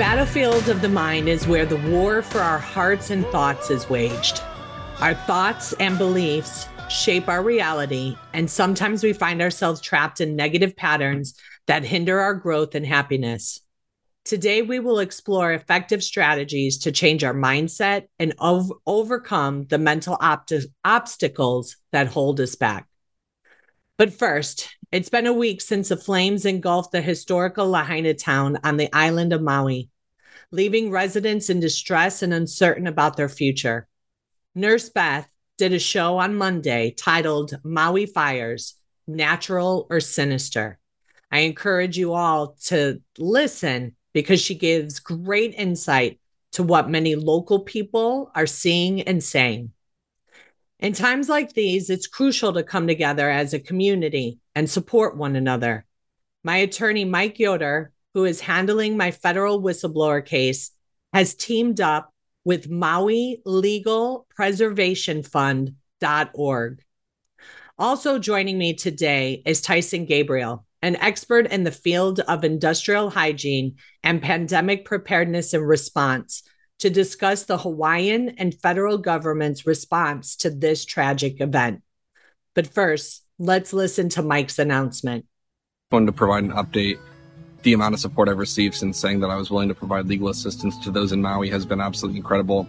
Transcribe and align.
battlefield 0.00 0.70
of 0.70 0.80
the 0.80 0.88
mind 0.88 1.28
is 1.28 1.46
where 1.46 1.66
the 1.66 1.76
war 1.90 2.22
for 2.22 2.40
our 2.40 2.58
hearts 2.58 3.10
and 3.10 3.26
thoughts 3.26 3.68
is 3.68 3.90
waged. 3.90 4.40
Our 4.98 5.12
thoughts 5.12 5.74
and 5.74 5.98
beliefs 5.98 6.66
shape 6.88 7.28
our 7.28 7.42
reality, 7.42 8.16
and 8.32 8.50
sometimes 8.50 9.04
we 9.04 9.12
find 9.12 9.42
ourselves 9.42 9.78
trapped 9.78 10.22
in 10.22 10.36
negative 10.36 10.74
patterns 10.74 11.38
that 11.66 11.84
hinder 11.84 12.18
our 12.18 12.32
growth 12.32 12.74
and 12.74 12.86
happiness. 12.86 13.60
Today, 14.24 14.62
we 14.62 14.78
will 14.78 15.00
explore 15.00 15.52
effective 15.52 16.02
strategies 16.02 16.78
to 16.78 16.92
change 16.92 17.22
our 17.22 17.34
mindset 17.34 18.04
and 18.18 18.32
ov- 18.38 18.72
overcome 18.86 19.66
the 19.66 19.76
mental 19.76 20.16
opt- 20.18 20.64
obstacles 20.82 21.76
that 21.92 22.06
hold 22.08 22.40
us 22.40 22.54
back. 22.54 22.88
But 23.98 24.14
first, 24.14 24.74
it's 24.90 25.10
been 25.10 25.26
a 25.26 25.32
week 25.34 25.60
since 25.60 25.90
the 25.90 25.96
flames 25.98 26.46
engulfed 26.46 26.90
the 26.90 27.02
historical 27.02 27.68
Lahaina 27.68 28.14
town 28.14 28.58
on 28.64 28.78
the 28.78 28.88
island 28.94 29.34
of 29.34 29.42
Maui, 29.42 29.89
leaving 30.52 30.90
residents 30.90 31.50
in 31.50 31.60
distress 31.60 32.22
and 32.22 32.34
uncertain 32.34 32.86
about 32.86 33.16
their 33.16 33.28
future. 33.28 33.86
Nurse 34.54 34.88
Beth 34.88 35.28
did 35.58 35.72
a 35.72 35.78
show 35.78 36.18
on 36.18 36.34
Monday 36.34 36.90
titled 36.96 37.58
Maui 37.62 38.06
Fires 38.06 38.74
Natural 39.06 39.86
or 39.90 40.00
Sinister. 40.00 40.78
I 41.30 41.40
encourage 41.40 41.96
you 41.96 42.14
all 42.14 42.56
to 42.64 43.00
listen 43.18 43.94
because 44.12 44.40
she 44.40 44.54
gives 44.54 44.98
great 44.98 45.54
insight 45.54 46.18
to 46.52 46.62
what 46.62 46.90
many 46.90 47.14
local 47.14 47.60
people 47.60 48.32
are 48.34 48.46
seeing 48.46 49.02
and 49.02 49.22
saying. 49.22 49.72
In 50.80 50.94
times 50.94 51.28
like 51.28 51.52
these, 51.52 51.90
it's 51.90 52.06
crucial 52.06 52.54
to 52.54 52.62
come 52.62 52.86
together 52.86 53.30
as 53.30 53.52
a 53.52 53.60
community 53.60 54.38
and 54.54 54.68
support 54.68 55.16
one 55.16 55.36
another. 55.36 55.84
My 56.42 56.56
attorney, 56.56 57.04
Mike 57.04 57.38
Yoder, 57.38 57.92
who 58.14 58.24
is 58.24 58.40
handling 58.40 58.96
my 58.96 59.10
federal 59.10 59.62
whistleblower 59.62 60.24
case, 60.24 60.70
has 61.12 61.34
teamed 61.34 61.80
up 61.80 62.12
with 62.44 62.70
Maui 62.70 63.42
Legal 63.44 64.26
Preservation 64.30 65.22
Fund.org. 65.22 66.82
Also 67.78 68.18
joining 68.18 68.58
me 68.58 68.74
today 68.74 69.42
is 69.46 69.60
Tyson 69.60 70.04
Gabriel, 70.04 70.66
an 70.82 70.96
expert 70.96 71.46
in 71.46 71.64
the 71.64 71.70
field 71.70 72.20
of 72.20 72.44
industrial 72.44 73.10
hygiene 73.10 73.76
and 74.02 74.22
pandemic 74.22 74.84
preparedness 74.84 75.54
and 75.54 75.66
response, 75.66 76.42
to 76.78 76.90
discuss 76.90 77.44
the 77.44 77.58
Hawaiian 77.58 78.30
and 78.38 78.54
federal 78.54 78.96
government's 78.96 79.66
response 79.66 80.36
to 80.36 80.50
this 80.50 80.86
tragic 80.86 81.40
event. 81.40 81.82
But 82.54 82.66
first, 82.66 83.24
let's 83.38 83.72
listen 83.72 84.08
to 84.10 84.22
Mike's 84.22 84.58
announcement. 84.58 85.26
I 85.90 85.96
wanted 85.96 86.06
to 86.06 86.12
provide 86.12 86.44
an 86.44 86.52
update. 86.52 86.98
The 87.62 87.74
amount 87.74 87.94
of 87.94 88.00
support 88.00 88.28
I've 88.28 88.38
received 88.38 88.74
since 88.74 88.98
saying 88.98 89.20
that 89.20 89.30
I 89.30 89.36
was 89.36 89.50
willing 89.50 89.68
to 89.68 89.74
provide 89.74 90.06
legal 90.06 90.28
assistance 90.28 90.78
to 90.78 90.90
those 90.90 91.12
in 91.12 91.20
Maui 91.20 91.50
has 91.50 91.66
been 91.66 91.80
absolutely 91.80 92.18
incredible. 92.18 92.64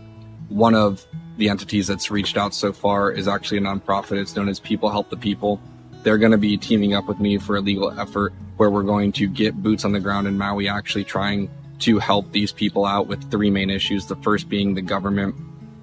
One 0.50 0.76
of 0.76 1.06
the 1.38 1.48
entities 1.50 1.88
that's 1.88 2.12
reached 2.12 2.36
out 2.36 2.54
so 2.54 2.74
far 2.74 3.10
is 3.12 3.28
actually 3.28 3.60
a 3.60 3.62
nonprofit. 3.62 4.20
It's 4.20 4.36
known 4.36 4.50
as 4.50 4.60
People 4.60 4.90
Help 4.90 5.10
the 5.10 5.16
People. 5.16 5.62
They're 6.04 6.18
going 6.18 6.34
to 6.34 6.38
be 6.38 6.58
teaming 6.58 6.94
up 6.94 7.08
with 7.08 7.20
me 7.20 7.38
for 7.38 7.56
a 7.56 7.62
legal 7.62 7.98
effort 8.00 8.34
where 8.58 8.70
we're 8.70 8.84
going 8.84 9.12
to 9.14 9.28
get 9.28 9.64
boots 9.64 9.86
on 9.86 9.94
the 9.94 10.00
ground 10.00 10.28
in 10.28 10.38
Maui, 10.38 10.68
actually 10.68 11.06
trying 11.06 11.50
to 11.80 11.98
help 11.98 12.32
these 12.32 12.52
people 12.52 12.86
out 12.86 13.08
with 13.08 13.32
three 13.32 13.50
main 13.50 13.70
issues. 13.70 14.06
The 14.06 14.18
first 14.18 14.50
being 14.50 14.74
the 14.74 14.82
government 14.82 15.36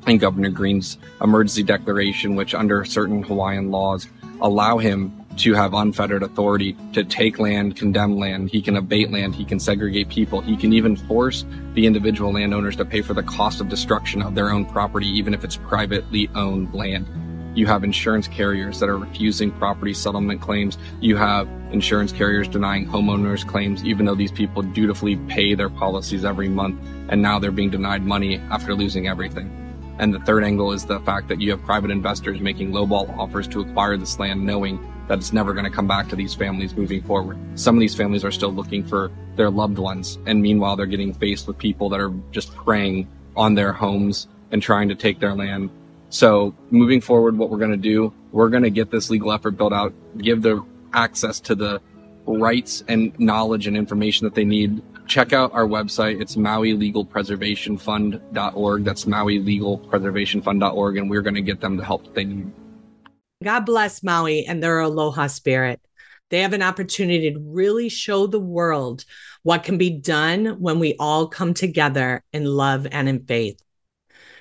and 0.07 0.21
Governor 0.21 0.51
Green's 0.51 0.99
emergency 1.21 1.63
declaration, 1.63 2.37
which 2.37 2.55
under 2.55 2.85
certain 2.85 3.23
Hawaiian 3.23 3.71
laws 3.71 4.07
allow 4.41 4.79
him 4.79 5.13
to 5.39 5.55
have 5.55 5.73
unfettered 5.75 6.23
authority 6.23 6.77
to 6.93 7.05
take 7.05 7.39
land, 7.39 7.77
condemn 7.77 8.17
land. 8.17 8.51
He 8.51 8.61
can 8.61 8.77
abate 8.77 9.11
land. 9.11 9.35
He 9.35 9.45
can 9.45 9.61
segregate 9.61 10.09
people. 10.09 10.41
He 10.41 10.57
can 10.57 10.73
even 10.73 10.97
force 10.97 11.45
the 11.75 11.87
individual 11.87 12.33
landowners 12.33 12.77
to 12.77 12.85
pay 12.85 13.03
for 13.03 13.15
the 13.15 13.23
cost 13.23 13.61
of 13.61 13.69
destruction 13.69 14.23
of 14.23 14.35
their 14.35 14.51
own 14.51 14.65
property, 14.67 15.07
even 15.07 15.35
if 15.35 15.45
it's 15.45 15.57
privately 15.57 16.29
owned 16.35 16.75
land. 16.75 17.07
You 17.55 17.67
have 17.67 17.83
insurance 17.83 18.29
carriers 18.29 18.79
that 18.79 18.89
are 18.89 18.99
refusing 18.99 19.51
property 19.53 19.95
settlement 19.95 20.41
claims. 20.41 20.79
You 21.01 21.17
have 21.17 21.49
insurance 21.73 22.13
carriers 22.13 22.47
denying 22.47 22.87
homeowners 22.87 23.47
claims, 23.47 23.83
even 23.85 24.07
though 24.07 24.15
these 24.15 24.31
people 24.33 24.63
dutifully 24.63 25.17
pay 25.29 25.55
their 25.55 25.71
policies 25.71 26.25
every 26.25 26.49
month. 26.49 26.81
And 27.09 27.21
now 27.21 27.39
they're 27.39 27.51
being 27.51 27.71
denied 27.71 28.05
money 28.05 28.37
after 28.51 28.75
losing 28.75 29.09
everything. 29.09 29.68
And 29.99 30.15
the 30.15 30.21
third 30.21 30.45
angle 30.45 30.73
is 30.73 30.85
the 30.85 31.01
fact 31.01 31.29
that 31.29 31.41
you 31.41 31.51
have 31.51 31.63
private 31.63 31.91
investors 31.91 32.41
making 32.41 32.71
lowball 32.71 33.17
offers 33.19 33.49
to 33.49 33.61
acquire 33.61 33.97
this 33.97 34.19
land, 34.19 34.45
knowing 34.45 34.79
that 35.09 35.19
it's 35.19 35.33
never 35.33 35.53
going 35.53 35.65
to 35.65 35.71
come 35.71 35.87
back 35.87 36.09
to 36.09 36.17
these 36.17 36.35
families 36.35 36.77
moving 36.77 37.03
forward. 37.03 37.39
Some 37.55 37.77
of 37.77 37.81
these 37.81 37.95
families 37.95 38.25
are 38.25 38.31
still 38.31 38.53
looking 38.53 38.85
for 38.85 39.11
their 39.37 39.51
loved 39.51 39.79
ones. 39.79 40.19
And 40.27 40.41
meanwhile, 40.43 40.77
they're 40.77 40.87
getting 40.87 41.15
faced 41.15 41.47
with 41.47 41.59
people 41.59 41.89
that 41.91 42.01
are 42.01 42.13
just 42.31 42.55
preying 42.55 43.09
on 43.37 43.55
their 43.55 43.73
homes 43.73 44.29
and 44.53 44.63
trying 44.63 44.89
to 44.89 44.95
take 44.95 45.21
their 45.21 45.35
land 45.35 45.71
so 46.11 46.55
moving 46.71 47.01
forward, 47.01 47.37
what 47.37 47.51
we're 47.51 47.59
going 47.59 47.71
to 47.71 47.77
do, 47.77 48.13
we're 48.33 48.49
going 48.49 48.63
to 48.63 48.71
get 48.71 48.91
this 48.91 49.11
legal 49.11 49.33
effort 49.33 49.53
built 49.53 49.73
out, 49.73 49.93
give 50.19 50.43
the 50.43 50.65
access 50.93 51.41
to 51.41 51.55
the 51.55 51.81
rights 52.27 52.83
and 52.89 53.19
knowledge 53.19 53.67
and 53.67 53.77
information 53.77 54.25
that 54.25 54.35
they 54.35 54.45
need. 54.45 54.83
Check 55.09 55.33
out 55.33 55.53
our 55.55 55.67
website. 55.67 56.21
It's 56.21 56.37
Maui 56.37 56.75
Legal 56.75 57.03
Preservation 57.03 57.79
Fund.org. 57.79 58.85
That's 58.85 59.07
Maui 59.07 59.39
Legal 59.39 59.79
Preservation 59.79 60.43
Fund.org. 60.43 60.99
And 60.99 61.09
we're 61.09 61.23
going 61.23 61.35
to 61.35 61.41
get 61.41 61.61
them 61.61 61.79
the 61.79 61.85
help 61.85 62.15
they 62.15 62.25
need. 62.25 62.53
God 63.43 63.61
bless 63.61 64.03
Maui 64.03 64.45
and 64.45 64.63
their 64.63 64.81
aloha 64.81 65.29
spirit. 65.29 65.81
They 66.29 66.41
have 66.43 66.53
an 66.53 66.63
opportunity 66.63 67.33
to 67.33 67.41
really 67.41 67.89
show 67.89 68.27
the 68.27 68.39
world 68.39 69.07
what 69.45 69.65
can 69.65 69.79
be 69.79 69.89
done 69.89 70.61
when 70.61 70.79
we 70.79 70.95
all 70.99 71.27
come 71.27 71.55
together 71.55 72.23
in 72.35 72.45
love 72.45 72.87
and 72.91 73.09
in 73.09 73.25
faith. 73.25 73.59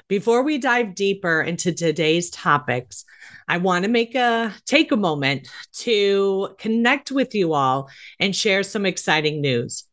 Before 0.10 0.44
we 0.44 0.58
dive 0.58 0.96
deeper 0.96 1.42
into 1.42 1.72
today's 1.74 2.30
topics, 2.30 3.06
I 3.48 3.58
want 3.60 3.86
to 3.86 3.90
make 3.90 4.16
a 4.16 4.54
take 4.66 4.92
a 4.92 4.98
moment 4.98 5.48
to 5.80 6.56
connect 6.58 7.12
with 7.12 7.36
you 7.36 7.54
all 7.54 7.90
and 8.20 8.36
share 8.36 8.64
some 8.64 8.86
exciting 8.86 9.40
news. 9.40 9.86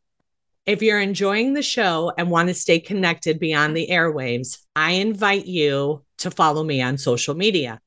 If 0.65 0.81
you're 0.81 0.99
enjoying 0.99 1.53
the 1.53 1.61
show 1.61 2.11
and 2.17 2.31
want 2.31 2.47
to 2.47 2.55
stay 2.55 2.79
connected 2.79 3.39
beyond 3.39 3.77
the 3.77 3.87
airwaves, 3.91 4.59
I 4.75 4.91
invite 4.93 5.45
you 5.45 6.03
to 6.19 6.31
follow 6.31 6.63
me 6.63 6.81
on 6.81 6.97
social 6.97 7.35
media. 7.35 7.79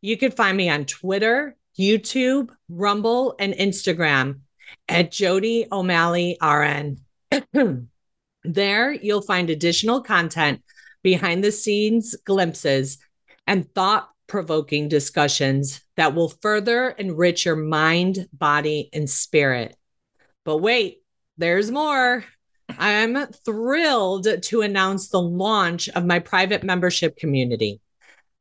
You 0.00 0.16
can 0.16 0.30
find 0.30 0.56
me 0.56 0.68
on 0.68 0.84
Twitter, 0.84 1.56
YouTube, 1.76 2.50
Rumble, 2.68 3.34
and 3.40 3.52
Instagram 3.54 4.40
at 4.88 5.10
Jodi 5.10 5.66
O'Malley 5.72 6.38
RN. 6.40 7.00
there, 8.44 8.92
you'll 8.92 9.22
find 9.22 9.50
additional 9.50 10.00
content 10.00 10.62
behind 11.02 11.44
the 11.44 11.52
scenes 11.52 12.16
glimpses, 12.24 12.98
and 13.46 13.72
thought 13.74 14.08
provoking 14.26 14.88
discussions 14.88 15.82
that 15.96 16.14
will 16.14 16.28
further 16.28 16.88
enrich 16.90 17.44
your 17.44 17.56
mind, 17.56 18.26
body, 18.32 18.88
and 18.92 19.08
spirit. 19.08 19.76
But 20.44 20.58
wait, 20.58 21.03
there's 21.36 21.70
more. 21.70 22.24
I'm 22.78 23.26
thrilled 23.44 24.26
to 24.42 24.60
announce 24.62 25.08
the 25.08 25.20
launch 25.20 25.88
of 25.90 26.04
my 26.04 26.18
private 26.18 26.62
membership 26.62 27.16
community. 27.16 27.80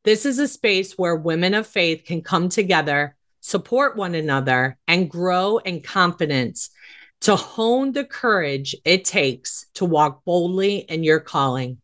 This 0.03 0.25
is 0.25 0.39
a 0.39 0.47
space 0.47 0.93
where 0.93 1.15
women 1.15 1.53
of 1.53 1.67
faith 1.67 2.03
can 2.05 2.21
come 2.21 2.49
together, 2.49 3.15
support 3.41 3.95
one 3.95 4.15
another, 4.15 4.77
and 4.87 5.09
grow 5.09 5.57
in 5.57 5.81
confidence 5.81 6.69
to 7.21 7.35
hone 7.35 7.93
the 7.93 8.03
courage 8.03 8.75
it 8.83 9.05
takes 9.05 9.65
to 9.75 9.85
walk 9.85 10.25
boldly 10.25 10.77
in 10.77 11.03
your 11.03 11.19
calling. 11.19 11.77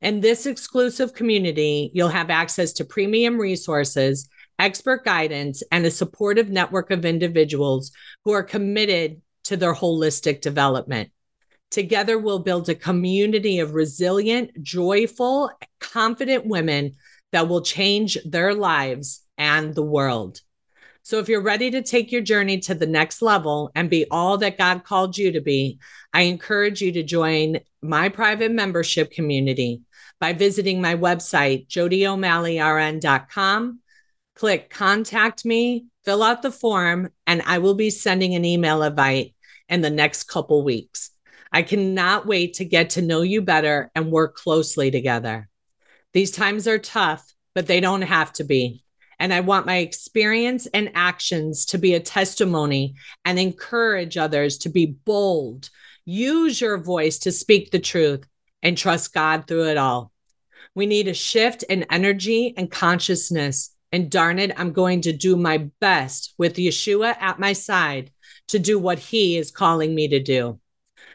In 0.00 0.20
this 0.20 0.46
exclusive 0.46 1.14
community, 1.14 1.90
you'll 1.94 2.08
have 2.08 2.28
access 2.28 2.72
to 2.74 2.84
premium 2.84 3.38
resources, 3.38 4.28
expert 4.58 5.04
guidance, 5.04 5.62
and 5.70 5.86
a 5.86 5.90
supportive 5.90 6.50
network 6.50 6.90
of 6.90 7.04
individuals 7.04 7.92
who 8.24 8.32
are 8.32 8.42
committed 8.42 9.22
to 9.44 9.56
their 9.56 9.74
holistic 9.74 10.40
development. 10.40 11.10
Together, 11.70 12.18
we'll 12.18 12.38
build 12.38 12.68
a 12.68 12.74
community 12.74 13.58
of 13.58 13.74
resilient, 13.74 14.62
joyful, 14.62 15.50
confident 15.80 16.46
women 16.46 16.92
that 17.32 17.48
will 17.48 17.62
change 17.62 18.16
their 18.24 18.54
lives 18.54 19.22
and 19.36 19.74
the 19.74 19.82
world. 19.82 20.40
So, 21.02 21.18
if 21.18 21.28
you're 21.28 21.42
ready 21.42 21.70
to 21.72 21.82
take 21.82 22.12
your 22.12 22.22
journey 22.22 22.60
to 22.60 22.74
the 22.74 22.86
next 22.86 23.20
level 23.20 23.70
and 23.74 23.90
be 23.90 24.06
all 24.10 24.38
that 24.38 24.56
God 24.56 24.84
called 24.84 25.18
you 25.18 25.32
to 25.32 25.40
be, 25.40 25.78
I 26.12 26.22
encourage 26.22 26.80
you 26.80 26.92
to 26.92 27.02
join 27.02 27.60
my 27.82 28.08
private 28.08 28.52
membership 28.52 29.10
community 29.10 29.82
by 30.20 30.32
visiting 30.32 30.80
my 30.80 30.94
website, 30.94 31.68
jodyomalleyrn.com. 31.68 33.80
Click 34.34 34.68
contact 34.68 35.44
me, 35.44 35.86
fill 36.04 36.22
out 36.22 36.42
the 36.42 36.50
form, 36.50 37.10
and 37.26 37.42
I 37.46 37.58
will 37.58 37.74
be 37.74 37.90
sending 37.90 38.34
an 38.34 38.44
email 38.44 38.82
invite 38.82 39.34
in 39.68 39.80
the 39.80 39.90
next 39.90 40.24
couple 40.24 40.64
weeks. 40.64 41.10
I 41.52 41.62
cannot 41.62 42.26
wait 42.26 42.54
to 42.54 42.64
get 42.64 42.90
to 42.90 43.02
know 43.02 43.22
you 43.22 43.40
better 43.40 43.90
and 43.94 44.10
work 44.10 44.34
closely 44.34 44.90
together. 44.90 45.48
These 46.12 46.32
times 46.32 46.66
are 46.66 46.78
tough, 46.78 47.32
but 47.54 47.66
they 47.66 47.80
don't 47.80 48.02
have 48.02 48.32
to 48.34 48.44
be. 48.44 48.82
And 49.18 49.32
I 49.32 49.40
want 49.40 49.66
my 49.66 49.76
experience 49.76 50.66
and 50.66 50.90
actions 50.94 51.66
to 51.66 51.78
be 51.78 51.94
a 51.94 52.00
testimony 52.00 52.94
and 53.24 53.38
encourage 53.38 54.16
others 54.16 54.58
to 54.58 54.68
be 54.68 54.86
bold. 54.86 55.70
Use 56.04 56.60
your 56.60 56.78
voice 56.78 57.18
to 57.20 57.32
speak 57.32 57.70
the 57.70 57.78
truth 57.78 58.26
and 58.62 58.76
trust 58.76 59.14
God 59.14 59.46
through 59.46 59.68
it 59.68 59.78
all. 59.78 60.12
We 60.74 60.86
need 60.86 61.06
a 61.06 61.14
shift 61.14 61.62
in 61.62 61.86
energy 61.90 62.52
and 62.56 62.70
consciousness. 62.70 63.73
And 63.94 64.10
darn 64.10 64.40
it, 64.40 64.50
I'm 64.58 64.72
going 64.72 65.02
to 65.02 65.12
do 65.12 65.36
my 65.36 65.70
best 65.78 66.34
with 66.36 66.56
Yeshua 66.56 67.14
at 67.20 67.38
my 67.38 67.52
side 67.52 68.10
to 68.48 68.58
do 68.58 68.76
what 68.76 68.98
he 68.98 69.38
is 69.38 69.52
calling 69.52 69.94
me 69.94 70.08
to 70.08 70.18
do. 70.18 70.58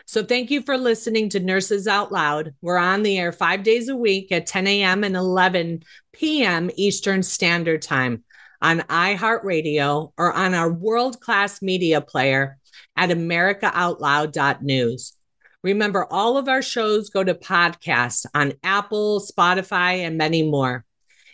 So 0.06 0.24
thank 0.24 0.50
you 0.50 0.62
for 0.62 0.78
listening 0.78 1.28
to 1.32 1.42
Nurses 1.42 1.90
Out 1.90 2.14
Loud. 2.14 2.54
We're 2.62 2.78
on 2.78 3.04
the 3.04 3.18
air 3.18 3.34
five 3.34 3.64
days 3.64 3.90
a 3.90 3.98
week 3.98 4.32
at 4.32 4.48
10 4.48 4.66
a.m. 4.66 5.04
and 5.04 5.18
11 5.18 5.84
p.m. 6.14 6.72
Eastern 6.78 7.22
Standard 7.22 7.82
Time 7.82 8.24
on 8.62 8.80
iHeartRadio 8.80 10.14
or 10.18 10.32
on 10.32 10.54
our 10.54 10.72
world 10.72 11.20
class 11.20 11.62
media 11.62 12.00
player 12.00 12.60
at 12.96 13.10
AmericaOutloud.news. 13.10 15.18
Remember, 15.64 16.08
all 16.10 16.38
of 16.38 16.48
our 16.48 16.62
shows 16.62 17.10
go 17.10 17.26
to 17.26 17.36
podcasts 17.36 18.26
on 18.34 18.54
Apple, 18.64 19.20
Spotify, 19.20 20.08
and 20.08 20.18
many 20.18 20.50
more. 20.50 20.86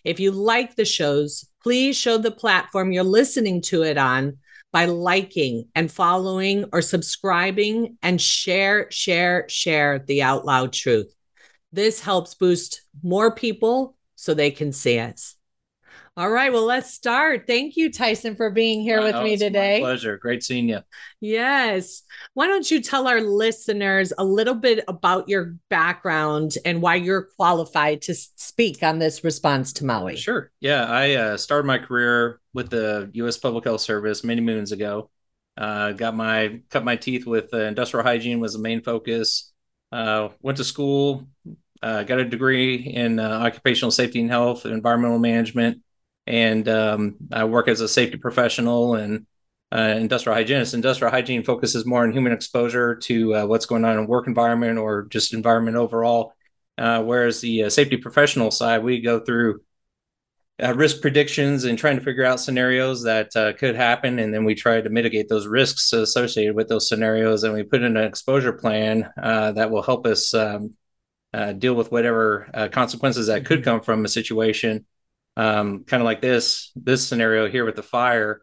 If 0.06 0.20
you 0.20 0.32
like 0.32 0.76
the 0.76 0.86
shows, 0.86 1.46
please 1.64 1.98
show 1.98 2.20
the 2.20 2.32
platform 2.32 2.92
you're 2.92 3.04
listening 3.04 3.62
to 3.64 3.82
it 3.82 3.98
on 3.98 4.38
by 4.72 4.86
liking 4.86 5.68
and 5.74 5.92
following 5.92 6.66
or 6.72 6.82
subscribing 6.82 7.98
and 8.04 8.22
share, 8.22 8.90
share, 8.92 9.46
share 9.50 10.00
the 10.00 10.22
out 10.22 10.46
loud 10.46 10.74
truth. 10.74 11.12
This 11.72 12.00
helps 12.00 12.36
boost 12.36 12.82
more 13.02 13.34
people 13.34 13.98
so 14.14 14.34
they 14.34 14.52
can 14.52 14.72
see 14.72 15.00
us. 15.00 15.35
All 16.18 16.30
right, 16.30 16.54
well, 16.54 16.64
let's 16.64 16.94
start. 16.94 17.46
Thank 17.46 17.76
you, 17.76 17.92
Tyson, 17.92 18.38
for 18.38 18.50
being 18.50 18.82
here 18.82 19.02
with 19.02 19.22
me 19.22 19.36
today. 19.36 19.82
pleasure. 19.82 20.18
Great 20.18 20.46
seeing 20.46 20.70
you. 20.70 20.80
Yes. 21.20 22.04
Why 22.36 22.48
don't 22.48 22.72
you 22.72 22.82
tell 22.82 23.10
our 23.10 23.20
listeners 23.20 24.14
a 24.18 24.24
little 24.24 24.56
bit 24.56 24.86
about 24.88 25.28
your 25.28 25.58
background 25.70 26.54
and 26.64 26.82
why 26.82 26.96
you're 26.96 27.24
qualified 27.36 28.04
to 28.04 28.16
speak 28.16 28.82
on 28.82 28.98
this 28.98 29.26
response 29.26 29.74
to 29.74 29.86
Maui? 29.86 30.16
Sure. 30.16 30.52
Yeah, 30.62 30.86
I 30.86 31.16
uh, 31.16 31.38
started 31.38 31.68
my 31.68 31.80
career 31.80 32.40
with 32.54 32.70
the 32.70 33.10
U.S. 33.16 33.38
Public 33.38 33.66
Health 33.66 33.82
Service 33.82 34.24
many 34.24 34.40
moons 34.40 34.72
ago. 34.72 35.10
Uh, 35.58 35.92
got 35.92 36.16
my 36.16 36.62
cut 36.70 36.86
my 36.86 36.96
teeth 36.96 37.26
with 37.26 37.54
uh, 37.54 37.58
industrial 37.58 38.06
hygiene 38.06 38.40
was 38.40 38.54
the 38.54 38.60
main 38.60 38.82
focus. 38.82 39.52
Uh, 39.92 40.30
went 40.42 40.58
to 40.60 40.64
school, 40.64 41.28
uh, 41.84 42.04
got 42.04 42.20
a 42.20 42.26
degree 42.26 42.76
in 42.76 43.20
uh, 43.20 43.40
occupational 43.42 43.92
safety 43.92 44.22
and 44.22 44.30
health, 44.30 44.66
environmental 44.66 45.20
management 45.20 45.82
and 46.28 46.68
um, 46.68 47.16
I 47.32 47.46
work 47.46 47.68
as 47.68 47.82
a 47.82 47.88
safety 47.88 48.18
professional 48.18 48.96
and 48.96 49.26
uh, 49.72 49.96
industrial 49.98 50.36
hygienist. 50.36 50.74
Industrial 50.74 51.12
hygiene 51.12 51.44
focuses 51.44 51.86
more 51.86 52.04
on 52.04 52.12
human 52.12 52.34
exposure 52.34 52.96
to 52.96 53.36
uh, 53.36 53.46
what's 53.46 53.66
going 53.66 53.86
on 53.86 53.98
in 53.98 54.08
work 54.08 54.28
environment 54.28 54.78
or 54.78 55.04
just 55.04 55.34
environment 55.34 55.78
overall. 55.78 56.34
Uh, 56.78 57.02
whereas 57.04 57.42
the 57.42 57.64
uh, 57.64 57.70
safety 57.70 57.98
professional 57.98 58.52
side, 58.52 58.84
we 58.84 59.02
go 59.02 59.20
through 59.20 59.62
uh, 60.62 60.74
risk 60.74 61.02
predictions 61.02 61.66
and 61.66 61.78
trying 61.78 61.98
to 61.98 62.04
figure 62.04 62.24
out 62.24 62.40
scenarios 62.40 63.04
that 63.04 63.36
uh, 63.36 63.54
could 63.54 63.76
happen, 63.76 64.20
and 64.20 64.34
then 64.34 64.46
we 64.46 64.56
try 64.56 64.80
to 64.80 64.90
mitigate 64.90 65.28
those 65.28 65.48
risks 65.48 65.92
associated 65.94 66.56
with 66.56 66.68
those 66.68 66.88
scenarios, 66.88 67.44
and 67.44 67.54
we 67.54 67.64
put 67.64 67.82
in 67.82 67.98
an 67.98 68.04
exposure 68.06 68.54
plan 68.54 69.10
that 69.18 69.70
will 69.70 69.82
help 69.82 70.06
us 70.06 70.34
um, 70.34 70.74
deal 71.58 71.74
with 71.74 71.92
whatever 71.92 72.70
consequences 72.72 73.28
that 73.28 73.46
could 73.46 73.64
come 73.64 73.82
from 73.82 74.06
a 74.06 74.10
situation 74.10 74.86
um, 75.38 75.84
kind 75.84 76.02
of 76.02 76.06
like 76.06 76.22
this 76.22 76.72
this 76.76 77.08
scenario 77.08 77.50
here 77.50 77.66
with 77.66 77.76
the 77.76 77.84
fire. 77.84 78.42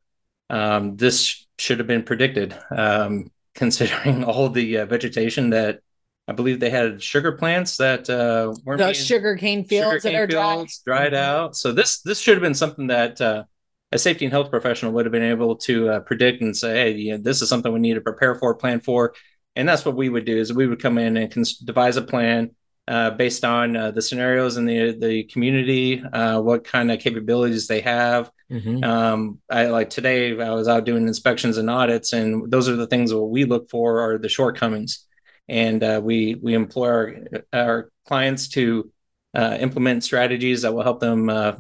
Um, 0.51 0.97
this 0.97 1.47
should 1.59 1.79
have 1.79 1.87
been 1.87 2.03
predicted, 2.03 2.57
um, 2.71 3.31
considering 3.55 4.25
all 4.25 4.49
the 4.49 4.79
uh, 4.79 4.87
vegetation 4.87 5.51
that 5.51 5.81
I 6.29 6.33
believe 6.33 6.61
they 6.61 6.71
had 6.71 7.03
sugar 7.03 7.33
plants 7.33 7.79
that 7.79 8.09
uh, 8.09 8.55
weren't 8.65 8.79
the 8.79 8.95
sugar 8.95 9.37
cane 9.37 9.65
fields 9.65 10.03
that 10.05 10.15
are 10.15 10.29
fields 10.29 10.83
dried, 10.85 11.11
dried 11.11 11.13
mm-hmm. 11.13 11.45
out. 11.45 11.57
So 11.57 11.73
this 11.73 12.01
this 12.03 12.21
should 12.21 12.35
have 12.35 12.43
been 12.43 12.55
something 12.55 12.89
that 12.89 13.21
uh, 13.21 13.45
a 13.91 13.99
safety 13.99 14.25
and 14.25 14.33
health 14.33 14.51
professional 14.51 14.93
would 14.93 15.05
have 15.05 15.13
been 15.13 15.23
able 15.23 15.57
to 15.57 15.89
uh, 15.89 16.01
predict 16.01 16.43
and 16.43 16.57
say, 16.57 16.75
hey, 16.75 16.91
you 16.93 17.13
know, 17.13 17.23
this 17.23 17.43
is 17.43 17.49
something 17.49 17.73
we 17.73 17.81
need 17.81 17.95
to 17.95 18.01
prepare 18.01 18.35
for, 18.35 18.55
plan 18.55 18.81
for, 18.81 19.15
and 19.57 19.69
that's 19.69 19.85
what 19.85 19.97
we 19.97 20.09
would 20.09 20.25
do. 20.25 20.37
Is 20.37 20.53
we 20.53 20.67
would 20.67 20.81
come 20.81 20.99
in 20.99 21.17
and 21.17 21.33
cons- 21.33 21.59
devise 21.59 21.97
a 21.97 22.03
plan 22.03 22.55
uh, 22.89 23.11
based 23.11 23.45
on 23.45 23.77
uh, 23.77 23.91
the 23.91 24.03
scenarios 24.03 24.57
in 24.57 24.65
the 24.65 24.93
the 24.93 25.25
community, 25.25 26.03
uh, 26.03 26.41
what 26.41 26.65
kind 26.65 26.91
of 26.91 26.99
capabilities 27.01 27.67
they 27.67 27.81
have. 27.81 28.31
Mm-hmm. 28.51 28.83
Um, 28.85 29.39
I 29.49 29.67
like 29.67 29.91
today 29.91 30.39
I 30.41 30.51
was 30.51 30.69
out 30.69 30.85
doing 30.85 31.07
inspections 31.07 31.59
and 31.59 31.71
audits, 31.71 32.13
and 32.13 32.51
those 32.51 32.69
are 32.69 32.77
the 32.77 32.87
things 32.87 33.11
that 33.11 33.23
we 33.23 33.45
look 33.45 33.71
for 33.71 34.01
are 34.01 34.19
the 34.19 34.29
shortcomings, 34.29 35.07
and 35.49 35.83
uh, 35.83 36.01
we 36.03 36.35
we 36.35 36.55
employ 36.55 36.89
our, 36.89 37.45
our 37.53 37.91
clients 38.07 38.49
to 38.49 38.91
uh, 39.35 39.57
implement 39.61 40.05
strategies 40.05 40.63
that 40.63 40.75
will 40.75 40.83
help 40.83 41.01
them. 41.01 41.29
Uh, 41.29 41.53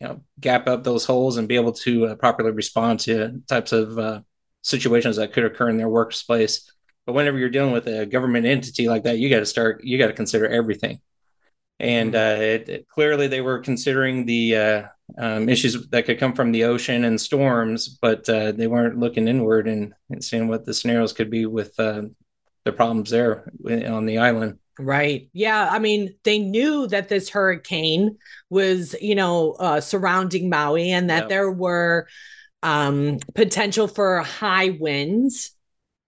you 0.00 0.08
know, 0.08 0.20
gap 0.40 0.66
up 0.66 0.82
those 0.82 1.04
holes 1.04 1.36
and 1.36 1.46
be 1.46 1.54
able 1.54 1.72
to 1.72 2.16
properly 2.16 2.50
respond 2.50 2.98
to 2.98 3.40
types 3.48 3.70
of 3.70 4.24
situations 4.60 5.16
that 5.16 5.32
could 5.32 5.44
occur 5.44 5.70
in 5.70 5.76
their 5.76 5.88
workplace 5.88 6.73
but 7.06 7.12
whenever 7.12 7.38
you're 7.38 7.50
dealing 7.50 7.72
with 7.72 7.86
a 7.86 8.06
government 8.06 8.46
entity 8.46 8.88
like 8.88 9.04
that, 9.04 9.18
you 9.18 9.28
got 9.28 9.40
to 9.40 9.46
start, 9.46 9.84
you 9.84 9.98
got 9.98 10.06
to 10.06 10.12
consider 10.12 10.46
everything. 10.46 11.00
And 11.80 12.14
mm-hmm. 12.14 12.40
uh, 12.40 12.42
it, 12.42 12.68
it, 12.68 12.88
clearly, 12.88 13.26
they 13.26 13.40
were 13.40 13.58
considering 13.58 14.26
the 14.26 14.56
uh, 14.56 14.82
um, 15.18 15.48
issues 15.48 15.88
that 15.88 16.06
could 16.06 16.18
come 16.18 16.32
from 16.32 16.52
the 16.52 16.64
ocean 16.64 17.04
and 17.04 17.20
storms, 17.20 17.88
but 17.88 18.28
uh, 18.28 18.52
they 18.52 18.66
weren't 18.66 18.98
looking 18.98 19.28
inward 19.28 19.68
and, 19.68 19.92
and, 20.08 20.22
seeing 20.22 20.48
what 20.48 20.64
the 20.64 20.72
scenarios 20.72 21.12
could 21.12 21.30
be 21.30 21.46
with 21.46 21.78
uh, 21.78 22.02
the 22.64 22.72
problems 22.72 23.10
there 23.10 23.50
on 23.68 24.06
the 24.06 24.18
island. 24.18 24.58
Right. 24.78 25.28
Yeah. 25.32 25.68
I 25.70 25.78
mean, 25.78 26.16
they 26.24 26.38
knew 26.38 26.88
that 26.88 27.08
this 27.08 27.28
hurricane 27.28 28.18
was, 28.50 28.96
you 29.00 29.14
know, 29.14 29.52
uh, 29.52 29.80
surrounding 29.80 30.48
Maui 30.48 30.90
and 30.90 31.10
that 31.10 31.24
yep. 31.24 31.28
there 31.28 31.50
were 31.50 32.08
um, 32.62 33.18
potential 33.34 33.86
for 33.86 34.20
high 34.22 34.70
winds 34.70 35.53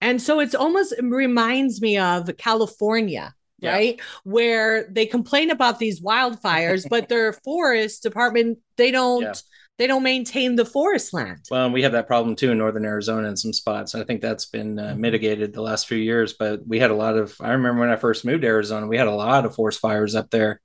and 0.07 0.23
so 0.23 0.39
it's 0.39 0.55
almost 0.55 0.95
reminds 1.03 1.83
me 1.83 1.99
of 1.99 2.31
California, 2.39 3.35
yeah. 3.59 3.73
right? 3.73 4.01
Where 4.23 4.89
they 4.89 5.05
complain 5.05 5.51
about 5.51 5.81
these 5.81 6.01
wildfires, 6.01 6.89
but 6.89 7.09
their 7.11 7.33
forest 7.33 8.05
department, 8.05 8.59
they 8.77 8.93
don't 8.93 9.23
yeah. 9.23 9.35
they 9.79 9.89
don't 9.89 10.05
maintain 10.05 10.55
the 10.55 10.65
forest 10.65 11.13
land. 11.13 11.41
Well, 11.51 11.73
we 11.73 11.83
have 11.83 11.93
that 11.93 12.07
problem 12.07 12.37
too 12.37 12.53
in 12.53 12.59
northern 12.59 12.85
Arizona 12.85 13.29
in 13.29 13.37
some 13.37 13.53
spots. 13.53 13.97
I 13.97 14.05
think 14.05 14.21
that's 14.23 14.47
been 14.47 14.79
uh, 14.79 14.91
mm-hmm. 14.91 15.01
mitigated 15.01 15.53
the 15.53 15.63
last 15.63 15.89
few 15.89 15.99
years, 15.99 16.35
but 16.35 16.65
we 16.65 16.79
had 16.79 16.93
a 16.93 16.97
lot 16.97 17.17
of 17.17 17.35
I 17.41 17.51
remember 17.51 17.81
when 17.81 17.91
I 17.91 17.97
first 17.97 18.25
moved 18.25 18.43
to 18.43 18.49
Arizona, 18.49 18.87
we 18.87 18.99
had 18.99 19.09
a 19.09 19.15
lot 19.15 19.45
of 19.45 19.57
forest 19.57 19.81
fires 19.81 20.15
up 20.15 20.31
there. 20.31 20.61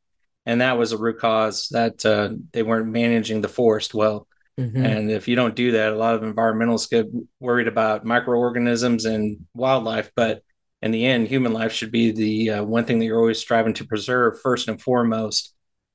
And 0.46 0.62
that 0.62 0.78
was 0.78 0.92
a 0.92 0.98
root 0.98 1.20
cause 1.20 1.68
that 1.70 2.06
uh, 2.06 2.30
they 2.52 2.64
weren't 2.64 2.88
managing 2.88 3.42
the 3.42 3.48
forest 3.48 3.94
well. 3.94 4.28
Mm-hmm. 4.60 4.86
And 4.86 5.12
if 5.12 5.28
you 5.28 5.36
don't 5.36 5.56
do 5.56 5.72
that, 5.74 5.94
a 5.94 5.96
lot 5.96 6.16
of 6.16 6.22
environmentalists 6.22 6.90
get 6.90 7.08
worried 7.40 7.68
about 7.68 8.06
microorganisms 8.06 9.06
and 9.06 9.46
wildlife. 9.54 10.12
But 10.16 10.44
in 10.82 10.92
the 10.92 11.06
end, 11.06 11.28
human 11.28 11.54
life 11.54 11.72
should 11.72 11.92
be 11.92 12.12
the 12.12 12.50
uh, 12.50 12.64
one 12.64 12.86
thing 12.86 13.00
that 13.00 13.06
you're 13.06 13.20
always 13.20 13.40
striving 13.40 13.74
to 13.76 13.86
preserve 13.86 14.42
first 14.42 14.68
and 14.68 14.82
foremost. 14.82 15.54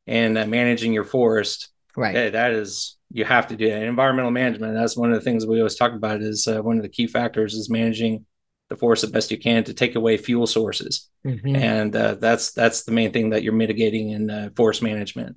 And 0.08 0.38
uh, 0.38 0.46
managing 0.46 0.92
your 0.92 1.04
forest, 1.04 1.68
right? 1.96 2.14
That, 2.14 2.32
that 2.34 2.52
is 2.52 2.96
you 3.10 3.25
have 3.25 3.48
to 3.48 3.56
do 3.56 3.68
that. 3.68 3.82
environmental 3.82 4.30
management. 4.30 4.75
That's 4.75 4.96
one 4.96 5.12
of 5.12 5.18
the 5.18 5.25
things 5.25 5.44
we 5.44 5.58
always 5.58 5.75
talk 5.75 5.94
about. 5.94 6.22
Is 6.22 6.46
uh, 6.46 6.62
one 6.62 6.76
of 6.76 6.84
the 6.84 6.88
key 6.88 7.08
factors 7.08 7.54
is 7.54 7.68
managing 7.68 8.25
the 8.68 8.76
forest 8.76 9.02
the 9.02 9.10
best 9.10 9.32
you 9.32 9.38
can 9.38 9.64
to 9.64 9.75
take 9.75 9.96
away 9.96 10.16
fuel 10.16 10.46
sources, 10.46 11.08
mm-hmm. 11.26 11.56
and 11.56 11.96
uh, 11.96 12.14
that's 12.14 12.52
that's 12.52 12.84
the 12.84 12.92
main 12.92 13.12
thing 13.12 13.30
that 13.30 13.42
you're 13.42 13.52
mitigating 13.52 14.10
in 14.10 14.30
uh, 14.30 14.50
forest 14.54 14.80
management. 14.80 15.36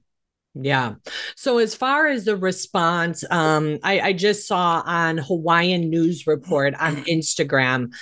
Yeah. 0.55 0.95
So 1.35 1.59
as 1.59 1.75
far 1.75 2.07
as 2.07 2.25
the 2.25 2.35
response, 2.35 3.23
um, 3.29 3.77
I, 3.83 3.99
I 3.99 4.13
just 4.13 4.47
saw 4.47 4.81
on 4.85 5.17
Hawaiian 5.17 5.89
News 5.89 6.25
Report 6.27 6.73
on 6.79 6.97
Instagram 7.05 7.93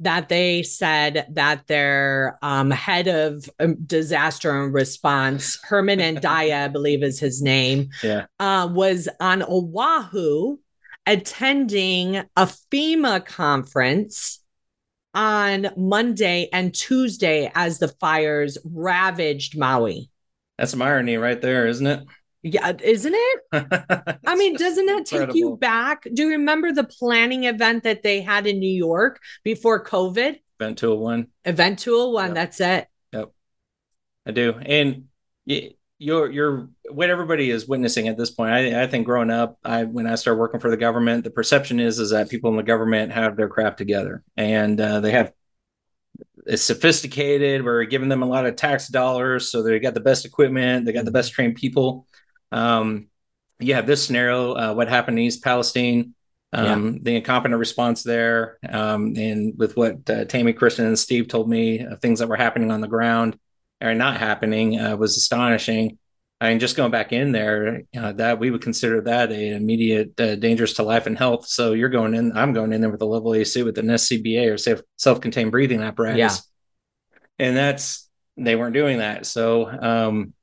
that 0.00 0.28
they 0.28 0.64
said 0.64 1.26
that 1.34 1.66
their 1.68 2.36
um, 2.42 2.72
head 2.72 3.06
of 3.06 3.48
um, 3.60 3.76
disaster 3.86 4.64
and 4.64 4.74
response, 4.74 5.60
Herman 5.62 5.98
Andaya, 6.00 6.64
I 6.64 6.68
believe 6.68 7.04
is 7.04 7.20
his 7.20 7.40
name, 7.40 7.90
Yeah. 8.02 8.26
uh, 8.40 8.68
was 8.72 9.08
on 9.20 9.44
Oahu 9.48 10.56
attending 11.06 12.16
a 12.16 12.48
FEMA 12.72 13.24
conference 13.24 14.40
on 15.14 15.68
Monday 15.76 16.48
and 16.52 16.74
Tuesday 16.74 17.50
as 17.54 17.78
the 17.78 17.88
fires 17.88 18.58
ravaged 18.64 19.56
Maui. 19.58 20.08
That's 20.58 20.70
some 20.70 20.82
irony 20.82 21.16
right 21.16 21.40
there, 21.40 21.66
isn't 21.66 21.86
it? 21.86 22.04
Yeah, 22.42 22.72
isn't 22.82 23.14
it? 23.14 23.40
I 24.26 24.34
mean, 24.34 24.56
doesn't 24.56 24.86
that 24.86 25.06
take 25.06 25.34
you 25.34 25.56
back? 25.56 26.04
Do 26.12 26.22
you 26.24 26.30
remember 26.30 26.72
the 26.72 26.84
planning 26.84 27.44
event 27.44 27.84
that 27.84 28.02
they 28.02 28.20
had 28.20 28.46
in 28.46 28.58
New 28.58 28.72
York 28.72 29.20
before 29.44 29.84
COVID? 29.84 30.38
Event 30.58 30.78
201. 30.78 31.28
Event 31.44 31.78
201, 31.78 32.26
Yep. 32.26 32.34
that's 32.34 32.60
it. 32.60 32.88
Yep. 33.12 33.32
I 34.26 34.30
do. 34.32 34.54
And 34.60 35.04
you're 35.46 36.30
you're 36.30 36.68
what 36.90 37.10
everybody 37.10 37.50
is 37.50 37.68
witnessing 37.68 38.08
at 38.08 38.18
this 38.18 38.30
point. 38.30 38.50
I, 38.52 38.82
I 38.82 38.86
think 38.88 39.06
growing 39.06 39.30
up, 39.30 39.58
I 39.64 39.84
when 39.84 40.08
I 40.08 40.16
started 40.16 40.40
working 40.40 40.58
for 40.60 40.70
the 40.70 40.76
government, 40.76 41.22
the 41.22 41.30
perception 41.30 41.78
is 41.78 42.00
is 42.00 42.10
that 42.10 42.28
people 42.28 42.50
in 42.50 42.56
the 42.56 42.62
government 42.64 43.12
have 43.12 43.36
their 43.36 43.48
crap 43.48 43.76
together 43.76 44.24
and 44.36 44.80
uh, 44.80 44.98
they 44.98 45.12
have 45.12 45.32
it's 46.46 46.62
sophisticated. 46.62 47.64
We're 47.64 47.84
giving 47.84 48.08
them 48.08 48.22
a 48.22 48.26
lot 48.26 48.46
of 48.46 48.56
tax 48.56 48.88
dollars, 48.88 49.50
so 49.50 49.62
they 49.62 49.78
got 49.78 49.94
the 49.94 50.00
best 50.00 50.24
equipment, 50.24 50.84
they 50.84 50.92
got 50.92 51.04
the 51.04 51.10
best 51.10 51.32
trained 51.32 51.56
people. 51.56 52.06
Um, 52.50 53.08
you 53.58 53.74
have 53.74 53.86
this 53.86 54.04
scenario, 54.04 54.54
uh, 54.54 54.74
what 54.74 54.88
happened 54.88 55.18
in 55.18 55.24
East 55.24 55.44
Palestine, 55.44 56.14
um, 56.52 57.02
the 57.02 57.16
incompetent 57.16 57.58
response 57.58 58.02
there, 58.02 58.58
um, 58.68 59.14
and 59.16 59.56
with 59.56 59.76
what 59.76 60.08
uh, 60.10 60.24
Tammy, 60.24 60.52
Kristen, 60.52 60.86
and 60.86 60.98
Steve 60.98 61.28
told 61.28 61.48
me, 61.48 61.84
uh, 61.84 61.96
things 61.96 62.18
that 62.18 62.28
were 62.28 62.36
happening 62.36 62.70
on 62.70 62.80
the 62.80 62.88
ground 62.88 63.38
or 63.80 63.94
not 63.94 64.18
happening 64.18 64.78
uh, 64.78 64.96
was 64.96 65.16
astonishing. 65.16 65.98
I 66.42 66.48
mean, 66.48 66.58
just 66.58 66.76
going 66.76 66.90
back 66.90 67.12
in 67.12 67.30
there, 67.30 67.82
uh, 67.96 68.10
that 68.14 68.40
we 68.40 68.50
would 68.50 68.62
consider 68.62 69.00
that 69.02 69.30
a 69.30 69.54
immediate 69.54 70.18
uh, 70.20 70.34
dangerous 70.34 70.72
to 70.74 70.82
life 70.82 71.06
and 71.06 71.16
health. 71.16 71.46
So 71.46 71.72
you're 71.72 71.88
going 71.88 72.14
in, 72.14 72.36
I'm 72.36 72.52
going 72.52 72.72
in 72.72 72.80
there 72.80 72.90
with 72.90 73.00
a 73.00 73.06
level 73.06 73.32
AC 73.32 73.62
with 73.62 73.78
an 73.78 73.86
SCBA 73.86 74.52
or 74.52 74.58
self 74.58 74.80
self-contained 74.96 75.52
breathing 75.52 75.82
apparatus, 75.82 76.18
Yeah. 76.18 77.46
and 77.46 77.56
that's 77.56 78.08
they 78.36 78.56
weren't 78.56 78.74
doing 78.74 78.98
that. 78.98 79.24
So 79.24 79.68
um, 79.68 80.34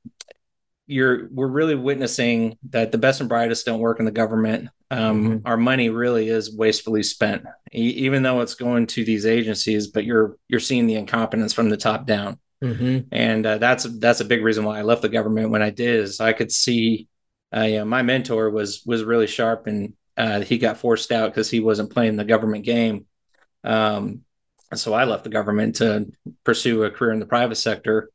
you're 0.86 1.28
we're 1.30 1.48
really 1.48 1.74
witnessing 1.74 2.56
that 2.70 2.92
the 2.92 2.98
best 2.98 3.20
and 3.20 3.28
brightest 3.28 3.66
don't 3.66 3.80
work 3.80 3.98
in 3.98 4.06
the 4.06 4.10
government. 4.10 4.70
Um, 4.90 5.42
Our 5.44 5.58
money 5.58 5.90
really 5.90 6.28
is 6.30 6.56
wastefully 6.56 7.02
spent, 7.02 7.44
e- 7.74 7.78
even 8.06 8.22
though 8.22 8.40
it's 8.40 8.54
going 8.54 8.86
to 8.88 9.04
these 9.04 9.26
agencies. 9.26 9.88
But 9.88 10.04
you're 10.06 10.36
you're 10.48 10.60
seeing 10.60 10.86
the 10.86 10.94
incompetence 10.94 11.52
from 11.52 11.68
the 11.68 11.76
top 11.76 12.06
down 12.06 12.38
Mhm. 12.62 13.06
and 13.10 13.46
uh, 13.46 13.58
that's 13.58 13.84
that's 13.98 14.20
a 14.20 14.24
big 14.24 14.42
reason 14.42 14.64
why 14.64 14.78
I 14.78 14.82
left 14.82 15.00
the 15.02 15.08
government 15.08 15.50
when 15.50 15.62
I 15.62 15.70
did. 15.70 16.00
Is 16.00 16.20
I 16.20 16.34
could 16.34 16.52
see, 16.52 17.08
uh, 17.56 17.62
you 17.62 17.78
know, 17.78 17.84
my 17.86 18.02
mentor 18.02 18.50
was 18.50 18.82
was 18.84 19.02
really 19.02 19.26
sharp, 19.26 19.66
and 19.66 19.94
uh, 20.16 20.40
he 20.40 20.58
got 20.58 20.76
forced 20.76 21.10
out 21.10 21.30
because 21.30 21.50
he 21.50 21.60
wasn't 21.60 21.92
playing 21.92 22.16
the 22.16 22.24
government 22.24 22.64
game. 22.64 23.06
Um, 23.64 24.22
so 24.74 24.92
I 24.92 25.04
left 25.04 25.24
the 25.24 25.30
government 25.30 25.76
to 25.76 26.10
pursue 26.44 26.84
a 26.84 26.90
career 26.90 27.12
in 27.12 27.18
the 27.20 27.26
private 27.26 27.56
sector. 27.56 28.10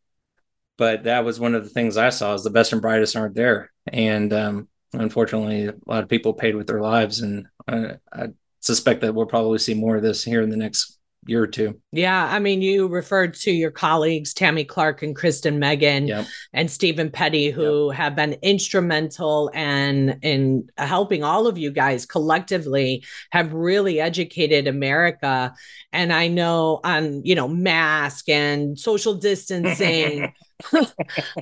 But 0.78 1.06
that 1.06 1.24
was 1.24 1.40
one 1.40 1.56
of 1.56 1.64
the 1.64 1.70
things 1.70 1.96
I 1.98 2.10
saw 2.10 2.34
is 2.34 2.44
the 2.44 2.50
best 2.50 2.74
and 2.74 2.82
brightest 2.82 3.16
aren't 3.16 3.36
there, 3.36 3.72
and 3.88 4.32
um, 4.34 4.68
unfortunately, 4.94 5.68
a 5.68 5.74
lot 5.88 6.04
of 6.04 6.10
people 6.10 6.34
paid 6.34 6.56
with 6.56 6.68
their 6.68 6.82
lives, 6.82 7.22
and 7.22 7.48
I, 7.68 7.94
I 8.12 8.28
suspect 8.60 9.02
that 9.02 9.16
we'll 9.16 9.26
probably 9.26 9.60
see 9.60 9.74
more 9.74 9.96
of 9.96 10.04
this 10.04 10.24
here 10.24 10.42
in 10.42 10.50
the 10.50 10.58
next 10.58 11.00
year 11.28 11.42
or 11.44 11.48
two. 11.48 11.80
Yeah, 11.92 12.26
I 12.32 12.40
mean, 12.40 12.62
you 12.62 12.88
referred 12.88 13.34
to 13.36 13.52
your 13.52 13.72
colleagues, 13.72 14.34
Tammy 14.34 14.64
Clark 14.64 15.02
and 15.02 15.16
Kristen 15.16 15.60
Meghan 15.60 16.08
Yep. 16.08 16.26
and 16.54 16.70
Stephen 16.70 17.10
Petty, 17.10 17.50
who 17.50 17.90
have 17.90 18.16
been 18.16 18.34
instrumental 18.42 19.50
and 19.54 20.18
in 20.22 20.70
helping 20.78 21.24
all 21.24 21.48
of 21.48 21.58
you 21.58 21.72
guys 21.72 22.06
collectively 22.06 23.04
have 23.32 23.54
really 23.54 24.00
educated 24.00 24.68
America. 24.68 25.54
And 25.92 26.14
I 26.14 26.28
know 26.28 26.80
on, 26.84 27.24
you 27.26 27.36
know, 27.36 27.48
mask 27.48 28.30
and 28.30 28.78
social 28.78 29.16
distancing. 29.16 30.32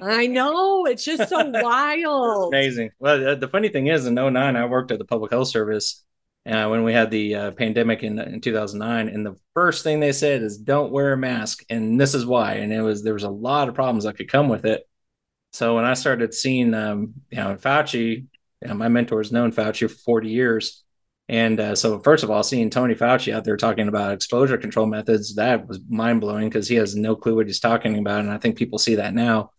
I 0.01 0.27
know 0.27 0.85
it's 0.85 1.03
just 1.03 1.29
so 1.29 1.49
wild. 1.53 2.53
Amazing. 2.53 2.91
Well, 2.99 3.19
the, 3.19 3.35
the 3.35 3.47
funny 3.47 3.69
thing 3.69 3.87
is, 3.87 4.05
in 4.05 4.15
09, 4.15 4.35
I 4.55 4.65
worked 4.65 4.91
at 4.91 4.99
the 4.99 5.05
public 5.05 5.31
health 5.31 5.49
service 5.49 6.03
uh, 6.45 6.67
when 6.67 6.83
we 6.83 6.93
had 6.93 7.09
the 7.09 7.35
uh, 7.35 7.51
pandemic 7.51 8.03
in 8.03 8.19
in 8.19 8.41
2009, 8.41 9.07
and 9.07 9.25
the 9.25 9.35
first 9.53 9.83
thing 9.83 9.99
they 9.99 10.11
said 10.11 10.41
is, 10.41 10.57
"Don't 10.57 10.91
wear 10.91 11.13
a 11.13 11.17
mask," 11.17 11.63
and 11.69 11.99
this 11.99 12.13
is 12.13 12.25
why. 12.25 12.55
And 12.55 12.73
it 12.73 12.81
was 12.81 13.03
there 13.03 13.13
was 13.13 13.23
a 13.23 13.29
lot 13.29 13.69
of 13.69 13.75
problems 13.75 14.03
that 14.03 14.17
could 14.17 14.29
come 14.29 14.49
with 14.49 14.65
it. 14.65 14.87
So 15.53 15.75
when 15.75 15.85
I 15.85 15.93
started 15.93 16.33
seeing, 16.33 16.73
um, 16.73 17.13
you 17.29 17.37
know, 17.37 17.55
Fauci, 17.55 18.25
you 18.61 18.67
know, 18.67 18.73
my 18.73 18.87
mentor 18.87 19.19
has 19.19 19.31
known 19.31 19.51
Fauci 19.51 19.89
for 19.89 19.97
40 19.97 20.29
years. 20.29 20.83
And 21.29 21.59
uh, 21.59 21.75
so, 21.75 21.99
first 21.99 22.23
of 22.23 22.31
all, 22.31 22.43
seeing 22.43 22.69
Tony 22.69 22.95
Fauci 22.95 23.33
out 23.33 23.45
there 23.45 23.55
talking 23.55 23.87
about 23.87 24.11
exposure 24.13 24.57
control 24.57 24.87
methods, 24.87 25.35
that 25.35 25.67
was 25.67 25.79
mind 25.89 26.21
blowing 26.21 26.49
because 26.49 26.67
he 26.67 26.75
has 26.75 26.95
no 26.95 27.15
clue 27.15 27.35
what 27.35 27.47
he's 27.47 27.59
talking 27.61 27.97
about. 27.97 28.19
And 28.19 28.31
I 28.31 28.37
think 28.37 28.57
people 28.57 28.77
see 28.77 28.95
that 28.95 29.13
now. 29.13 29.51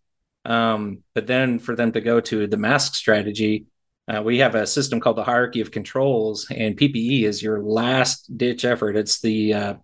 Um, 0.45 1.03
but 1.14 1.26
then 1.26 1.59
for 1.59 1.75
them 1.75 1.93
to 1.93 2.03
go 2.03 2.21
to 2.21 2.47
the 2.47 2.59
mask 2.59 2.95
strategy, 2.95 3.67
uh, 4.06 4.23
we 4.23 4.38
have 4.38 4.54
a 4.54 4.66
system 4.66 5.00
called 5.00 5.16
the 5.16 5.25
hierarchy 5.25 5.61
of 5.61 5.70
controls, 5.70 6.46
and 6.50 6.76
PPE 6.76 7.25
is 7.25 7.42
your 7.42 7.62
last 7.62 8.37
ditch 8.37 8.64
effort. 8.64 8.96
It's 8.96 9.20
the 9.20 9.54
uh, 9.54 9.75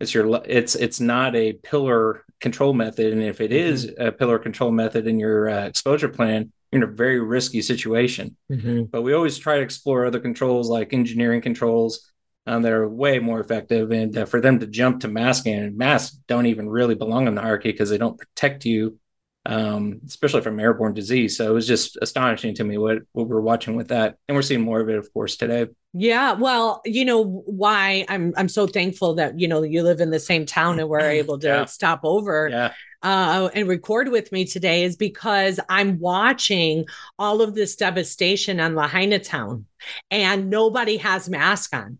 it's 0.00 0.12
your 0.12 0.42
it's 0.44 0.74
it's 0.74 1.00
not 1.00 1.34
a 1.34 1.54
pillar 1.54 2.24
control 2.40 2.74
method, 2.74 3.12
and 3.12 3.22
if 3.22 3.40
it 3.40 3.52
is 3.52 3.90
a 3.98 4.12
pillar 4.12 4.38
control 4.38 4.70
method 4.70 5.06
in 5.06 5.18
your 5.18 5.48
uh, 5.48 5.66
exposure 5.66 6.08
plan, 6.08 6.52
you're 6.70 6.82
in 6.82 6.88
a 6.88 6.92
very 6.92 7.20
risky 7.20 7.62
situation. 7.62 8.36
Mhm. 8.50 8.90
But 8.90 9.02
we 9.02 9.14
always 9.14 9.38
try 9.38 9.56
to 9.56 9.62
explore 9.62 10.04
other 10.04 10.20
controls 10.20 10.68
like 10.68 10.92
engineering 10.92 11.40
controls 11.40 12.10
um, 12.46 12.62
that 12.62 12.72
are 12.72 12.86
way 12.88 13.18
more 13.18 13.40
effective. 13.40 13.90
And 13.92 14.16
uh, 14.16 14.24
for 14.26 14.40
them 14.40 14.58
to 14.58 14.66
jump 14.66 15.00
to 15.00 15.08
masking, 15.08 15.54
and 15.54 15.78
masks 15.78 16.18
don't 16.28 16.46
even 16.46 16.68
really 16.68 16.94
belong 16.94 17.26
in 17.26 17.34
the 17.34 17.40
hierarchy 17.40 17.72
because 17.72 17.88
they 17.88 17.98
don't 17.98 18.18
protect 18.18 18.66
you, 18.66 18.98
um, 19.46 20.00
especially 20.06 20.40
from 20.40 20.58
airborne 20.58 20.94
disease. 20.94 21.36
So 21.36 21.50
it 21.50 21.54
was 21.54 21.66
just 21.66 21.98
astonishing 22.00 22.54
to 22.56 22.64
me 22.64 22.78
what 22.78 22.98
what 23.12 23.28
we're 23.28 23.40
watching 23.40 23.76
with 23.76 23.88
that, 23.88 24.16
and 24.28 24.36
we're 24.36 24.42
seeing 24.42 24.62
more 24.62 24.80
of 24.80 24.88
it, 24.88 24.96
of 24.96 25.12
course, 25.12 25.36
today. 25.36 25.66
Yeah, 25.92 26.32
well, 26.32 26.82
you 26.84 27.04
know 27.04 27.22
why 27.46 28.04
I'm 28.08 28.32
I'm 28.36 28.48
so 28.48 28.66
thankful 28.66 29.14
that 29.14 29.38
you 29.38 29.46
know 29.48 29.62
you 29.62 29.82
live 29.82 30.00
in 30.00 30.10
the 30.10 30.20
same 30.20 30.46
town 30.46 30.80
and 30.80 30.88
we're 30.88 31.00
able 31.22 31.38
to 31.38 31.46
Yeah. 31.46 31.64
stop 31.66 32.00
over 32.04 32.48
Yeah, 32.48 32.72
uh, 33.02 33.48
and 33.54 33.68
record 33.68 34.08
with 34.08 34.32
me 34.32 34.44
today 34.44 34.84
is 34.84 34.96
because 34.96 35.60
I'm 35.68 35.98
watching 36.00 36.86
all 37.18 37.42
of 37.42 37.54
this 37.54 37.76
devastation 37.76 38.60
on 38.60 38.74
Lahaina 38.74 39.18
town 39.18 39.66
and 40.10 40.50
nobody 40.50 40.96
has 40.96 41.28
mask 41.28 41.74
on. 41.76 41.98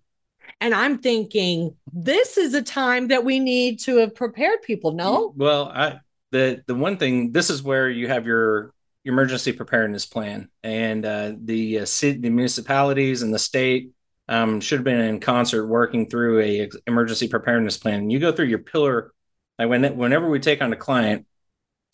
And 0.60 0.74
I'm 0.74 0.98
thinking 0.98 1.76
this 1.92 2.38
is 2.38 2.54
a 2.54 2.62
time 2.62 3.08
that 3.08 3.24
we 3.24 3.38
need 3.38 3.80
to 3.80 3.98
have 3.98 4.14
prepared 4.14 4.62
people. 4.62 4.92
No, 4.92 5.32
Well, 5.36 5.68
I 5.68 6.00
the 6.34 6.64
the 6.66 6.74
one 6.74 6.96
thing 6.96 7.30
this 7.30 7.48
is 7.48 7.62
where 7.62 7.88
you 7.88 8.08
have 8.08 8.26
your 8.26 8.74
emergency 9.04 9.52
preparedness 9.52 10.04
plan, 10.04 10.48
and 10.64 11.06
uh, 11.06 11.32
the 11.40 11.80
uh, 11.80 11.84
city, 11.84 12.18
the 12.18 12.30
municipalities, 12.30 13.22
and 13.22 13.32
the 13.32 13.38
state 13.38 13.92
um, 14.28 14.60
should 14.60 14.78
have 14.78 14.84
been 14.84 15.00
in 15.00 15.20
concert 15.20 15.66
working 15.66 16.10
through 16.10 16.40
a 16.40 16.68
emergency 16.88 17.28
preparedness 17.28 17.76
plan. 17.76 18.00
And 18.00 18.12
you 18.12 18.18
go 18.18 18.32
through 18.32 18.46
your 18.46 18.58
pillar. 18.58 19.12
Like 19.60 19.68
when 19.68 19.96
whenever 19.96 20.28
we 20.28 20.40
take 20.40 20.60
on 20.60 20.72
a 20.72 20.76
client, 20.76 21.26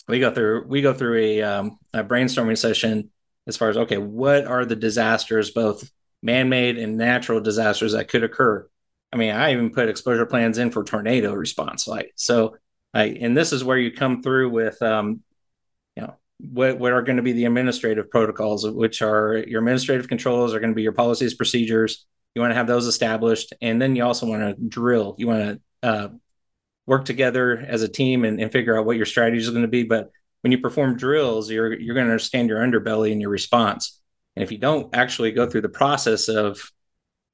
we 0.08 0.20
go 0.20 0.32
through 0.32 0.66
we 0.66 0.80
go 0.80 0.94
through 0.94 1.18
a, 1.18 1.42
um, 1.42 1.78
a 1.92 2.02
brainstorming 2.02 2.56
session 2.56 3.10
as 3.46 3.58
far 3.58 3.68
as 3.68 3.76
okay, 3.76 3.98
what 3.98 4.46
are 4.46 4.64
the 4.64 4.76
disasters, 4.76 5.50
both 5.50 5.88
man-made 6.22 6.78
and 6.78 6.96
natural 6.96 7.40
disasters 7.40 7.92
that 7.92 8.08
could 8.08 8.24
occur. 8.24 8.66
I 9.12 9.16
mean, 9.16 9.32
I 9.32 9.52
even 9.52 9.70
put 9.70 9.90
exposure 9.90 10.24
plans 10.24 10.56
in 10.56 10.70
for 10.70 10.82
tornado 10.82 11.34
response. 11.34 11.86
Like 11.86 12.12
so, 12.16 12.56
And 12.94 13.36
this 13.36 13.52
is 13.52 13.62
where 13.62 13.78
you 13.78 13.92
come 13.92 14.22
through 14.22 14.50
with, 14.50 14.80
um, 14.82 15.20
you 15.96 16.02
know, 16.02 16.16
what, 16.38 16.78
what 16.78 16.92
are 16.92 17.02
going 17.02 17.16
to 17.16 17.22
be 17.22 17.32
the 17.32 17.44
administrative 17.44 18.10
protocols, 18.10 18.68
which 18.68 19.02
are 19.02 19.38
your 19.38 19.60
administrative 19.60 20.08
controls 20.08 20.54
are 20.54 20.60
going 20.60 20.72
to 20.72 20.76
be 20.76 20.82
your 20.82 20.92
policies, 20.92 21.34
procedures. 21.34 22.06
You 22.34 22.42
want 22.42 22.50
to 22.50 22.56
have 22.56 22.66
those 22.66 22.86
established. 22.86 23.52
And 23.60 23.80
then 23.80 23.96
you 23.96 24.04
also 24.04 24.26
want 24.26 24.42
to 24.42 24.62
drill. 24.62 25.14
You 25.18 25.26
want 25.28 25.60
to 25.82 25.88
uh, 25.88 26.08
work 26.86 27.04
together 27.04 27.58
as 27.58 27.82
a 27.82 27.88
team 27.88 28.24
and, 28.24 28.40
and 28.40 28.50
figure 28.50 28.78
out 28.78 28.86
what 28.86 28.96
your 28.96 29.06
strategy 29.06 29.38
is 29.38 29.50
going 29.50 29.62
to 29.62 29.68
be. 29.68 29.84
But 29.84 30.10
when 30.40 30.50
you 30.50 30.58
perform 30.58 30.96
drills, 30.96 31.50
you're, 31.50 31.72
you're 31.72 31.94
going 31.94 32.06
to 32.06 32.12
understand 32.12 32.48
your 32.48 32.60
underbelly 32.60 33.12
and 33.12 33.20
your 33.20 33.30
response. 33.30 34.00
And 34.34 34.42
if 34.42 34.50
you 34.50 34.58
don't 34.58 34.94
actually 34.94 35.32
go 35.32 35.48
through 35.48 35.60
the 35.62 35.68
process 35.68 36.28
of, 36.28 36.60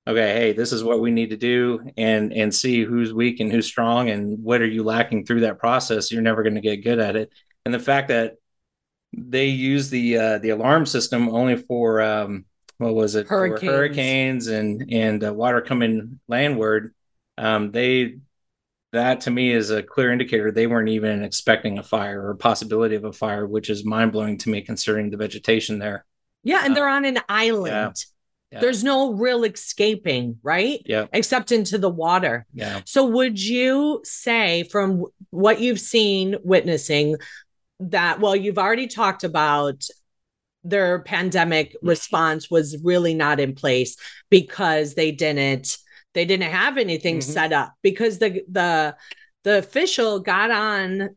okay, 0.07 0.35
hey, 0.35 0.53
this 0.53 0.73
is 0.73 0.85
what 0.85 1.01
we 1.01 1.11
need 1.11 1.31
to 1.31 1.37
do 1.37 1.91
and 1.97 2.33
and 2.33 2.55
see 2.55 2.85
who's 2.85 3.13
weak 3.13 3.41
and 3.41 3.51
who's 3.51 3.67
strong 3.67 4.11
and 4.11 4.43
what 4.43 4.63
are 4.63 4.67
you 4.67 4.83
lacking 4.83 5.25
through 5.25 5.41
that 5.41 5.59
process, 5.59 6.11
you're 6.13 6.23
never 6.23 6.43
going 6.43 6.55
to 6.55 6.61
get 6.61 6.85
good 6.85 6.99
at 6.99 7.17
it. 7.17 7.33
And 7.65 7.75
the 7.75 7.79
fact 7.81 8.09
that 8.09 8.37
they 9.13 9.47
use 9.47 9.91
the 9.91 10.19
uh, 10.19 10.39
the 10.39 10.51
alarm 10.51 10.87
system 10.87 11.29
only 11.29 11.57
for 11.57 12.01
um, 12.01 12.45
what 12.79 12.95
was 12.95 13.15
it 13.15 13.27
for 13.27 13.49
Hurricanes. 13.49 13.73
hurricanes 13.73 14.47
and 14.49 14.93
and 14.93 15.25
uh, 15.25 15.33
water 15.33 15.61
coming 15.61 16.21
landward, 16.29 16.95
um, 17.39 17.73
they 17.73 18.19
that 18.93 19.23
to 19.23 19.31
me 19.31 19.53
is 19.53 19.71
a 19.71 19.83
clear 19.83 20.13
indicator 20.13 20.51
they 20.51 20.67
weren't 20.67 20.89
even 20.89 21.23
expecting 21.23 21.79
a 21.79 21.83
fire 21.83 22.23
or 22.23 22.31
a 22.31 22.37
possibility 22.37 22.95
of 22.95 23.05
a 23.05 23.13
fire, 23.13 23.47
which 23.47 23.69
is 23.69 23.85
mind 23.85 24.13
blowing 24.13 24.39
to 24.39 24.49
me 24.49 24.63
considering 24.63 25.11
the 25.11 25.17
vegetation 25.17 25.79
there. 25.79 26.05
Yeah, 26.45 26.63
and 26.65 26.73
Uh, 26.73 26.75
they're 26.75 26.89
on 26.89 27.05
an 27.05 27.19
island. 27.29 28.05
Yeah. 28.57 28.61
There's 28.61 28.83
no 28.83 29.13
real 29.13 29.45
escaping, 29.45 30.39
right? 30.43 30.81
Yeah, 30.85 31.07
Except 31.13 31.53
into 31.53 31.79
the 31.79 31.89
water. 31.91 32.47
yeah. 32.53 32.81
So, 32.85 33.07
would 33.07 33.41
you 33.41 34.01
say, 34.05 34.65
from 34.65 35.05
what 35.31 35.61
you've 35.61 35.81
seen, 35.81 36.37
witnessing, 36.43 37.17
that, 37.81 38.21
well, 38.21 38.35
you've 38.35 38.59
already 38.59 38.87
talked 38.87 39.25
about 39.25 39.85
their 40.65 41.01
pandemic 41.01 41.77
response 41.83 42.51
was 42.51 42.77
really 42.83 43.15
not 43.15 43.39
in 43.39 43.55
place 43.55 43.97
because 44.31 44.95
they 44.95 45.13
didn't 45.13 45.79
they 46.15 46.25
didn't 46.25 46.51
have 46.51 46.77
anything 46.79 47.19
Mhm. 47.19 47.23
set 47.23 47.53
up 47.53 47.75
because 47.83 48.19
the 48.19 48.43
the 48.51 48.97
the 49.45 49.59
official 49.59 50.19
got 50.19 50.51
on 50.51 51.11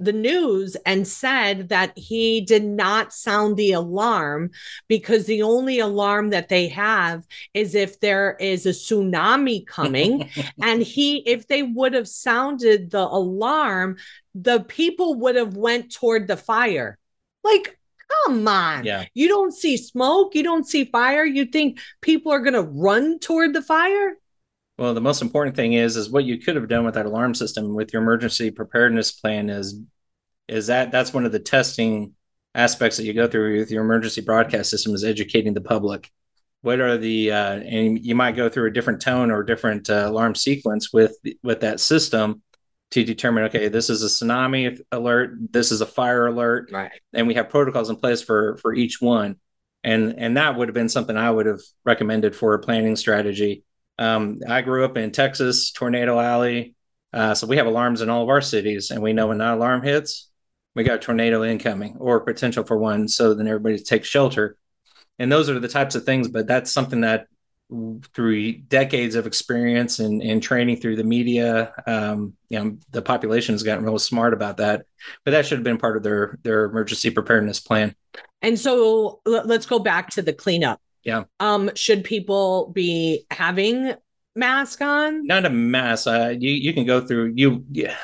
the 0.00 0.12
news 0.12 0.76
and 0.86 1.06
said 1.06 1.68
that 1.68 1.96
he 1.96 2.40
did 2.40 2.64
not 2.64 3.12
sound 3.12 3.56
the 3.56 3.72
alarm 3.72 4.50
because 4.88 5.26
the 5.26 5.42
only 5.42 5.78
alarm 5.78 6.30
that 6.30 6.48
they 6.48 6.68
have 6.68 7.26
is 7.54 7.74
if 7.74 8.00
there 8.00 8.36
is 8.40 8.66
a 8.66 8.70
tsunami 8.70 9.66
coming. 9.66 10.28
And 10.62 10.82
he 10.82 11.18
if 11.18 11.46
they 11.46 11.62
would 11.62 11.94
have 11.94 12.08
sounded 12.08 12.90
the 12.90 13.06
alarm 13.06 13.96
the 14.34 14.60
people 14.60 15.14
would 15.20 15.36
have 15.36 15.56
went 15.56 15.92
toward 15.92 16.26
the 16.26 16.36
fire. 16.36 16.98
Like 17.42 17.78
come 18.24 18.46
on. 18.48 18.84
Yeah. 18.84 19.04
you 19.14 19.28
don't 19.28 19.52
see 19.52 19.76
smoke. 19.76 20.34
You 20.34 20.42
don't 20.42 20.66
see 20.66 20.84
fire. 20.84 21.24
You 21.24 21.44
think 21.44 21.78
people 22.00 22.32
are 22.32 22.40
going 22.40 22.54
to 22.54 22.62
run 22.62 23.18
toward 23.18 23.52
the 23.52 23.62
fire 23.62 24.16
Well, 24.76 24.94
the 24.94 25.00
most 25.00 25.22
important 25.22 25.54
thing 25.54 25.74
is 25.74 25.96
is 25.96 26.10
what 26.10 26.24
you 26.24 26.38
could 26.38 26.56
have 26.56 26.68
done 26.68 26.84
with 26.84 26.94
that 26.94 27.06
alarm 27.06 27.34
system 27.34 27.74
with 27.74 27.92
your 27.92 28.02
emergency 28.02 28.50
preparedness 28.50 29.12
plan 29.12 29.48
is 29.48 29.80
is 30.48 30.66
that 30.66 30.90
that's 30.90 31.14
one 31.14 31.24
of 31.24 31.32
the 31.32 31.38
testing 31.38 32.14
aspects 32.54 32.96
that 32.96 33.04
you 33.04 33.14
go 33.14 33.26
through 33.26 33.58
with 33.58 33.70
your 33.70 33.82
emergency 33.82 34.20
broadcast 34.20 34.70
system 34.70 34.94
is 34.94 35.04
educating 35.04 35.54
the 35.54 35.60
public. 35.60 36.10
What 36.62 36.80
are 36.80 36.96
the 36.96 37.30
uh, 37.30 37.54
and 37.58 38.04
you 38.04 38.14
might 38.14 38.36
go 38.36 38.48
through 38.48 38.68
a 38.68 38.72
different 38.72 39.00
tone 39.00 39.30
or 39.30 39.42
different 39.42 39.90
uh, 39.90 40.06
alarm 40.06 40.34
sequence 40.34 40.92
with 40.92 41.16
with 41.42 41.60
that 41.60 41.78
system 41.78 42.42
to 42.90 43.04
determine 43.04 43.44
okay 43.44 43.68
this 43.68 43.90
is 43.90 44.02
a 44.02 44.06
tsunami 44.06 44.80
alert 44.92 45.34
this 45.50 45.72
is 45.72 45.80
a 45.80 45.86
fire 45.86 46.26
alert 46.26 46.70
right. 46.72 46.92
and 47.12 47.26
we 47.26 47.34
have 47.34 47.48
protocols 47.48 47.90
in 47.90 47.96
place 47.96 48.22
for 48.22 48.56
for 48.58 48.74
each 48.74 49.00
one. 49.00 49.36
And 49.84 50.14
and 50.16 50.36
that 50.36 50.56
would 50.56 50.68
have 50.68 50.74
been 50.74 50.88
something 50.88 51.16
i 51.16 51.30
would 51.30 51.44
have 51.44 51.60
recommended 51.84 52.34
for 52.34 52.54
a 52.54 52.58
planning 52.58 52.96
strategy 52.96 53.64
um, 53.98 54.40
i 54.48 54.60
grew 54.62 54.84
up 54.84 54.96
in 54.96 55.10
texas 55.10 55.70
tornado 55.70 56.18
alley. 56.18 56.74
Uh, 57.12 57.32
so 57.32 57.46
we 57.46 57.58
have 57.58 57.66
alarms 57.66 58.00
in 58.00 58.10
all 58.10 58.24
of 58.24 58.28
our 58.28 58.40
cities 58.40 58.90
and 58.90 59.00
we 59.00 59.12
know 59.12 59.28
when 59.28 59.38
that 59.38 59.54
alarm 59.54 59.82
hits 59.82 60.30
we 60.74 60.82
got 60.82 60.96
a 60.96 60.98
tornado 60.98 61.44
incoming 61.44 61.96
or 61.98 62.20
potential 62.20 62.64
for 62.64 62.76
one 62.76 63.06
so 63.06 63.34
then 63.34 63.46
everybody 63.46 63.78
takes 63.78 64.08
shelter. 64.08 64.56
And 65.20 65.30
those 65.30 65.48
are 65.48 65.60
the 65.60 65.68
types 65.68 65.94
of 65.94 66.04
things 66.04 66.28
but 66.28 66.46
that's 66.46 66.72
something 66.72 67.02
that 67.02 67.28
through 68.12 68.52
decades 68.52 69.14
of 69.14 69.26
experience 69.26 69.98
and, 69.98 70.22
and 70.22 70.42
training 70.42 70.76
through 70.76 70.96
the 70.96 71.04
media 71.04 71.72
um, 71.86 72.34
you 72.48 72.58
know 72.58 72.76
the 72.90 73.00
population 73.00 73.54
has 73.54 73.62
gotten 73.62 73.84
real 73.84 73.98
smart 73.98 74.34
about 74.34 74.58
that. 74.58 74.86
But 75.24 75.32
that 75.32 75.46
should 75.46 75.58
have 75.58 75.64
been 75.64 75.78
part 75.78 75.96
of 75.96 76.02
their 76.02 76.38
their 76.42 76.64
emergency 76.64 77.10
preparedness 77.10 77.60
plan. 77.60 77.94
And 78.42 78.58
so 78.58 79.20
let's 79.24 79.66
go 79.66 79.78
back 79.78 80.10
to 80.10 80.22
the 80.22 80.32
cleanup. 80.32 80.80
Yeah. 81.04 81.24
Um, 81.40 81.70
should 81.74 82.02
people 82.04 82.70
be 82.74 83.26
having 83.30 83.92
mask 84.36 84.80
on? 84.80 85.26
not 85.26 85.44
a 85.44 85.50
mask. 85.50 86.06
uh, 86.06 86.34
you 86.36 86.50
you 86.50 86.72
can 86.72 86.84
go 86.86 87.00
through 87.06 87.32
you 87.36 87.64
yeah, 87.70 87.96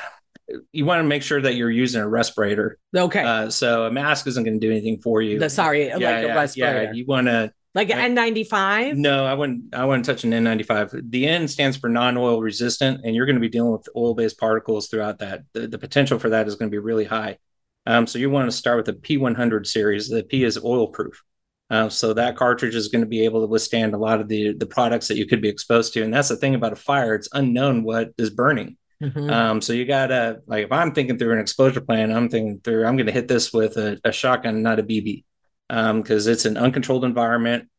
you 0.71 0.85
want 0.85 0.99
to 0.99 1.03
make 1.07 1.23
sure 1.23 1.41
that 1.41 1.55
you're 1.55 1.69
using 1.71 2.01
a 2.01 2.07
respirator 2.07 2.77
Okay. 2.95 3.23
uh, 3.23 3.49
so 3.49 3.85
a 3.85 3.91
mask 3.91 4.27
isn't 4.27 4.43
going 4.43 4.59
to 4.59 4.65
do 4.65 4.71
anything 4.71 5.01
for 5.01 5.21
you 5.21 5.39
the 5.39 5.49
sorry, 5.49 5.87
yeah, 5.87 5.93
like 5.95 6.01
yeah, 6.01 6.19
a 6.21 6.35
respirator. 6.35 6.83
yeah 6.83 6.91
you 6.93 7.05
want 7.05 7.27
to 7.27 7.51
like 7.73 7.89
an 7.89 8.15
N95? 8.17 8.95
No, 8.97 9.25
I 9.25 9.33
wouldn't. 9.33 9.73
I 9.73 9.85
wouldn't 9.85 10.03
touch 10.03 10.25
an 10.25 10.31
N95. 10.31 11.09
The 11.09 11.25
N 11.25 11.47
stands 11.47 11.77
for 11.77 11.87
non-oil 11.87 12.41
resistant, 12.41 12.99
and 13.05 13.15
you're 13.15 13.25
going 13.25 13.37
to 13.37 13.39
be 13.39 13.47
dealing 13.47 13.71
with 13.71 13.87
oil-based 13.95 14.37
particles 14.37 14.89
throughout 14.89 15.19
that. 15.19 15.43
The, 15.53 15.67
the 15.69 15.77
potential 15.77 16.19
for 16.19 16.31
that 16.31 16.49
is 16.49 16.55
going 16.55 16.69
to 16.69 16.75
be 16.75 16.79
really 16.79 17.05
high. 17.05 17.37
Um, 17.85 18.07
so 18.07 18.19
you 18.19 18.29
want 18.29 18.51
to 18.51 18.57
start 18.57 18.75
with 18.75 18.87
the 18.87 18.93
P100 18.93 19.65
series. 19.65 20.09
The 20.09 20.21
P 20.21 20.43
is 20.43 20.61
oil-proof, 20.61 21.23
uh, 21.71 21.87
so 21.89 22.13
that 22.13 22.35
cartridge 22.35 22.75
is 22.75 22.89
going 22.89 23.01
to 23.01 23.07
be 23.07 23.23
able 23.23 23.41
to 23.41 23.47
withstand 23.47 23.93
a 23.93 23.97
lot 23.97 24.19
of 24.19 24.27
the 24.27 24.53
the 24.53 24.65
products 24.65 25.07
that 25.07 25.17
you 25.17 25.25
could 25.25 25.41
be 25.41 25.49
exposed 25.49 25.93
to. 25.93 26.03
And 26.03 26.13
that's 26.13 26.29
the 26.29 26.35
thing 26.35 26.53
about 26.53 26.73
a 26.73 26.75
fire; 26.75 27.15
it's 27.15 27.29
unknown 27.33 27.83
what 27.83 28.11
is 28.17 28.29
burning. 28.29 28.77
Mhm. 29.01 29.31
Um, 29.31 29.61
so 29.61 29.73
you 29.73 29.85
gotta 29.85 30.41
like 30.45 30.65
if 30.65 30.71
I'm 30.71 30.93
thinking 30.93 31.17
through 31.17 31.33
an 31.33 31.39
exposure 31.39 31.81
plan, 31.81 32.11
I'm 32.11 32.29
thinking 32.29 32.59
through 32.63 32.85
I'm 32.85 32.97
gonna 32.97 33.11
hit 33.11 33.27
this 33.27 33.51
with 33.51 33.77
a, 33.77 33.99
a 34.03 34.11
shotgun, 34.11 34.61
not 34.61 34.79
a 34.79 34.83
BB. 34.83 35.23
Um, 35.69 36.01
because 36.01 36.27
it's 36.27 36.43
an 36.43 36.57
uncontrolled 36.57 37.05
environment. 37.05 37.69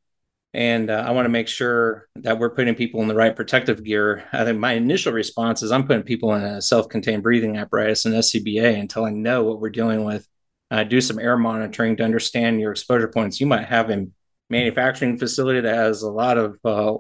And 0.55 0.91
uh, 0.91 1.05
I 1.07 1.13
want 1.13 1.27
to 1.27 1.31
make 1.31 1.49
sure 1.49 2.09
that 2.17 2.39
we're 2.39 2.55
putting 2.55 2.75
people 2.75 3.03
in 3.03 3.09
the 3.09 3.15
right 3.15 3.37
protective 3.37 3.85
gear. 3.85 4.25
I 4.33 4.45
think 4.45 4.59
my 4.59 4.73
initial 4.73 5.13
response 5.13 5.63
is 5.63 5.71
I'm 5.73 5.87
putting 5.87 6.03
people 6.03 6.35
in 6.35 6.43
a 6.43 6.63
self-contained 6.63 7.23
breathing 7.23 7.59
apparatus 7.59 8.07
and 8.07 8.15
SCBA 8.15 8.79
until 8.79 9.05
I 9.05 9.11
know 9.11 9.45
what 9.45 9.61
we're 9.61 9.71
dealing 9.71 10.05
with. 10.05 10.27
Uh, 10.73 10.85
do 10.85 11.03
some 11.03 11.19
air 11.19 11.37
monitoring 11.37 11.99
to 11.99 12.03
understand 12.03 12.59
your 12.59 12.73
exposure 12.73 13.07
points. 13.09 13.41
You 13.41 13.47
might 13.47 13.67
have 13.67 13.91
a 13.91 14.07
manufacturing 14.49 15.19
facility 15.19 15.61
that 15.61 15.75
has 15.75 16.01
a 16.01 16.11
lot 16.11 16.39
of 16.39 16.59
uh, 16.65 16.95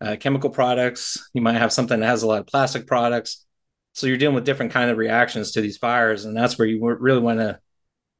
uh, 0.00 0.16
chemical 0.18 0.48
products. 0.48 1.28
You 1.34 1.42
might 1.42 1.58
have 1.58 1.70
something 1.70 2.00
that 2.00 2.06
has 2.06 2.22
a 2.22 2.26
lot 2.26 2.40
of 2.40 2.46
plastic 2.46 2.86
products. 2.86 3.44
So 3.92 4.06
you're 4.06 4.16
dealing 4.16 4.36
with 4.36 4.46
different 4.46 4.72
kind 4.72 4.90
of 4.90 4.96
reactions 4.96 5.50
to 5.52 5.60
these 5.60 5.76
fires, 5.76 6.24
and 6.24 6.34
that's 6.34 6.58
where 6.58 6.66
you 6.66 6.82
really 6.82 7.20
want 7.20 7.40
to 7.40 7.60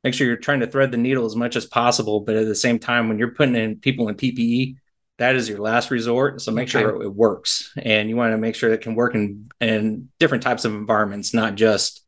make 0.05 0.13
sure 0.13 0.27
you're 0.27 0.37
trying 0.37 0.61
to 0.61 0.67
thread 0.67 0.93
the 0.93 0.99
needle 0.99 1.25
as 1.25 1.35
much 1.35 1.57
as 1.57 1.65
possible. 1.65 2.21
But 2.21 2.37
at 2.37 2.47
the 2.47 2.55
same 2.55 2.79
time, 2.79 3.09
when 3.09 3.19
you're 3.19 3.33
putting 3.35 3.57
in 3.57 3.77
people 3.77 4.09
in 4.09 4.17
PPE, 4.17 4.77
that 5.17 5.35
is 5.35 5.49
your 5.49 5.61
last 5.61 5.91
resort. 5.91 6.43
So 6.43 6.53
make 6.53 6.69
Okay. 6.69 6.83
sure 6.83 7.03
it 7.03 7.15
works, 7.15 7.73
and 7.77 8.11
you 8.11 8.17
want 8.17 8.33
to 8.33 8.39
make 8.39 8.55
sure 8.55 8.71
it 8.71 8.83
can 8.83 8.95
work 8.95 9.15
in 9.15 9.51
in 9.63 10.11
different 10.19 10.43
types 10.43 10.67
of 10.67 10.75
environments, 10.75 11.33
not 11.33 11.55
just 11.55 12.05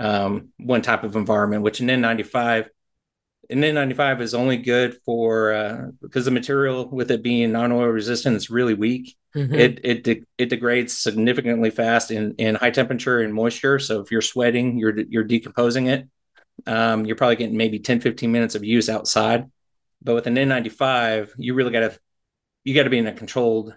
um, 0.00 0.48
one 0.58 0.82
type 0.82 1.04
of 1.04 1.14
environment. 1.14 1.62
Which 1.62 1.80
an 1.80 1.88
N95, 1.88 2.66
an 3.50 3.60
N95 3.60 4.20
is 4.20 4.34
only 4.34 4.56
good 4.56 4.98
for 5.04 5.52
uh, 5.52 5.86
because 6.00 6.24
the 6.24 6.30
material 6.30 6.88
with 6.88 7.10
it 7.10 7.22
being 7.22 7.52
non-oil 7.52 7.86
resistant, 7.86 8.36
it's 8.36 8.50
really 8.50 8.74
weak 8.74 9.16
Mhm. 9.36 9.54
it 9.54 9.80
it 9.84 10.02
de- 10.02 10.24
it 10.38 10.48
degrades 10.48 10.92
significantly 10.96 11.70
fast 11.70 12.10
in 12.10 12.34
in 12.34 12.56
high 12.56 12.72
temperature 12.72 13.20
and 13.20 13.32
moisture 13.32 13.78
so 13.78 14.00
if 14.00 14.10
you're 14.10 14.20
sweating 14.20 14.76
you're 14.76 14.98
you're 15.08 15.22
decomposing 15.22 15.86
it 15.86 16.08
um, 16.66 17.04
you're 17.06 17.14
probably 17.14 17.36
getting 17.36 17.56
maybe 17.56 17.78
10 17.78 18.00
15 18.00 18.32
minutes 18.32 18.56
of 18.56 18.64
use 18.64 18.88
outside 18.88 19.48
but 20.02 20.16
with 20.16 20.26
an 20.26 20.34
n95 20.34 21.30
you 21.38 21.54
really 21.54 21.70
got 21.70 21.80
to 21.92 21.98
you 22.64 22.74
got 22.74 22.82
to 22.82 22.90
be 22.90 22.98
in 22.98 23.06
a 23.06 23.12
controlled 23.12 23.72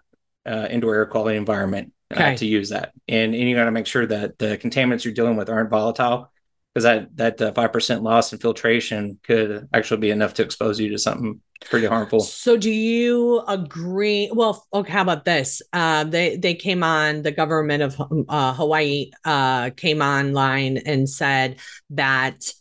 uh, 0.47 0.67
indoor 0.71 0.95
air 0.95 1.05
quality 1.05 1.37
environment 1.37 1.93
uh, 2.11 2.35
to 2.35 2.45
use 2.45 2.69
that 2.69 2.93
and, 3.07 3.33
and 3.33 3.49
you 3.49 3.55
got 3.55 3.65
to 3.65 3.71
make 3.71 3.87
sure 3.87 4.05
that 4.05 4.37
the 4.37 4.57
contaminants 4.57 5.03
you're 5.03 5.13
dealing 5.13 5.35
with 5.35 5.49
aren't 5.49 5.69
volatile 5.69 6.31
because 6.73 6.83
that 6.83 7.15
that 7.17 7.41
uh, 7.41 7.51
5% 7.51 8.01
loss 8.01 8.33
in 8.33 8.39
filtration 8.39 9.19
could 9.23 9.67
actually 9.73 9.99
be 9.99 10.11
enough 10.11 10.33
to 10.35 10.43
expose 10.43 10.79
you 10.79 10.89
to 10.89 10.97
something 10.97 11.39
pretty 11.69 11.87
harmful 11.87 12.19
So 12.19 12.57
do 12.57 12.69
you 12.69 13.41
agree? 13.47 14.29
Well, 14.33 14.65
okay, 14.73 14.91
how 14.91 15.01
about 15.01 15.23
this? 15.23 15.61
Uh, 15.71 16.03
they 16.03 16.35
they 16.35 16.55
came 16.55 16.83
on 16.83 17.21
the 17.21 17.31
government 17.31 17.83
of 17.83 18.01
uh, 18.27 18.53
Hawaii 18.53 19.11
uh, 19.23 19.69
came 19.71 20.01
online 20.01 20.77
and 20.77 21.09
said 21.09 21.59
that 21.91 22.53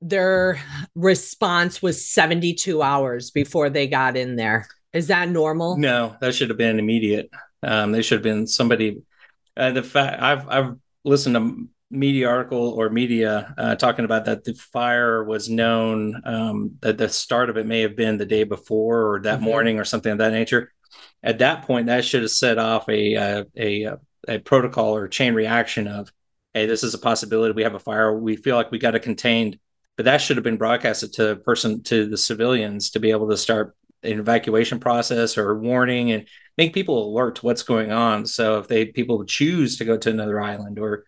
their 0.00 0.60
response 0.94 1.82
was 1.82 2.06
72 2.06 2.82
hours 2.82 3.30
before 3.30 3.70
they 3.70 3.86
got 3.86 4.16
in 4.16 4.36
there. 4.36 4.68
Is 4.92 5.08
that 5.08 5.28
normal? 5.28 5.76
No, 5.76 6.16
that 6.20 6.34
should 6.34 6.50
have 6.50 6.58
been 6.58 6.78
immediate. 6.78 7.30
Um, 7.64 7.92
they 7.92 8.02
should 8.02 8.16
have 8.16 8.22
been 8.22 8.46
somebody. 8.46 9.02
Uh, 9.56 9.70
the 9.72 9.82
fact 9.82 10.22
I've 10.22 10.48
I've 10.48 10.74
listened 11.04 11.34
to 11.36 11.68
media 11.90 12.28
article 12.28 12.70
or 12.70 12.90
media 12.90 13.54
uh, 13.56 13.74
talking 13.76 14.04
about 14.04 14.24
that 14.24 14.42
the 14.44 14.54
fire 14.54 15.22
was 15.22 15.48
known 15.48 16.20
um, 16.24 16.72
that 16.80 16.98
the 16.98 17.08
start 17.08 17.50
of 17.50 17.56
it 17.56 17.66
may 17.66 17.82
have 17.82 17.94
been 17.94 18.18
the 18.18 18.26
day 18.26 18.42
before 18.44 19.14
or 19.14 19.20
that 19.20 19.38
Mhm. 19.38 19.42
morning 19.42 19.78
or 19.78 19.84
something 19.84 20.10
of 20.12 20.18
that 20.18 20.32
nature. 20.32 20.72
At 21.22 21.38
that 21.38 21.62
point, 21.62 21.86
that 21.86 22.04
should 22.04 22.22
have 22.22 22.30
set 22.30 22.58
off 22.58 22.88
a 22.88 23.16
uh, 23.16 23.44
a 23.56 23.84
uh, 23.86 23.96
a 24.28 24.38
protocol 24.38 24.96
or 24.96 25.06
chain 25.08 25.34
reaction 25.34 25.86
of, 25.86 26.10
hey, 26.54 26.66
this 26.66 26.82
is 26.82 26.94
a 26.94 26.98
possibility. 26.98 27.52
We 27.54 27.62
have 27.62 27.74
a 27.74 27.78
fire. 27.78 28.18
We 28.18 28.36
feel 28.36 28.56
like 28.56 28.70
we 28.70 28.78
got 28.78 28.94
it 28.94 29.02
contained, 29.02 29.58
but 29.96 30.04
that 30.06 30.18
should 30.20 30.36
have 30.36 30.44
been 30.44 30.56
broadcasted 30.56 31.12
to 31.14 31.26
the 31.26 31.36
person 31.36 31.82
to 31.84 32.06
the 32.06 32.16
civilians 32.16 32.90
to 32.90 33.00
be 33.00 33.10
able 33.10 33.28
to 33.30 33.36
start 33.36 33.76
an 34.02 34.18
evacuation 34.18 34.80
process 34.80 35.38
or 35.38 35.58
warning 35.58 36.12
and 36.12 36.26
make 36.58 36.74
people 36.74 37.10
alert 37.12 37.36
to 37.36 37.46
what's 37.46 37.62
going 37.62 37.92
on. 37.92 38.26
So 38.26 38.58
if 38.58 38.68
they 38.68 38.86
people 38.86 39.24
choose 39.24 39.78
to 39.78 39.84
go 39.84 39.96
to 39.98 40.10
another 40.10 40.40
island 40.40 40.78
or 40.78 41.04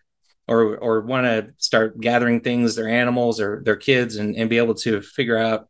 or 0.47 0.77
or 0.77 1.01
want 1.01 1.25
to 1.25 1.53
start 1.57 1.99
gathering 1.99 2.41
things, 2.41 2.75
their 2.75 2.87
animals 2.89 3.39
or 3.41 3.61
their 3.65 3.75
kids, 3.75 4.15
and, 4.17 4.35
and 4.35 4.49
be 4.49 4.57
able 4.57 4.75
to 4.75 5.01
figure 5.01 5.37
out, 5.37 5.67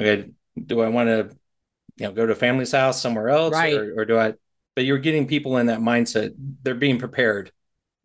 okay, 0.00 0.30
do 0.66 0.80
I 0.80 0.88
want 0.88 1.08
to, 1.08 1.36
you 1.96 2.06
know, 2.06 2.12
go 2.12 2.26
to 2.26 2.32
a 2.32 2.36
family's 2.36 2.72
house 2.72 3.00
somewhere 3.00 3.28
else, 3.30 3.54
Right. 3.54 3.74
or, 3.74 4.00
or 4.00 4.04
do 4.04 4.18
I? 4.18 4.34
But 4.76 4.84
you're 4.84 4.98
getting 4.98 5.26
people 5.26 5.58
in 5.58 5.66
that 5.66 5.80
mindset; 5.80 6.34
they're 6.62 6.74
being 6.74 6.98
prepared. 6.98 7.52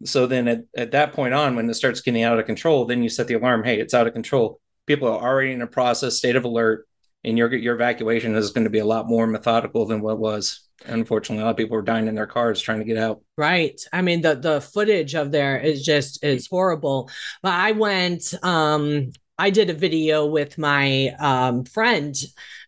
so 0.04 0.28
then 0.28 0.48
at, 0.48 0.66
at 0.76 0.92
that 0.92 1.14
point 1.14 1.34
on, 1.34 1.56
when 1.56 1.70
it 1.70 1.74
starts 1.76 2.02
getting 2.02 2.24
out 2.24 2.40
of 2.40 2.46
control, 2.46 2.86
then 2.86 3.04
you 3.04 3.10
set 3.10 3.28
the 3.28 3.36
alarm. 3.36 3.64
Hey, 3.64 3.80
it's 3.80 3.94
out 3.94 4.08
of 4.08 4.14
control. 4.14 4.60
People 4.88 5.08
are 5.08 5.22
already 5.22 5.52
in 5.54 5.62
a 5.62 5.68
process, 5.68 6.18
state 6.18 6.36
of 6.36 6.46
alert, 6.46 6.88
and 7.24 7.38
your 7.38 7.54
your 7.56 7.76
evacuation 7.76 8.36
is 8.36 8.52
going 8.52 8.66
to 8.66 8.70
be 8.70 8.80
a 8.80 8.86
lot 8.86 9.08
more 9.08 9.28
methodical 9.28 9.86
than 9.86 10.02
what 10.02 10.20
was. 10.20 10.65
Unfortunately, 10.86 11.42
a 11.42 11.46
lot 11.46 11.52
of 11.52 11.58
people 11.58 11.76
were 11.76 11.82
dying 11.82 12.08
in 12.08 12.16
their 12.16 12.28
cars 12.28 12.62
trying 12.62 12.80
to 12.80 12.86
get 12.86 12.98
out. 12.98 13.22
Right. 13.38 13.80
I 13.94 14.02
mean, 14.02 14.22
the 14.22 14.36
the 14.36 14.62
footage 14.62 15.16
of 15.16 15.32
there 15.32 15.58
is 15.58 15.84
just 15.84 16.24
is 16.24 16.48
horrible. 16.48 17.10
But 17.42 17.54
I 17.54 17.72
went 17.72 18.34
um 18.44 19.12
I 19.38 19.50
did 19.50 19.70
a 19.70 19.74
video 19.74 20.26
with 20.26 20.58
my 20.58 21.10
um, 21.20 21.66
friend 21.66 22.16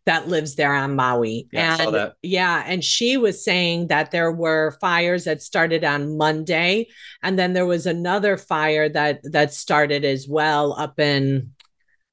that 0.05 0.27
lives 0.27 0.55
there 0.55 0.73
on 0.73 0.95
Maui. 0.95 1.47
Yeah, 1.51 1.77
and 1.79 2.13
yeah, 2.21 2.63
and 2.65 2.83
she 2.83 3.17
was 3.17 3.43
saying 3.43 3.87
that 3.87 4.11
there 4.11 4.31
were 4.31 4.77
fires 4.81 5.25
that 5.25 5.41
started 5.41 5.83
on 5.83 6.17
Monday, 6.17 6.87
and 7.23 7.39
then 7.39 7.53
there 7.53 7.65
was 7.65 7.85
another 7.85 8.37
fire 8.37 8.89
that 8.89 9.19
that 9.31 9.53
started 9.53 10.03
as 10.03 10.27
well 10.27 10.73
up 10.73 10.99
in 10.99 11.53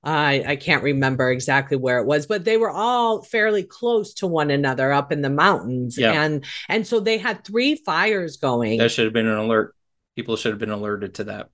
I 0.05 0.45
I 0.47 0.57
can't 0.57 0.83
remember 0.83 1.31
exactly 1.31 1.77
where 1.77 1.99
it 1.99 2.07
was, 2.07 2.27
but 2.27 2.45
they 2.45 2.57
were 2.57 2.71
all 2.71 3.23
fairly 3.23 3.63
close 3.63 4.15
to 4.15 4.27
one 4.27 4.51
another 4.51 4.93
up 4.93 5.13
in 5.13 5.23
the 5.23 5.31
mountains. 5.31 5.97
Yeah. 5.99 6.13
And 6.13 6.45
and 6.69 6.87
so 6.87 7.01
they 7.01 7.19
had 7.19 7.45
three 7.45 7.77
fires 7.77 8.37
going. 8.37 8.79
That 8.79 8.91
should 8.91 9.07
have 9.07 9.15
been 9.15 9.27
an 9.27 9.39
alert. 9.39 9.75
People 10.17 10.37
should 10.37 10.53
have 10.53 10.61
been 10.61 10.71
alerted 10.71 11.15
to 11.15 11.25
that 11.25 11.49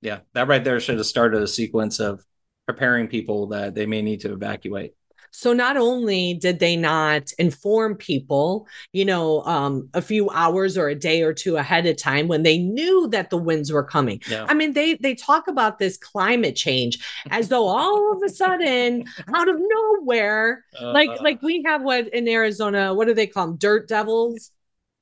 yeah, 0.00 0.20
that 0.32 0.48
right 0.48 0.62
there 0.62 0.80
should 0.80 0.96
have 0.96 1.06
started 1.06 1.42
a 1.42 1.46
sequence 1.46 2.00
of 2.00 2.24
preparing 2.66 3.08
people 3.08 3.48
that 3.48 3.74
they 3.74 3.86
may 3.86 4.02
need 4.02 4.20
to 4.20 4.32
evacuate. 4.32 4.94
So 5.30 5.52
not 5.52 5.76
only 5.76 6.34
did 6.34 6.58
they 6.58 6.76
not 6.76 7.32
inform 7.38 7.96
people, 7.96 8.66
you 8.92 9.04
know, 9.04 9.42
um, 9.44 9.88
a 9.94 10.02
few 10.02 10.30
hours 10.30 10.76
or 10.76 10.88
a 10.88 10.94
day 10.94 11.22
or 11.22 11.32
two 11.32 11.56
ahead 11.56 11.86
of 11.86 11.96
time 11.96 12.28
when 12.28 12.42
they 12.42 12.58
knew 12.58 13.08
that 13.08 13.30
the 13.30 13.36
winds 13.36 13.72
were 13.72 13.84
coming. 13.84 14.20
Yeah. 14.28 14.46
I 14.48 14.54
mean, 14.54 14.72
they 14.72 14.94
they 14.94 15.14
talk 15.14 15.48
about 15.48 15.78
this 15.78 15.96
climate 15.96 16.56
change 16.56 16.98
as 17.30 17.48
though 17.48 17.66
all 17.66 18.12
of 18.12 18.22
a 18.24 18.28
sudden, 18.28 19.04
out 19.34 19.48
of 19.48 19.56
nowhere, 19.58 20.64
uh, 20.80 20.92
like 20.92 21.20
like 21.20 21.42
we 21.42 21.62
have 21.64 21.82
what 21.82 22.08
in 22.08 22.28
Arizona, 22.28 22.94
what 22.94 23.06
do 23.06 23.14
they 23.14 23.26
call 23.26 23.46
them? 23.48 23.56
Dirt 23.56 23.88
devils 23.88 24.50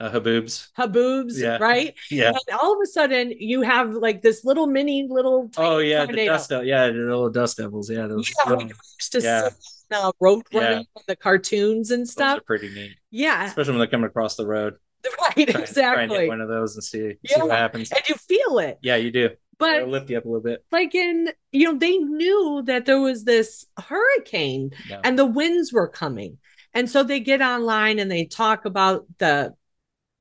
uh, 0.00 0.10
haboobs 0.10 0.68
haboobs 0.78 1.40
yeah. 1.40 1.58
right 1.60 1.94
yeah 2.10 2.28
and 2.28 2.58
all 2.60 2.74
of 2.74 2.78
a 2.82 2.86
sudden 2.86 3.32
you 3.36 3.62
have 3.62 3.94
like 3.94 4.22
this 4.22 4.44
little 4.44 4.66
mini 4.66 5.06
little 5.08 5.50
oh 5.56 5.78
yeah 5.78 6.04
tornado. 6.06 6.22
the 6.22 6.26
dust 6.26 6.50
yeah 6.64 6.86
the 6.86 6.92
little 6.92 7.30
dust 7.30 7.56
devils 7.56 7.90
yeah 7.90 8.06
those 8.06 8.30
yeah, 8.46 8.58
used 8.60 9.12
to 9.12 9.20
yeah. 9.20 9.48
Uh, 9.90 10.12
road 10.20 10.42
running 10.52 10.86
yeah. 10.96 11.02
the 11.06 11.16
cartoons 11.16 11.90
and 11.90 12.08
stuff. 12.08 12.44
pretty 12.44 12.68
neat. 12.68 12.96
Yeah. 13.10 13.46
Especially 13.46 13.72
when 13.72 13.78
they're 13.78 13.88
coming 13.88 14.06
across 14.06 14.36
the 14.36 14.46
road. 14.46 14.74
Right 15.20 15.48
try, 15.48 15.60
exactly. 15.62 16.16
try 16.16 16.28
one 16.28 16.40
of 16.40 16.48
those 16.48 16.74
and 16.74 16.82
see, 16.82 17.14
yeah. 17.22 17.36
see 17.36 17.42
what 17.42 17.52
happens. 17.52 17.90
and 17.92 18.00
you 18.08 18.16
feel 18.16 18.58
it. 18.58 18.78
Yeah 18.82 18.96
you 18.96 19.10
do. 19.10 19.30
But 19.58 19.76
It'll 19.76 19.90
lift 19.90 20.10
you 20.10 20.18
up 20.18 20.24
a 20.24 20.28
little 20.28 20.42
bit. 20.42 20.64
like 20.72 20.94
in 20.94 21.30
you 21.52 21.64
know 21.64 21.78
they 21.78 21.96
knew 21.98 22.62
that 22.66 22.84
there 22.84 23.00
was 23.00 23.24
this 23.24 23.64
hurricane 23.78 24.72
yeah. 24.88 25.00
and 25.04 25.18
the 25.18 25.24
winds 25.24 25.72
were 25.72 25.88
coming. 25.88 26.38
And 26.74 26.90
so 26.90 27.02
they 27.04 27.20
get 27.20 27.40
online 27.40 27.98
and 27.98 28.10
they 28.10 28.24
talk 28.24 28.64
about 28.64 29.06
the 29.18 29.54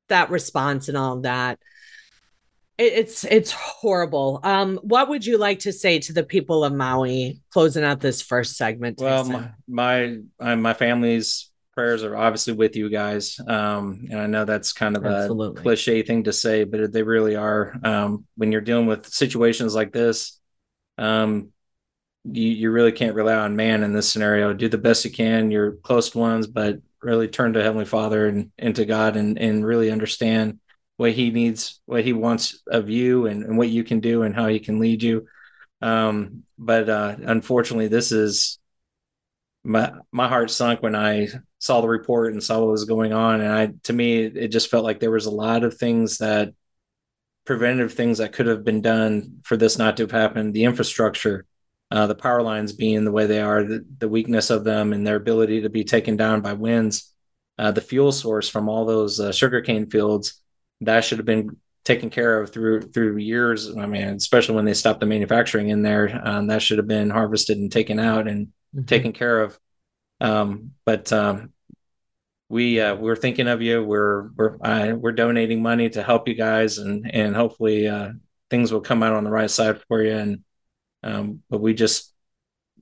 that 0.09 0.29
response 0.29 0.87
and 0.87 0.97
all 0.97 1.21
that 1.21 1.59
it's 2.77 3.23
it's 3.23 3.51
horrible. 3.51 4.39
Um 4.43 4.79
what 4.83 5.09
would 5.09 5.25
you 5.25 5.37
like 5.37 5.59
to 5.59 5.73
say 5.73 5.99
to 5.99 6.13
the 6.13 6.23
people 6.23 6.63
of 6.63 6.73
maui? 6.73 7.41
Closing 7.51 7.83
out 7.83 7.99
this 7.99 8.21
first 8.21 8.55
segment 8.55 8.99
well 8.99 9.23
my 9.23 9.51
my, 9.67 10.17
uh, 10.39 10.55
my 10.55 10.73
family's 10.73 11.49
prayers 11.73 12.03
are 12.03 12.15
obviously 12.15 12.53
with 12.53 12.75
you 12.75 12.89
guys. 12.89 13.39
Um 13.47 14.07
and 14.11 14.19
i 14.19 14.27
know 14.27 14.45
that's 14.45 14.73
kind 14.73 14.95
of 14.95 15.05
Absolutely. 15.05 15.59
a 15.59 15.63
cliche 15.63 16.03
thing 16.03 16.23
to 16.23 16.33
say 16.33 16.63
but 16.63 16.91
they 16.91 17.03
really 17.03 17.35
are. 17.35 17.75
Um 17.83 18.25
when 18.35 18.51
you're 18.51 18.61
dealing 18.61 18.85
with 18.85 19.07
situations 19.07 19.73
like 19.73 19.91
this 19.91 20.39
um 20.97 21.49
you, 22.29 22.49
you 22.49 22.71
really 22.71 22.91
can't 22.91 23.15
rely 23.15 23.35
on 23.35 23.55
man 23.55 23.83
in 23.83 23.93
this 23.93 24.11
scenario. 24.11 24.53
Do 24.53 24.67
the 24.67 24.77
best 24.77 25.05
you 25.05 25.11
can 25.11 25.49
your 25.49 25.73
close 25.73 26.13
ones 26.13 26.45
but 26.45 26.79
really 27.01 27.27
turn 27.27 27.53
to 27.53 27.63
Heavenly 27.63 27.85
Father 27.85 28.27
and, 28.27 28.51
and 28.57 28.75
to 28.75 28.85
God 28.85 29.15
and, 29.15 29.39
and 29.39 29.65
really 29.65 29.89
understand 29.91 30.59
what 30.97 31.13
He 31.13 31.31
needs, 31.31 31.79
what 31.85 32.03
He 32.03 32.13
wants 32.13 32.61
of 32.67 32.89
you, 32.89 33.27
and, 33.27 33.43
and 33.43 33.57
what 33.57 33.69
you 33.69 33.83
can 33.83 33.99
do 33.99 34.23
and 34.23 34.35
how 34.35 34.47
He 34.47 34.59
can 34.59 34.79
lead 34.79 35.01
you. 35.01 35.27
Um, 35.81 36.43
but 36.57 36.89
uh, 36.89 37.15
unfortunately, 37.19 37.87
this 37.87 38.11
is 38.11 38.59
my 39.63 39.93
my 40.11 40.27
heart 40.27 40.51
sunk 40.51 40.81
when 40.81 40.95
I 40.95 41.29
saw 41.59 41.81
the 41.81 41.87
report 41.87 42.33
and 42.33 42.43
saw 42.43 42.59
what 42.59 42.71
was 42.71 42.85
going 42.85 43.13
on, 43.13 43.41
and 43.41 43.51
I 43.51 43.73
to 43.83 43.93
me 43.93 44.23
it 44.23 44.49
just 44.49 44.69
felt 44.69 44.83
like 44.83 44.99
there 44.99 45.11
was 45.11 45.25
a 45.25 45.31
lot 45.31 45.63
of 45.63 45.77
things 45.77 46.17
that 46.19 46.53
preventative 47.45 47.93
things 47.93 48.17
that 48.17 48.33
could 48.33 48.47
have 48.47 48.63
been 48.65 48.81
done 48.81 49.39
for 49.43 49.55
this 49.55 49.77
not 49.77 49.97
to 49.97 50.03
have 50.03 50.11
happened. 50.11 50.53
The 50.53 50.65
infrastructure 50.65 51.45
uh, 51.89 52.07
the 52.07 52.15
power 52.15 52.41
lines 52.41 52.73
being 52.73 53.05
the 53.05 53.11
way 53.11 53.25
they 53.25 53.39
are, 53.39 53.63
the, 53.63 53.85
the, 53.99 54.09
weakness 54.09 54.49
of 54.49 54.63
them 54.63 54.91
and 54.91 55.07
their 55.07 55.15
ability 55.15 55.61
to 55.61 55.69
be 55.69 55.83
taken 55.83 56.17
down 56.17 56.41
by 56.41 56.53
winds, 56.53 57.13
uh, 57.57 57.71
the 57.71 57.81
fuel 57.81 58.11
source 58.11 58.49
from 58.49 58.67
all 58.67 58.85
those 58.85 59.19
uh, 59.19 59.31
sugarcane 59.31 59.89
fields, 59.89 60.41
that 60.81 61.03
should 61.03 61.17
have 61.19 61.25
been 61.25 61.57
taken 61.83 62.09
care 62.09 62.41
of 62.41 62.51
through 62.51 62.81
through 62.81 63.17
years. 63.17 63.75
I 63.75 63.85
mean, 63.85 64.03
especially 64.09 64.55
when 64.55 64.65
they 64.65 64.73
stopped 64.73 64.99
the 64.99 65.05
manufacturing 65.05 65.69
in 65.69 65.81
there, 65.81 66.21
um, 66.23 66.47
that 66.47 66.61
should 66.61 66.77
have 66.77 66.87
been 66.87 67.09
harvested 67.09 67.57
and 67.57 67.71
taken 67.71 67.99
out 67.99 68.27
and 68.27 68.47
mm-hmm. 68.47 68.83
taken 68.85 69.13
care 69.13 69.41
of. 69.41 69.57
Um, 70.19 70.71
but 70.85 71.11
um, 71.13 71.53
we 72.49 72.79
uh, 72.79 72.95
we're 72.95 73.15
thinking 73.15 73.47
of 73.47 73.61
you. 73.61 73.83
We're 73.83 74.29
we're 74.35 74.57
uh, 74.61 74.93
we're 74.95 75.11
donating 75.13 75.61
money 75.61 75.89
to 75.89 76.03
help 76.03 76.27
you 76.27 76.33
guys, 76.33 76.77
and 76.77 77.09
and 77.13 77.35
hopefully 77.35 77.87
uh, 77.87 78.11
things 78.49 78.71
will 78.71 78.81
come 78.81 79.03
out 79.03 79.13
on 79.13 79.23
the 79.23 79.31
right 79.31 79.49
side 79.49 79.81
for 79.87 80.01
you. 80.03 80.13
And 80.13 80.43
um, 81.03 81.43
but 81.49 81.61
we 81.61 81.73
just, 81.73 82.13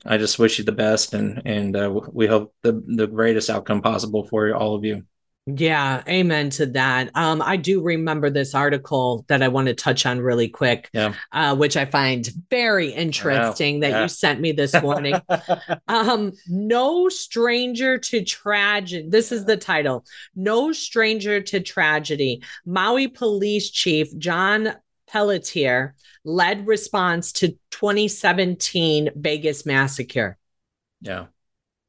I 0.06 0.18
just 0.18 0.40
wish 0.40 0.58
you 0.58 0.66
the 0.66 0.72
best, 0.72 1.14
and 1.14 1.42
and 1.46 1.76
uh, 1.76 2.02
we 2.12 2.28
hope 2.28 2.54
the 2.64 2.84
the 2.88 3.08
greatest 3.08 3.50
outcome 3.50 3.82
possible 3.82 4.28
for 4.28 4.54
all 4.54 4.76
of 4.76 4.86
you. 4.86 5.04
Yeah, 5.48 6.02
amen 6.08 6.50
to 6.52 6.66
that. 6.68 7.12
Um, 7.14 7.40
I 7.40 7.58
do 7.58 7.84
remember 7.84 8.32
this 8.32 8.56
article 8.56 9.26
that 9.28 9.44
I 9.44 9.48
want 9.48 9.68
to 9.68 9.76
touch 9.76 10.08
on 10.08 10.20
really 10.20 10.48
quick, 10.48 10.90
yeah. 10.92 11.14
uh, 11.32 11.56
which 11.56 11.78
I 11.78 11.86
find 11.86 12.28
very 12.50 12.90
interesting 12.90 13.82
that 13.82 13.92
yeah. 13.92 14.02
you 14.02 14.08
sent 14.08 14.42
me 14.42 14.54
this 14.54 14.74
morning. 14.82 15.14
um, 15.88 16.32
no 16.48 17.10
stranger 17.10 18.00
to 18.00 18.24
tragedy. 18.24 19.08
This 19.08 19.32
is 19.32 19.46
the 19.46 19.56
title. 19.56 20.04
No 20.36 20.72
stranger 20.72 21.40
to 21.42 21.60
tragedy. 21.60 22.42
Maui 22.66 23.08
Police 23.08 23.70
Chief 23.70 24.18
John 24.18 24.74
Pelletier 25.08 25.94
led 26.24 26.66
response 26.66 27.32
to 27.34 27.50
2017 27.70 29.12
Vegas 29.16 29.64
massacre. 29.64 30.40
Yeah. 31.02 31.26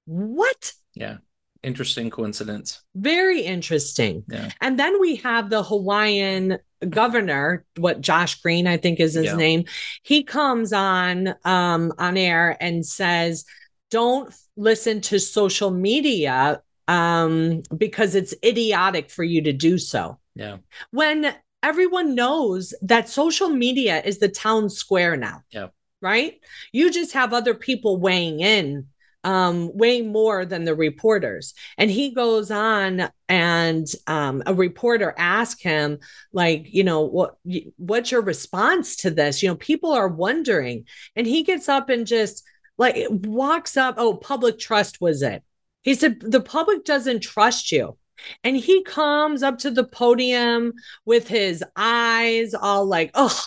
What? 0.04 0.74
Yeah. 0.92 1.18
Interesting 1.66 2.10
coincidence. 2.10 2.82
Very 2.94 3.40
interesting. 3.40 4.22
Yeah. 4.28 4.50
And 4.60 4.78
then 4.78 5.00
we 5.00 5.16
have 5.16 5.50
the 5.50 5.64
Hawaiian 5.64 6.58
governor, 6.88 7.64
what 7.76 8.00
Josh 8.00 8.40
Green, 8.40 8.68
I 8.68 8.76
think 8.76 9.00
is 9.00 9.14
his 9.14 9.26
yeah. 9.26 9.34
name. 9.34 9.64
He 10.04 10.22
comes 10.22 10.72
on 10.72 11.34
um 11.44 11.92
on 11.98 12.16
air 12.16 12.56
and 12.60 12.86
says, 12.86 13.44
don't 13.90 14.32
listen 14.56 15.00
to 15.02 15.18
social 15.18 15.72
media 15.72 16.62
um 16.86 17.62
because 17.76 18.14
it's 18.14 18.32
idiotic 18.44 19.10
for 19.10 19.24
you 19.24 19.42
to 19.42 19.52
do 19.52 19.76
so. 19.76 20.20
Yeah. 20.36 20.58
When 20.92 21.34
everyone 21.64 22.14
knows 22.14 22.74
that 22.82 23.08
social 23.08 23.48
media 23.48 24.00
is 24.04 24.18
the 24.18 24.28
town 24.28 24.70
square 24.70 25.16
now. 25.16 25.42
Yeah. 25.50 25.68
Right? 26.00 26.38
You 26.70 26.92
just 26.92 27.14
have 27.14 27.32
other 27.32 27.54
people 27.54 27.98
weighing 27.98 28.38
in 28.38 28.86
um, 29.26 29.76
way 29.76 30.02
more 30.02 30.46
than 30.46 30.64
the 30.64 30.74
reporters. 30.74 31.52
And 31.76 31.90
he 31.90 32.14
goes 32.14 32.52
on, 32.52 33.10
and 33.28 33.86
um, 34.06 34.42
a 34.46 34.54
reporter 34.54 35.12
asked 35.18 35.62
him, 35.62 35.98
like, 36.32 36.72
you 36.72 36.84
know, 36.84 37.02
what 37.02 37.36
what's 37.76 38.12
your 38.12 38.22
response 38.22 38.96
to 38.98 39.10
this? 39.10 39.42
You 39.42 39.48
know, 39.48 39.56
people 39.56 39.90
are 39.92 40.08
wondering, 40.08 40.84
and 41.16 41.26
he 41.26 41.42
gets 41.42 41.68
up 41.68 41.88
and 41.88 42.06
just 42.06 42.44
like 42.78 42.96
walks 43.10 43.76
up. 43.76 43.96
Oh, 43.98 44.14
public 44.14 44.60
trust 44.60 45.00
was 45.00 45.22
it? 45.22 45.42
He 45.82 45.94
said 45.94 46.20
the 46.20 46.40
public 46.40 46.84
doesn't 46.84 47.20
trust 47.20 47.72
you. 47.72 47.98
And 48.42 48.56
he 48.56 48.82
comes 48.82 49.42
up 49.42 49.58
to 49.58 49.70
the 49.70 49.84
podium 49.84 50.72
with 51.04 51.28
his 51.28 51.62
eyes 51.76 52.54
all 52.54 52.86
like, 52.86 53.10
oh, 53.14 53.44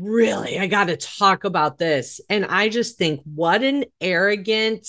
really? 0.00 0.58
I 0.58 0.66
got 0.66 0.88
to 0.88 0.96
talk 0.96 1.44
about 1.44 1.78
this. 1.78 2.20
And 2.28 2.44
I 2.46 2.68
just 2.68 2.98
think, 2.98 3.20
what 3.24 3.62
an 3.62 3.84
arrogant, 4.00 4.88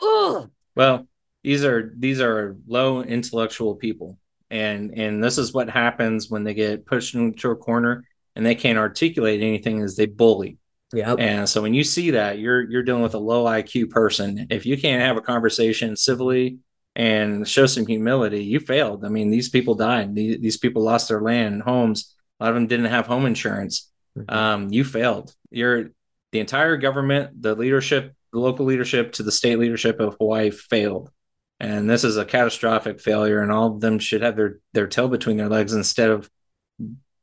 oh. 0.00 0.48
Well, 0.76 1.06
these 1.42 1.64
are 1.64 1.92
these 1.96 2.20
are 2.20 2.56
low 2.66 3.02
intellectual 3.02 3.74
people, 3.74 4.18
and 4.50 4.92
and 4.96 5.22
this 5.24 5.38
is 5.38 5.52
what 5.52 5.70
happens 5.70 6.30
when 6.30 6.44
they 6.44 6.54
get 6.54 6.86
pushed 6.86 7.14
into 7.14 7.50
a 7.50 7.56
corner 7.56 8.04
and 8.36 8.44
they 8.44 8.54
can't 8.54 8.78
articulate 8.78 9.42
anything. 9.42 9.80
Is 9.80 9.96
they 9.96 10.06
bully. 10.06 10.58
Yeah. 10.92 11.14
And 11.18 11.48
so 11.48 11.62
when 11.62 11.74
you 11.74 11.84
see 11.84 12.12
that, 12.12 12.38
you're 12.38 12.68
you're 12.68 12.82
dealing 12.82 13.02
with 13.02 13.14
a 13.14 13.18
low 13.18 13.44
IQ 13.44 13.90
person. 13.90 14.46
If 14.50 14.66
you 14.66 14.76
can't 14.76 15.02
have 15.02 15.16
a 15.16 15.22
conversation 15.22 15.96
civilly 15.96 16.58
and 16.96 17.46
show 17.46 17.66
some 17.66 17.86
humility, 17.86 18.44
you 18.44 18.60
failed. 18.60 19.04
I 19.04 19.08
mean, 19.08 19.30
these 19.30 19.48
people 19.48 19.74
died. 19.74 20.14
These, 20.14 20.40
these 20.40 20.56
people 20.56 20.82
lost 20.82 21.08
their 21.08 21.20
land, 21.20 21.62
homes, 21.62 22.16
A 22.38 22.44
lot 22.44 22.50
of 22.50 22.54
them 22.56 22.66
didn't 22.66 22.86
have 22.86 23.06
home 23.06 23.26
insurance. 23.26 23.89
Mm-hmm. 24.18 24.34
Um, 24.34 24.72
you 24.72 24.84
failed. 24.84 25.34
You're 25.50 25.90
the 26.32 26.40
entire 26.40 26.76
government, 26.76 27.42
the 27.42 27.54
leadership, 27.54 28.14
the 28.32 28.38
local 28.38 28.66
leadership 28.66 29.12
to 29.12 29.22
the 29.22 29.32
state 29.32 29.58
leadership 29.58 30.00
of 30.00 30.16
Hawaii 30.18 30.50
failed. 30.50 31.10
And 31.58 31.90
this 31.90 32.04
is 32.04 32.16
a 32.16 32.24
catastrophic 32.24 33.00
failure, 33.00 33.42
and 33.42 33.52
all 33.52 33.74
of 33.74 33.80
them 33.80 33.98
should 33.98 34.22
have 34.22 34.36
their, 34.36 34.60
their 34.72 34.86
tail 34.86 35.08
between 35.08 35.36
their 35.36 35.48
legs 35.48 35.74
instead 35.74 36.08
of 36.08 36.30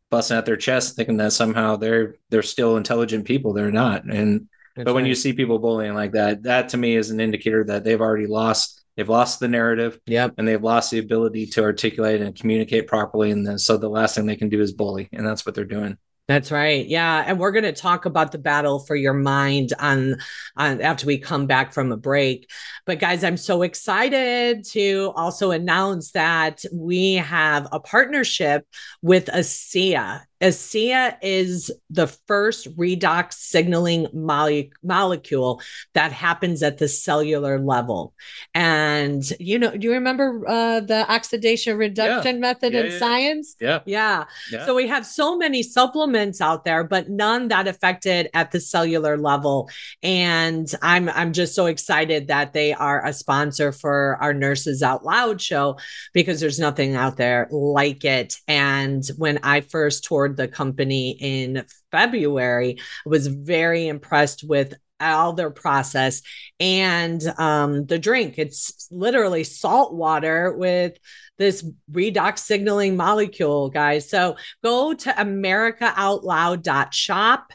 busting 0.10 0.38
out 0.38 0.46
their 0.46 0.58
chest 0.58 0.96
thinking 0.96 1.18
that 1.18 1.34
somehow 1.34 1.76
they're 1.76 2.16
they're 2.30 2.44
still 2.44 2.78
intelligent 2.78 3.26
people. 3.26 3.54
They're 3.54 3.72
not. 3.72 4.06
And 4.06 4.48
That's 4.76 4.86
but 4.86 4.94
when 4.94 5.04
right. 5.04 5.10
you 5.10 5.16
see 5.16 5.34
people 5.34 5.60
bullying 5.60 5.96
like 5.96 6.14
that, 6.14 6.44
that 6.44 6.70
to 6.70 6.78
me 6.78 6.96
is 6.96 7.10
an 7.10 7.20
indicator 7.20 7.64
that 7.66 7.84
they've 7.84 8.00
already 8.00 8.28
lost 8.28 8.84
they've 8.96 9.08
lost 9.08 9.40
the 9.40 9.48
narrative 9.48 10.00
yep. 10.08 10.34
and 10.38 10.48
they've 10.48 10.64
lost 10.64 10.92
the 10.92 10.98
ability 10.98 11.46
to 11.46 11.64
articulate 11.64 12.22
and 12.22 12.36
communicate 12.36 12.88
properly 12.88 13.32
and 13.32 13.46
then, 13.46 13.58
so 13.60 13.78
the 13.78 13.90
last 13.90 14.16
thing 14.16 14.26
they 14.26 14.36
can 14.36 14.50
do 14.50 14.60
is 14.60 14.74
bully 14.74 15.08
and 15.14 15.26
that's 15.26 15.46
what 15.46 15.54
they're 15.54 15.66
doing 15.66 15.98
that's 16.28 16.52
right. 16.52 16.86
Yeah, 16.86 17.24
and 17.26 17.40
we're 17.40 17.54
going 17.54 17.64
to 17.64 17.72
talk 17.72 18.04
about 18.06 18.34
the 18.34 18.38
battle 18.38 18.80
for 18.80 18.98
your 18.98 19.14
mind 19.14 19.72
on 19.80 20.18
on 20.58 20.82
after 20.82 21.08
we 21.08 21.18
come 21.20 21.48
back 21.48 21.74
from 21.74 21.92
a 21.94 21.98
break. 21.98 22.50
But 22.86 23.00
guys, 23.00 23.24
I'm 23.24 23.38
so 23.38 23.62
excited 23.62 24.66
to 24.72 25.14
also 25.16 25.52
announce 25.52 26.12
that 26.12 26.66
we 26.74 27.14
have 27.14 27.70
a 27.72 27.80
partnership 27.80 28.68
with 29.02 29.28
ASEA. 29.28 30.27
ASEA 30.42 31.18
is 31.22 31.72
the 31.90 32.08
first 32.08 32.76
redox 32.78 33.34
signaling 33.34 34.08
mole- 34.14 34.70
molecule 34.84 35.62
that 35.94 36.12
happens 36.12 36.62
at 36.62 36.78
the 36.78 36.88
cellular 36.88 37.60
level. 37.60 38.14
And 38.54 39.24
you 39.40 39.58
know, 39.58 39.76
do 39.76 39.88
you 39.88 39.94
remember 39.94 40.44
uh, 40.48 40.80
the 40.82 41.12
oxidation 41.12 41.78
reduction 41.78 42.36
yeah. 42.36 42.42
method 42.42 42.74
yeah, 42.74 42.80
in 42.82 42.92
yeah, 42.92 43.00
science? 43.00 43.56
Yeah. 43.60 43.80
yeah. 43.86 44.26
So 44.66 44.76
we 44.76 44.88
have 44.88 45.06
so 45.06 45.38
many 45.38 45.64
supplements 45.64 46.42
out 46.42 46.66
there, 46.66 46.84
but 46.84 47.10
none 47.10 47.48
that 47.48 47.68
affected 47.68 48.30
at 48.34 48.52
the 48.52 48.60
cellular 48.60 49.18
level. 49.18 49.70
And 50.04 50.72
I'm 50.82 51.10
I'm 51.10 51.34
just 51.34 51.56
so 51.56 51.66
excited 51.66 52.28
that 52.28 52.54
they 52.54 52.74
are 52.74 53.06
a 53.06 53.14
sponsor 53.14 53.72
for 53.72 54.18
our 54.22 54.34
Nurses 54.34 54.84
Out 54.84 55.04
Loud 55.04 55.42
show 55.42 55.78
because 56.14 56.40
there's 56.40 56.60
nothing 56.60 56.96
out 56.96 57.18
there 57.18 57.48
like 57.52 58.06
it. 58.06 58.36
And 58.48 59.04
when 59.18 59.40
I 59.44 59.62
first 59.62 60.04
toured 60.04 60.27
the 60.36 60.48
company 60.48 61.12
in 61.12 61.66
February. 61.92 62.80
Was 63.06 63.28
very 63.28 63.88
impressed 63.88 64.44
with 64.44 64.74
all 65.00 65.34
their 65.34 65.52
process 65.52 66.24
and 66.60 67.22
um, 67.38 67.86
the 67.86 68.00
drink. 68.00 68.34
It's 68.38 68.88
literally 68.92 69.44
salt 69.44 69.94
water 69.94 70.54
with 70.54 70.98
this 71.38 71.64
redox 71.92 72.40
signaling 72.40 72.98
molecule, 72.98 73.70
guys. 73.70 74.10
So 74.10 74.38
go 74.64 74.94
to 74.94 75.10
americaoutloud.shop 75.12 77.54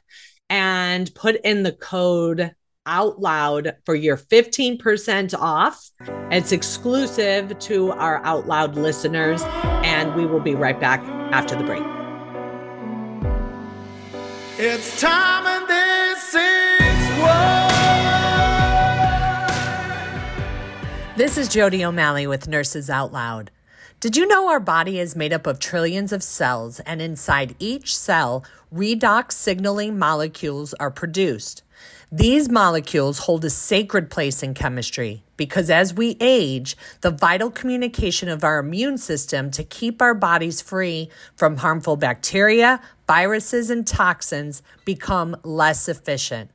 and 0.48 1.14
put 1.14 1.36
in 1.44 1.62
the 1.62 1.72
code 1.72 2.54
out 2.84 3.20
loud 3.20 3.76
for 3.86 3.94
your 3.94 4.16
15% 4.16 5.38
off. 5.38 5.88
It's 6.30 6.50
exclusive 6.52 7.58
to 7.60 7.92
our 7.92 8.22
out 8.24 8.46
loud 8.46 8.76
listeners, 8.76 9.42
and 9.84 10.14
we 10.14 10.26
will 10.26 10.40
be 10.40 10.54
right 10.54 10.78
back 10.78 11.00
after 11.32 11.56
the 11.56 11.64
break. 11.64 12.01
It's 14.64 15.00
time 15.00 15.44
and 15.44 15.68
this 15.68 16.36
is. 16.36 16.62
This 21.16 21.36
is 21.36 21.48
Jodi 21.48 21.84
O'Malley 21.84 22.28
with 22.28 22.46
Nurses 22.46 22.88
Out 22.88 23.12
Loud. 23.12 23.50
Did 23.98 24.16
you 24.16 24.24
know 24.24 24.48
our 24.48 24.60
body 24.60 25.00
is 25.00 25.16
made 25.16 25.32
up 25.32 25.48
of 25.48 25.58
trillions 25.58 26.12
of 26.12 26.22
cells, 26.22 26.78
and 26.78 27.02
inside 27.02 27.56
each 27.58 27.96
cell, 27.96 28.44
redox 28.72 29.32
signaling 29.32 29.98
molecules 29.98 30.74
are 30.74 30.92
produced? 30.92 31.64
These 32.12 32.48
molecules 32.48 33.18
hold 33.20 33.44
a 33.44 33.50
sacred 33.50 34.10
place 34.10 34.44
in 34.44 34.54
chemistry 34.54 35.24
because 35.36 35.70
as 35.70 35.94
we 35.94 36.16
age, 36.20 36.76
the 37.00 37.10
vital 37.10 37.50
communication 37.50 38.28
of 38.28 38.44
our 38.44 38.58
immune 38.58 38.98
system 38.98 39.50
to 39.50 39.64
keep 39.64 40.00
our 40.00 40.14
bodies 40.14 40.60
free 40.60 41.08
from 41.34 41.56
harmful 41.56 41.96
bacteria, 41.96 42.80
viruses, 43.12 43.68
and 43.68 43.86
toxins 43.86 44.62
become 44.86 45.36
less 45.42 45.86
efficient. 45.86 46.50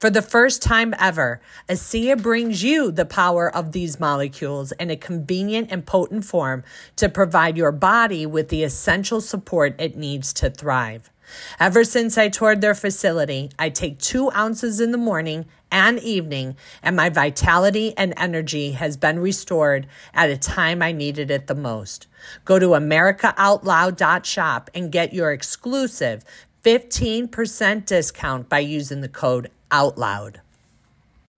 For 0.00 0.10
the 0.10 0.22
first 0.22 0.60
time 0.60 0.92
ever, 0.98 1.40
ASEA 1.68 2.20
brings 2.20 2.64
you 2.64 2.90
the 2.90 3.06
power 3.06 3.48
of 3.48 3.70
these 3.70 4.00
molecules 4.00 4.72
in 4.72 4.90
a 4.90 4.96
convenient 4.96 5.70
and 5.70 5.86
potent 5.86 6.24
form 6.24 6.64
to 6.96 7.08
provide 7.08 7.56
your 7.56 7.70
body 7.70 8.26
with 8.26 8.48
the 8.48 8.64
essential 8.64 9.20
support 9.20 9.80
it 9.80 9.96
needs 9.96 10.32
to 10.32 10.50
thrive. 10.50 11.12
Ever 11.60 11.84
since 11.84 12.18
I 12.18 12.28
toured 12.28 12.60
their 12.60 12.74
facility, 12.74 13.50
I 13.56 13.70
take 13.70 14.00
two 14.00 14.32
ounces 14.32 14.80
in 14.80 14.90
the 14.90 14.98
morning 14.98 15.46
and 15.70 15.98
evening, 16.00 16.56
and 16.82 16.96
my 16.96 17.08
vitality 17.08 17.94
and 17.96 18.14
energy 18.16 18.72
has 18.72 18.96
been 18.96 19.18
restored 19.18 19.86
at 20.14 20.30
a 20.30 20.36
time 20.36 20.82
I 20.82 20.92
needed 20.92 21.30
it 21.30 21.46
the 21.46 21.54
most. 21.54 22.06
Go 22.44 22.58
to 22.58 22.68
AmericaOutloud.shop 22.68 24.70
and 24.74 24.92
get 24.92 25.12
your 25.12 25.32
exclusive 25.32 26.24
15% 26.64 27.86
discount 27.86 28.48
by 28.48 28.58
using 28.58 29.00
the 29.00 29.08
code 29.08 29.50
OUTLOUD. 29.70 30.40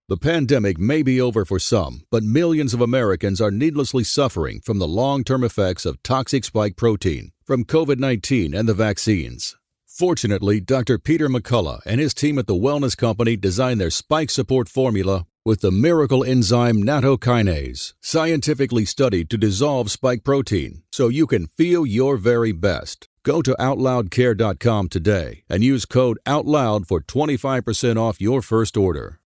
The 0.09 0.16
pandemic 0.16 0.79
may 0.79 1.03
be 1.03 1.21
over 1.21 1.45
for 1.45 1.59
some, 1.59 2.03
but 2.11 2.23
millions 2.23 2.75
of 2.75 2.81
Americans 2.81 3.40
are 3.40 3.51
needlessly 3.51 4.05
suffering 4.05 4.61
from 4.61 4.79
the 4.79 4.88
long 4.88 5.25
term 5.25 5.45
effects 5.45 5.87
of 5.87 6.03
toxic 6.03 6.45
spike 6.45 6.77
protein 6.77 7.31
from 7.45 7.64
COVID 7.64 7.99
19 7.99 8.53
and 8.53 8.68
the 8.68 8.75
vaccines. 8.75 9.57
Fortunately, 9.95 10.59
Dr. 10.59 10.99
Peter 10.99 11.29
McCullough 11.29 11.83
and 11.85 12.01
his 12.01 12.15
team 12.15 12.39
at 12.39 12.47
the 12.47 12.55
Wellness 12.55 12.97
Company 12.97 13.37
designed 13.37 13.79
their 13.79 13.91
spike 13.91 14.31
support 14.31 14.67
formula 14.67 15.27
with 15.45 15.61
the 15.61 15.71
miracle 15.71 16.25
enzyme 16.25 16.83
nattokinase, 16.83 17.93
scientifically 18.01 18.87
studied 18.87 19.29
to 19.29 19.37
dissolve 19.37 19.91
spike 19.91 20.25
protein 20.25 20.83
so 20.93 21.09
you 21.09 21.27
can 21.27 21.47
feel 21.47 21.85
your 21.85 22.17
very 22.17 22.53
best. 22.53 23.07
Go 23.23 23.43
to 23.43 23.55
OutLoudCare.com 23.61 24.89
today 24.89 25.45
and 25.51 25.63
use 25.63 25.85
code 25.85 26.19
OUTLOUD 26.25 26.87
for 26.89 27.03
25% 27.03 27.99
off 27.99 28.19
your 28.19 28.41
first 28.41 28.79
order. 28.79 29.22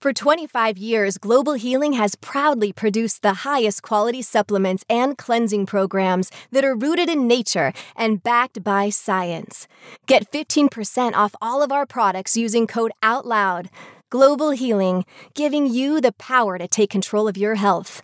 For 0.00 0.12
25 0.12 0.78
years, 0.78 1.18
Global 1.18 1.54
Healing 1.54 1.94
has 1.94 2.14
proudly 2.14 2.72
produced 2.72 3.22
the 3.22 3.42
highest 3.42 3.82
quality 3.82 4.22
supplements 4.22 4.84
and 4.88 5.18
cleansing 5.18 5.66
programs 5.66 6.30
that 6.52 6.64
are 6.64 6.76
rooted 6.76 7.08
in 7.08 7.26
nature 7.26 7.72
and 7.96 8.22
backed 8.22 8.62
by 8.62 8.90
science. 8.90 9.66
Get 10.06 10.30
15% 10.30 11.14
off 11.14 11.34
all 11.42 11.64
of 11.64 11.72
our 11.72 11.84
products 11.84 12.36
using 12.36 12.68
code 12.68 12.92
OUTLOUD. 13.02 13.70
Global 14.08 14.50
Healing, 14.50 15.04
giving 15.34 15.66
you 15.66 16.00
the 16.00 16.12
power 16.12 16.58
to 16.58 16.68
take 16.68 16.90
control 16.90 17.26
of 17.26 17.36
your 17.36 17.56
health 17.56 18.00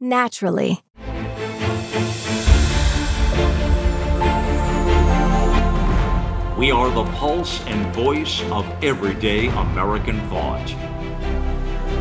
naturally. 0.00 0.82
We 6.58 6.72
are 6.72 6.90
the 6.90 7.04
pulse 7.14 7.64
and 7.66 7.94
voice 7.94 8.42
of 8.50 8.66
everyday 8.82 9.46
American 9.46 10.18
thought. 10.30 10.97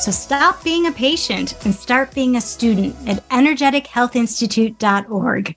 So 0.00 0.10
stop 0.10 0.64
being 0.64 0.86
a 0.86 0.92
patient 0.92 1.54
and 1.66 1.74
start 1.74 2.14
being 2.14 2.36
a 2.36 2.40
student 2.40 2.96
at 3.06 3.28
energetichealthinstitute.org. 3.28 5.56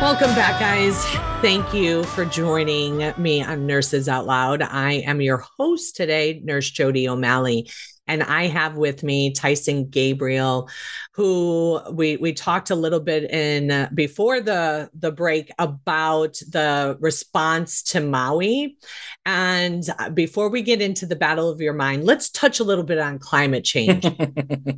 Welcome 0.00 0.32
back, 0.36 0.60
guys. 0.60 1.04
Thank 1.42 1.74
you 1.74 2.04
for 2.04 2.24
joining 2.24 3.12
me 3.18 3.42
on 3.42 3.66
Nurses 3.66 4.08
Out 4.08 4.24
Loud. 4.24 4.62
I 4.62 5.02
am 5.04 5.20
your 5.20 5.38
host 5.38 5.96
today, 5.96 6.40
Nurse 6.44 6.70
Jodi 6.70 7.08
O'Malley. 7.08 7.68
And 8.08 8.22
I 8.22 8.46
have 8.46 8.76
with 8.76 9.02
me 9.02 9.32
Tyson 9.32 9.88
Gabriel, 9.88 10.68
who 11.12 11.80
we 11.92 12.16
we 12.16 12.32
talked 12.32 12.70
a 12.70 12.74
little 12.74 13.00
bit 13.00 13.30
in 13.30 13.70
uh, 13.70 13.90
before 13.94 14.40
the 14.40 14.90
the 14.94 15.12
break 15.12 15.50
about 15.58 16.34
the 16.50 16.96
response 17.00 17.82
to 17.82 18.00
Maui. 18.00 18.76
And 19.26 19.84
uh, 19.98 20.10
before 20.10 20.48
we 20.48 20.62
get 20.62 20.80
into 20.80 21.06
the 21.06 21.16
battle 21.16 21.50
of 21.50 21.60
your 21.60 21.74
mind, 21.74 22.04
let's 22.04 22.30
touch 22.30 22.60
a 22.60 22.64
little 22.64 22.84
bit 22.84 22.98
on 22.98 23.18
climate 23.18 23.64
change 23.64 24.06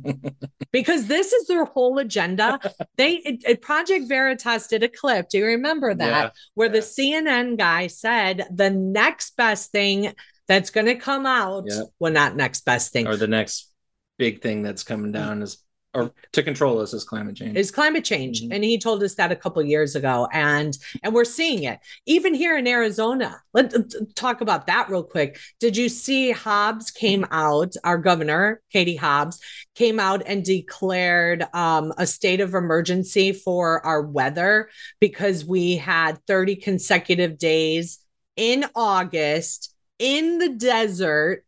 because 0.71 1.07
this 1.07 1.31
is 1.31 1.47
their 1.47 1.65
whole 1.65 1.99
agenda. 1.99 2.59
They 2.97 3.13
it, 3.17 3.43
it 3.47 3.61
Project 3.61 4.07
Veritas 4.09 4.67
did 4.67 4.83
a 4.83 4.89
clip. 4.89 5.29
Do 5.29 5.37
you 5.37 5.45
remember 5.45 5.93
that 5.93 6.23
yeah, 6.23 6.29
where 6.55 6.67
yeah. 6.67 6.81
the 6.81 6.85
CNN 6.85 7.57
guy 7.57 7.87
said 7.87 8.47
the 8.51 8.69
next 8.69 9.37
best 9.37 9.71
thing 9.71 10.13
that's 10.51 10.69
going 10.69 10.87
to 10.87 10.95
come 10.95 11.25
out. 11.25 11.63
Yep. 11.67 11.85
Well, 11.97 12.11
not 12.11 12.35
next 12.35 12.65
best 12.65 12.91
thing. 12.91 13.07
Or 13.07 13.15
the 13.15 13.25
next 13.25 13.71
big 14.17 14.41
thing 14.41 14.63
that's 14.63 14.83
coming 14.83 15.13
down 15.13 15.41
is 15.41 15.63
or 15.93 16.13
to 16.31 16.43
control 16.43 16.79
us 16.79 16.93
is 16.93 17.03
climate 17.03 17.35
change 17.35 17.57
is 17.57 17.69
climate 17.69 18.05
change 18.05 18.41
mm-hmm. 18.41 18.53
and 18.53 18.63
he 18.63 18.77
told 18.77 19.03
us 19.03 19.15
that 19.15 19.29
a 19.29 19.35
couple 19.35 19.61
years 19.61 19.93
ago 19.93 20.25
and 20.31 20.77
and 21.03 21.13
we're 21.13 21.25
seeing 21.25 21.63
it 21.63 21.79
even 22.05 22.33
here 22.33 22.57
in 22.57 22.65
arizona 22.65 23.35
let's 23.53 23.75
talk 24.15 24.39
about 24.39 24.67
that 24.67 24.89
real 24.89 25.03
quick 25.03 25.37
did 25.59 25.75
you 25.75 25.89
see 25.89 26.31
hobbs 26.31 26.91
came 26.91 27.25
out 27.29 27.73
our 27.83 27.97
governor 27.97 28.61
katie 28.71 28.95
hobbs 28.95 29.41
came 29.75 29.99
out 29.99 30.21
and 30.25 30.45
declared 30.45 31.43
um, 31.53 31.91
a 31.97 32.07
state 32.07 32.39
of 32.39 32.53
emergency 32.53 33.33
for 33.33 33.85
our 33.85 34.01
weather 34.01 34.69
because 35.01 35.43
we 35.43 35.75
had 35.75 36.17
30 36.25 36.55
consecutive 36.55 37.37
days 37.37 37.99
in 38.37 38.63
august 38.75 39.70
in 40.01 40.39
the 40.39 40.49
desert 40.49 41.45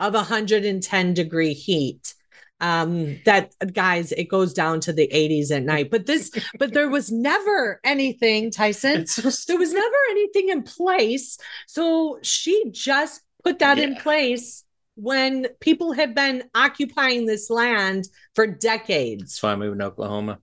of 0.00 0.14
110 0.14 1.14
degree 1.14 1.54
heat 1.54 2.14
um 2.60 3.18
that 3.24 3.54
guys 3.72 4.12
it 4.12 4.24
goes 4.24 4.52
down 4.52 4.80
to 4.80 4.92
the 4.92 5.08
80s 5.08 5.50
at 5.50 5.62
night. 5.62 5.90
But 5.90 6.06
this 6.06 6.30
but 6.58 6.74
there 6.74 6.88
was 6.88 7.10
never 7.10 7.80
anything 7.84 8.50
tyson. 8.50 9.06
There 9.46 9.58
was 9.58 9.72
never 9.72 9.96
anything 10.10 10.48
in 10.48 10.62
place. 10.62 11.38
So 11.66 12.18
she 12.22 12.64
just 12.70 13.22
put 13.44 13.60
that 13.60 13.78
yeah. 13.78 13.84
in 13.84 13.96
place 13.96 14.64
when 14.94 15.46
people 15.60 15.92
have 15.92 16.14
been 16.14 16.44
occupying 16.54 17.26
this 17.26 17.48
land 17.48 18.08
for 18.34 18.46
decades. 18.46 19.22
That's 19.22 19.42
why 19.42 19.52
i 19.52 19.56
moved 19.56 19.80
to 19.80 19.86
oklahoma 19.86 20.38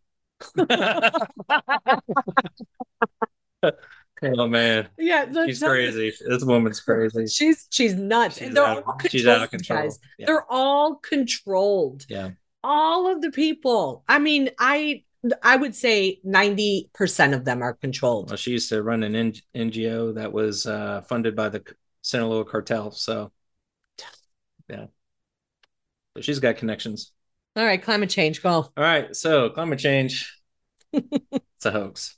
Oh 4.21 4.47
man. 4.47 4.89
Yeah, 4.97 5.25
she's 5.45 5.62
crazy. 5.62 6.12
This 6.27 6.43
woman's 6.43 6.79
crazy. 6.82 7.27
She's 7.27 7.67
she's 7.69 7.95
nuts. 7.95 8.38
She's, 8.38 8.55
out, 8.55 8.84
she's 9.10 9.27
out 9.27 9.43
of 9.43 9.51
control. 9.51 9.95
Yeah. 10.17 10.25
They're 10.25 10.51
all 10.51 10.95
controlled. 10.95 12.05
Yeah. 12.10 12.32
All 12.63 13.08
of 13.10 13.21
the 13.21 13.32
people. 13.32 14.03
I 14.08 14.19
mean, 14.19 14.49
I 14.60 15.03
I 15.43 15.58
would 15.58 15.75
say 15.75 16.19
90% 16.25 17.34
of 17.34 17.43
them 17.45 17.62
are 17.62 17.73
controlled. 17.73 18.29
Well, 18.29 18.38
she 18.38 18.51
used 18.51 18.69
to 18.69 18.82
run 18.82 19.03
an 19.03 19.34
NGO 19.55 20.15
that 20.15 20.32
was 20.32 20.65
uh, 20.65 21.01
funded 21.01 21.36
by 21.36 21.49
the 21.49 21.63
Sinaloa 22.01 22.45
cartel. 22.45 22.91
So, 22.91 23.32
yeah. 24.69 24.86
But 26.13 26.23
she's 26.23 26.39
got 26.39 26.58
connections. 26.58 27.12
All 27.55 27.65
right, 27.65 27.82
climate 27.82 28.10
change, 28.10 28.41
go. 28.41 28.51
All 28.51 28.71
right, 28.77 29.13
so 29.15 29.49
climate 29.49 29.79
change, 29.79 30.39
it's 30.93 31.65
a 31.65 31.71
hoax. 31.71 32.17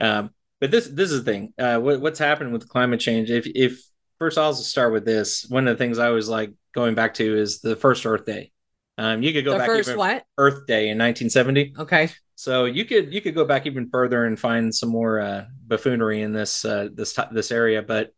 Um, 0.00 0.30
but 0.60 0.70
this 0.70 0.86
this 0.86 1.10
is 1.10 1.24
the 1.24 1.32
thing. 1.32 1.54
Uh, 1.58 1.78
what, 1.78 2.00
what's 2.00 2.18
happened 2.18 2.52
with 2.52 2.68
climate 2.68 3.00
change? 3.00 3.30
If 3.30 3.46
if 3.46 3.82
first 4.18 4.38
I'll 4.38 4.54
start 4.54 4.92
with 4.92 5.04
this. 5.04 5.46
One 5.48 5.68
of 5.68 5.76
the 5.76 5.82
things 5.82 5.98
I 5.98 6.10
was 6.10 6.28
like 6.28 6.52
going 6.74 6.94
back 6.94 7.14
to 7.14 7.38
is 7.38 7.60
the 7.60 7.76
first 7.76 8.06
Earth 8.06 8.24
Day. 8.24 8.52
Um, 8.98 9.22
you 9.22 9.32
could 9.32 9.44
go 9.44 9.52
the 9.52 9.58
back 9.58 9.66
first 9.66 9.96
what 9.96 10.24
Earth 10.38 10.66
Day 10.66 10.88
in 10.88 10.98
1970. 10.98 11.74
Okay. 11.78 12.10
So 12.34 12.64
you 12.66 12.84
could 12.84 13.12
you 13.12 13.20
could 13.20 13.34
go 13.34 13.44
back 13.44 13.66
even 13.66 13.88
further 13.88 14.24
and 14.24 14.38
find 14.38 14.74
some 14.74 14.88
more 14.88 15.20
uh, 15.20 15.44
buffoonery 15.66 16.22
in 16.22 16.32
this 16.32 16.64
uh, 16.64 16.88
this 16.92 17.18
this 17.32 17.50
area. 17.50 17.82
But 17.82 18.12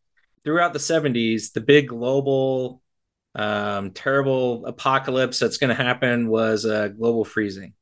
throughout 0.44 0.72
the 0.72 0.78
70s, 0.78 1.52
the 1.52 1.60
big 1.60 1.88
global 1.88 2.82
um, 3.34 3.92
terrible 3.92 4.66
apocalypse 4.66 5.38
that's 5.38 5.58
going 5.58 5.76
to 5.76 5.82
happen 5.82 6.28
was 6.28 6.64
uh, 6.64 6.88
global 6.88 7.24
freezing. 7.24 7.74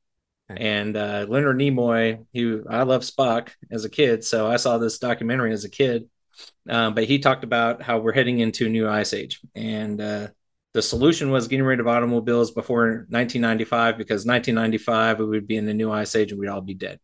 And 0.49 0.97
uh, 0.97 1.27
Leonard 1.29 1.59
Nimoy, 1.59 2.25
who 2.33 2.65
I 2.69 2.85
love 2.85 3.03
Spock 3.03 3.51
as 3.71 3.85
a 3.85 3.91
kid, 3.91 4.25
so 4.25 4.47
I 4.47 4.57
saw 4.57 4.79
this 4.79 4.99
documentary 4.99 5.53
as 5.53 5.65
a 5.65 5.71
kid. 5.71 6.09
Um, 6.69 6.95
but 6.95 7.05
he 7.05 7.19
talked 7.19 7.45
about 7.45 7.83
how 7.83 7.99
we're 7.99 8.13
heading 8.13 8.39
into 8.41 8.67
a 8.67 8.69
new 8.69 8.89
ice 8.89 9.13
age, 9.13 9.41
and 9.55 10.01
uh, 10.01 10.29
the 10.77 10.83
solution 10.83 11.31
was 11.31 11.49
getting 11.49 11.65
rid 11.65 11.81
of 11.81 11.89
automobiles 11.89 12.51
before 12.51 13.07
1995 13.09 13.97
because 13.97 14.27
1995 14.27 15.21
we 15.21 15.25
would 15.25 15.47
be 15.47 15.57
in 15.57 15.65
the 15.65 15.73
new 15.73 15.91
ice 15.91 16.15
age 16.15 16.33
and 16.33 16.39
we'd 16.39 16.49
all 16.49 16.61
be 16.61 16.75
dead. 16.75 17.01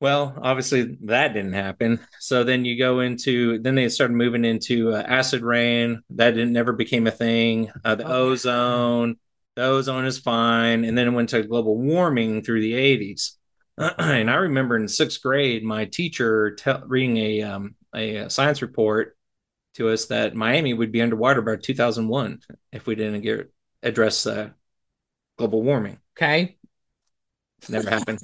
Well, 0.00 0.38
obviously 0.40 0.96
that 1.02 1.32
didn't 1.32 1.54
happen. 1.54 1.98
So 2.20 2.44
then 2.44 2.64
you 2.64 2.78
go 2.78 3.00
into 3.00 3.58
then 3.58 3.74
they 3.74 3.88
started 3.88 4.14
moving 4.14 4.44
into 4.44 4.92
uh, 4.92 5.02
acid 5.04 5.42
rain. 5.42 6.02
That 6.10 6.32
didn't 6.32 6.52
never 6.52 6.72
became 6.72 7.08
a 7.08 7.10
thing. 7.10 7.72
Uh, 7.84 7.96
the 7.96 8.06
oh, 8.06 8.28
ozone, 8.28 9.16
the 9.56 9.62
ozone 9.62 10.04
is 10.04 10.18
fine. 10.18 10.84
And 10.84 10.96
then 10.96 11.08
it 11.08 11.12
went 11.12 11.30
to 11.30 11.42
global 11.42 11.76
warming 11.76 12.42
through 12.42 12.60
the 12.60 12.72
80s. 12.72 13.32
and 13.98 14.30
I 14.30 14.34
remember 14.34 14.76
in 14.76 14.88
sixth 14.88 15.22
grade, 15.22 15.64
my 15.64 15.84
teacher 15.84 16.52
te- 16.52 16.72
reading 16.86 17.16
a, 17.16 17.42
um, 17.42 17.74
a 17.94 18.28
science 18.28 18.62
report 18.62 19.16
to 19.74 19.88
us 19.88 20.06
that 20.06 20.34
Miami 20.34 20.72
would 20.72 20.92
be 20.92 21.02
underwater 21.02 21.42
by 21.42 21.56
2001 21.56 22.40
if 22.72 22.86
we 22.86 22.94
didn't 22.94 23.22
get 23.22 23.52
address 23.82 24.26
uh, 24.26 24.50
global 25.36 25.62
warming. 25.62 25.98
Okay, 26.16 26.56
never 27.68 27.90
happened. 27.90 28.20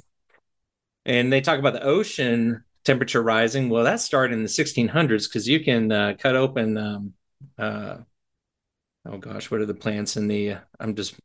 And 1.05 1.33
they 1.33 1.41
talk 1.41 1.59
about 1.59 1.73
the 1.73 1.83
ocean 1.83 2.63
temperature 2.85 3.21
rising. 3.21 3.69
Well, 3.69 3.83
that 3.83 3.99
started 3.99 4.33
in 4.33 4.43
the 4.43 4.49
1600s 4.49 5.27
because 5.27 5.47
you 5.47 5.61
can 5.61 5.91
uh, 5.91 6.13
cut 6.17 6.35
open 6.37 6.77
um, 6.77 7.13
uh, 7.57 7.97
oh 9.05 9.17
gosh, 9.17 9.49
what 9.49 9.61
are 9.61 9.65
the 9.65 9.73
plants 9.73 10.17
in 10.17 10.27
the? 10.27 10.57
I'm 10.79 10.95
just 10.95 11.15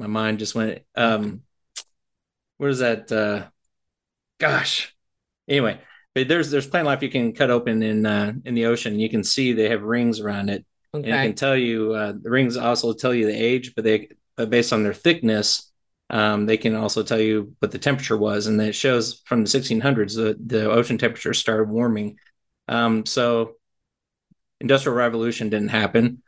my 0.00 0.06
mind 0.06 0.38
just 0.38 0.54
went. 0.54 0.80
Um, 0.96 1.42
what 2.56 2.70
is 2.70 2.78
that? 2.78 3.12
Uh, 3.12 3.48
gosh. 4.38 4.94
Anyway, 5.48 5.80
but 6.14 6.26
there's 6.26 6.50
there's 6.50 6.66
plant 6.66 6.86
life 6.86 7.02
you 7.02 7.10
can 7.10 7.32
cut 7.32 7.50
open 7.50 7.82
in 7.82 8.06
uh, 8.06 8.32
in 8.44 8.54
the 8.54 8.66
ocean. 8.66 8.98
You 8.98 9.10
can 9.10 9.22
see 9.22 9.52
they 9.52 9.68
have 9.68 9.82
rings 9.82 10.20
around 10.20 10.48
it, 10.48 10.64
okay. 10.94 11.10
and 11.10 11.20
it 11.20 11.26
can 11.28 11.34
tell 11.34 11.56
you 11.56 11.92
uh, 11.92 12.12
the 12.20 12.30
rings 12.30 12.56
also 12.56 12.92
tell 12.92 13.14
you 13.14 13.26
the 13.26 13.32
age, 13.32 13.74
but 13.74 13.84
they 13.84 14.08
but 14.36 14.50
based 14.50 14.72
on 14.72 14.82
their 14.82 14.94
thickness, 14.94 15.70
um, 16.08 16.46
they 16.46 16.56
can 16.56 16.74
also 16.74 17.02
tell 17.02 17.20
you 17.20 17.54
what 17.58 17.70
the 17.70 17.78
temperature 17.78 18.16
was, 18.16 18.46
and 18.46 18.60
it 18.60 18.74
shows 18.74 19.20
from 19.26 19.44
the 19.44 19.48
1600s 19.48 20.16
the 20.16 20.36
the 20.44 20.70
ocean 20.70 20.98
temperature 20.98 21.34
started 21.34 21.68
warming. 21.68 22.18
Um, 22.68 23.04
so 23.04 23.56
industrial 24.60 24.96
revolution 24.96 25.50
didn't 25.50 25.68
happen 25.68 26.22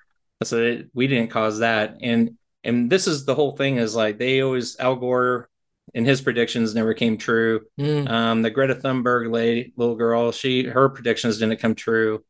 so 0.44 0.58
it, 0.58 0.88
we 0.94 1.06
didn't 1.06 1.30
cause 1.30 1.60
that. 1.60 1.98
And 2.02 2.36
and 2.64 2.90
this 2.90 3.06
is 3.06 3.24
the 3.24 3.34
whole 3.34 3.56
thing 3.56 3.76
is 3.76 3.94
like 3.94 4.18
they 4.18 4.40
always 4.40 4.78
Al 4.78 4.96
Gore 4.96 5.48
and 5.94 6.06
his 6.06 6.20
predictions 6.20 6.74
never 6.74 6.94
came 6.94 7.18
true. 7.18 7.62
Mm. 7.78 8.08
Um, 8.08 8.42
the 8.42 8.50
Greta 8.50 8.74
Thunberg 8.74 9.30
lady, 9.30 9.72
little 9.76 9.96
girl, 9.96 10.32
she 10.32 10.64
her 10.64 10.88
predictions 10.88 11.38
didn't 11.38 11.60
come 11.60 11.74
true. 11.74 12.24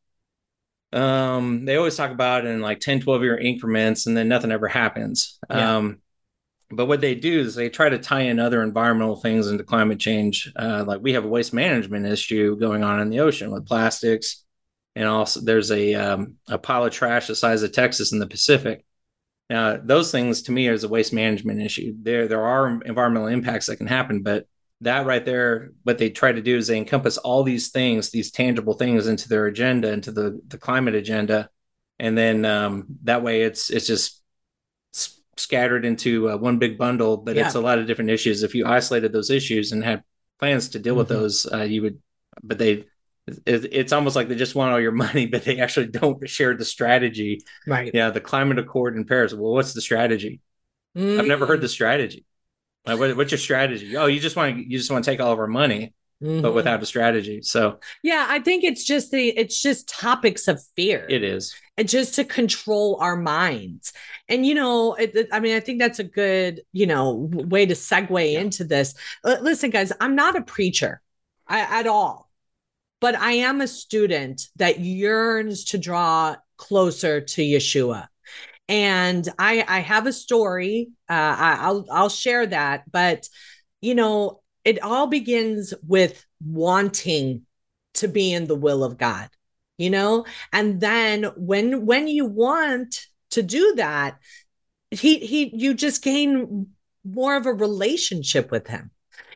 Um, 0.91 1.65
they 1.65 1.75
always 1.75 1.95
talk 1.95 2.11
about 2.11 2.45
it 2.45 2.49
in 2.49 2.61
like 2.61 2.79
10, 2.79 3.01
12 3.01 3.23
year 3.23 3.37
increments, 3.37 4.05
and 4.05 4.15
then 4.15 4.27
nothing 4.27 4.51
ever 4.51 4.67
happens. 4.67 5.39
Yeah. 5.49 5.77
Um, 5.77 5.99
but 6.69 6.87
what 6.87 7.01
they 7.01 7.15
do 7.15 7.39
is 7.39 7.55
they 7.55 7.69
try 7.69 7.89
to 7.89 7.99
tie 7.99 8.21
in 8.21 8.39
other 8.39 8.63
environmental 8.63 9.15
things 9.15 9.47
into 9.47 9.63
climate 9.63 9.99
change. 9.99 10.51
Uh, 10.55 10.83
like 10.85 11.01
we 11.01 11.13
have 11.13 11.25
a 11.25 11.27
waste 11.27 11.53
management 11.53 12.05
issue 12.05 12.57
going 12.57 12.83
on 12.83 12.99
in 12.99 13.09
the 13.09 13.19
ocean 13.19 13.51
with 13.51 13.67
plastics, 13.67 14.43
and 14.95 15.07
also 15.07 15.41
there's 15.41 15.71
a 15.71 15.93
um, 15.95 16.35
a 16.47 16.57
pile 16.57 16.85
of 16.85 16.91
trash 16.91 17.27
the 17.27 17.35
size 17.35 17.63
of 17.63 17.71
Texas 17.71 18.11
in 18.11 18.19
the 18.19 18.27
Pacific. 18.27 18.85
Now, 19.49 19.77
those 19.77 20.11
things 20.11 20.43
to 20.43 20.51
me 20.51 20.67
is 20.67 20.83
a 20.83 20.87
waste 20.89 21.13
management 21.13 21.61
issue. 21.61 21.93
There 22.01 22.27
there 22.27 22.43
are 22.45 22.81
environmental 22.83 23.27
impacts 23.27 23.67
that 23.67 23.77
can 23.77 23.87
happen, 23.87 24.23
but 24.23 24.47
that 24.81 25.05
right 25.05 25.23
there, 25.23 25.71
what 25.83 25.97
they 25.97 26.09
try 26.09 26.31
to 26.31 26.41
do 26.41 26.57
is 26.57 26.67
they 26.67 26.77
encompass 26.77 27.17
all 27.17 27.43
these 27.43 27.69
things, 27.69 28.09
these 28.09 28.31
tangible 28.31 28.73
things, 28.73 29.07
into 29.07 29.29
their 29.29 29.45
agenda, 29.47 29.91
into 29.91 30.11
the 30.11 30.41
the 30.47 30.57
climate 30.57 30.95
agenda, 30.95 31.49
and 31.99 32.17
then 32.17 32.45
um, 32.45 32.85
that 33.03 33.21
way 33.23 33.43
it's 33.43 33.69
it's 33.69 33.87
just 33.87 34.21
s- 34.95 35.19
scattered 35.37 35.85
into 35.85 36.29
uh, 36.29 36.37
one 36.37 36.57
big 36.59 36.77
bundle. 36.77 37.17
But 37.17 37.37
it's 37.37 37.55
a 37.55 37.61
lot 37.61 37.79
of 37.79 37.87
different 37.87 38.11
issues. 38.11 38.43
If 38.43 38.55
you 38.55 38.65
isolated 38.65 39.11
those 39.13 39.29
issues 39.29 39.71
and 39.71 39.83
had 39.83 40.03
plans 40.39 40.69
to 40.69 40.79
deal 40.79 40.95
with 40.95 41.07
Mhm. 41.07 41.09
those, 41.09 41.45
uh, 41.53 41.63
you 41.63 41.81
would. 41.83 41.99
But 42.43 42.57
they, 42.59 42.85
it's 43.45 43.93
almost 43.93 44.15
like 44.15 44.27
they 44.27 44.35
just 44.35 44.55
want 44.55 44.73
all 44.73 44.79
your 44.79 44.91
money, 45.05 45.25
but 45.25 45.43
they 45.45 45.59
actually 45.59 45.87
don't 45.87 46.27
share 46.27 46.55
the 46.55 46.65
strategy. 46.65 47.41
Right. 47.65 47.91
Yeah, 47.93 48.09
the 48.09 48.21
climate 48.21 48.59
accord 48.59 48.95
in 48.97 49.05
Paris. 49.05 49.33
Well, 49.33 49.53
what's 49.53 49.73
the 49.73 49.81
strategy? 49.81 50.41
I've 50.95 51.25
never 51.25 51.45
Mm. 51.45 51.47
heard 51.47 51.61
the 51.61 51.69
strategy. 51.69 52.25
Like, 52.85 52.99
what, 52.99 53.15
what's 53.15 53.31
your 53.31 53.39
strategy? 53.39 53.95
Oh, 53.97 54.05
you 54.07 54.19
just 54.19 54.35
want 54.35 54.57
to 54.57 54.61
you 54.69 54.77
just 54.77 54.91
want 54.91 55.03
to 55.05 55.09
take 55.11 55.19
all 55.21 55.31
of 55.31 55.39
our 55.39 55.47
money, 55.47 55.93
but 56.21 56.27
Mhm. 56.27 56.53
without 56.53 56.83
a 56.83 56.85
strategy. 56.85 57.41
So 57.41 57.79
Yeah, 58.03 58.25
I 58.29 58.39
think 58.39 58.63
it's 58.63 58.83
just 58.83 59.09
the 59.11 59.29
it's 59.29 59.61
just 59.61 59.87
topics 59.87 60.47
of 60.47 60.61
fear. 60.75 61.05
it 61.09 61.23
is. 61.23 61.55
and 61.77 61.89
just 61.89 62.13
to 62.15 62.23
control 62.23 62.97
our 63.01 63.15
minds. 63.15 63.93
And 64.29 64.45
you 64.45 64.53
know, 64.53 64.93
it, 64.93 65.27
I 65.31 65.39
mean, 65.39 65.55
I 65.55 65.59
think 65.59 65.79
that's 65.79 65.97
a 65.99 66.03
good, 66.03 66.61
you 66.71 66.85
know, 66.85 67.29
way 67.33 67.65
to 67.65 67.73
segue 67.73 68.33
into 68.35 68.63
this. 68.63 68.93
Listen, 69.23 69.71
guys, 69.71 69.91
I'm 69.99 70.15
not 70.15 70.35
a 70.35 70.41
preacher 70.41 71.01
I, 71.47 71.79
at 71.79 71.87
all, 71.87 72.22
but 73.03 73.15
I 73.15 73.33
am 73.33 73.59
a 73.59 73.67
student 73.67 74.47
that 74.55 74.79
yearns 74.79 75.65
to 75.65 75.77
draw 75.77 76.37
closer 76.55 77.19
to 77.19 77.41
Yeshua. 77.41 78.07
And 78.69 79.27
I, 79.37 79.65
I 79.67 79.79
have 79.81 80.07
a 80.07 80.13
story. 80.13 80.87
Uh, 81.09 81.35
I, 81.37 81.57
I'll, 81.59 81.85
I'll 81.91 82.07
share 82.07 82.47
that. 82.47 82.89
But 82.89 83.27
you 83.81 83.93
know, 83.93 84.41
it 84.63 84.81
all 84.81 85.07
begins 85.07 85.73
with 85.85 86.25
wanting 86.41 87.41
to 87.95 88.07
be 88.07 88.31
in 88.31 88.47
the 88.47 88.55
will 88.55 88.85
of 88.85 88.97
God 88.97 89.29
you 89.77 89.89
know 89.89 90.25
and 90.51 90.79
then 90.79 91.23
when 91.35 91.85
when 91.85 92.07
you 92.07 92.25
want 92.25 93.07
to 93.31 93.41
do 93.41 93.73
that 93.75 94.17
he 94.91 95.17
he 95.17 95.51
you 95.55 95.73
just 95.73 96.03
gain 96.03 96.67
more 97.03 97.35
of 97.35 97.45
a 97.45 97.53
relationship 97.53 98.51
with 98.51 98.67
him 98.67 98.91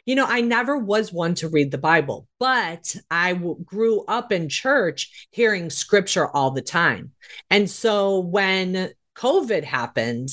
you 0.08 0.16
know 0.16 0.26
i 0.28 0.42
never 0.42 0.76
was 0.76 1.14
one 1.14 1.36
to 1.36 1.48
read 1.48 1.70
the 1.70 1.78
bible 1.78 2.28
but 2.40 2.96
I 3.10 3.34
w- 3.34 3.58
grew 3.64 4.04
up 4.06 4.32
in 4.32 4.50
church 4.50 5.28
hearing 5.32 5.70
scripture 5.70 6.28
all 6.28 6.52
the 6.52 6.62
time. 6.62 7.12
And 7.50 7.70
so 7.70 8.20
when 8.20 8.92
covid 9.16 9.64
happened 9.64 10.30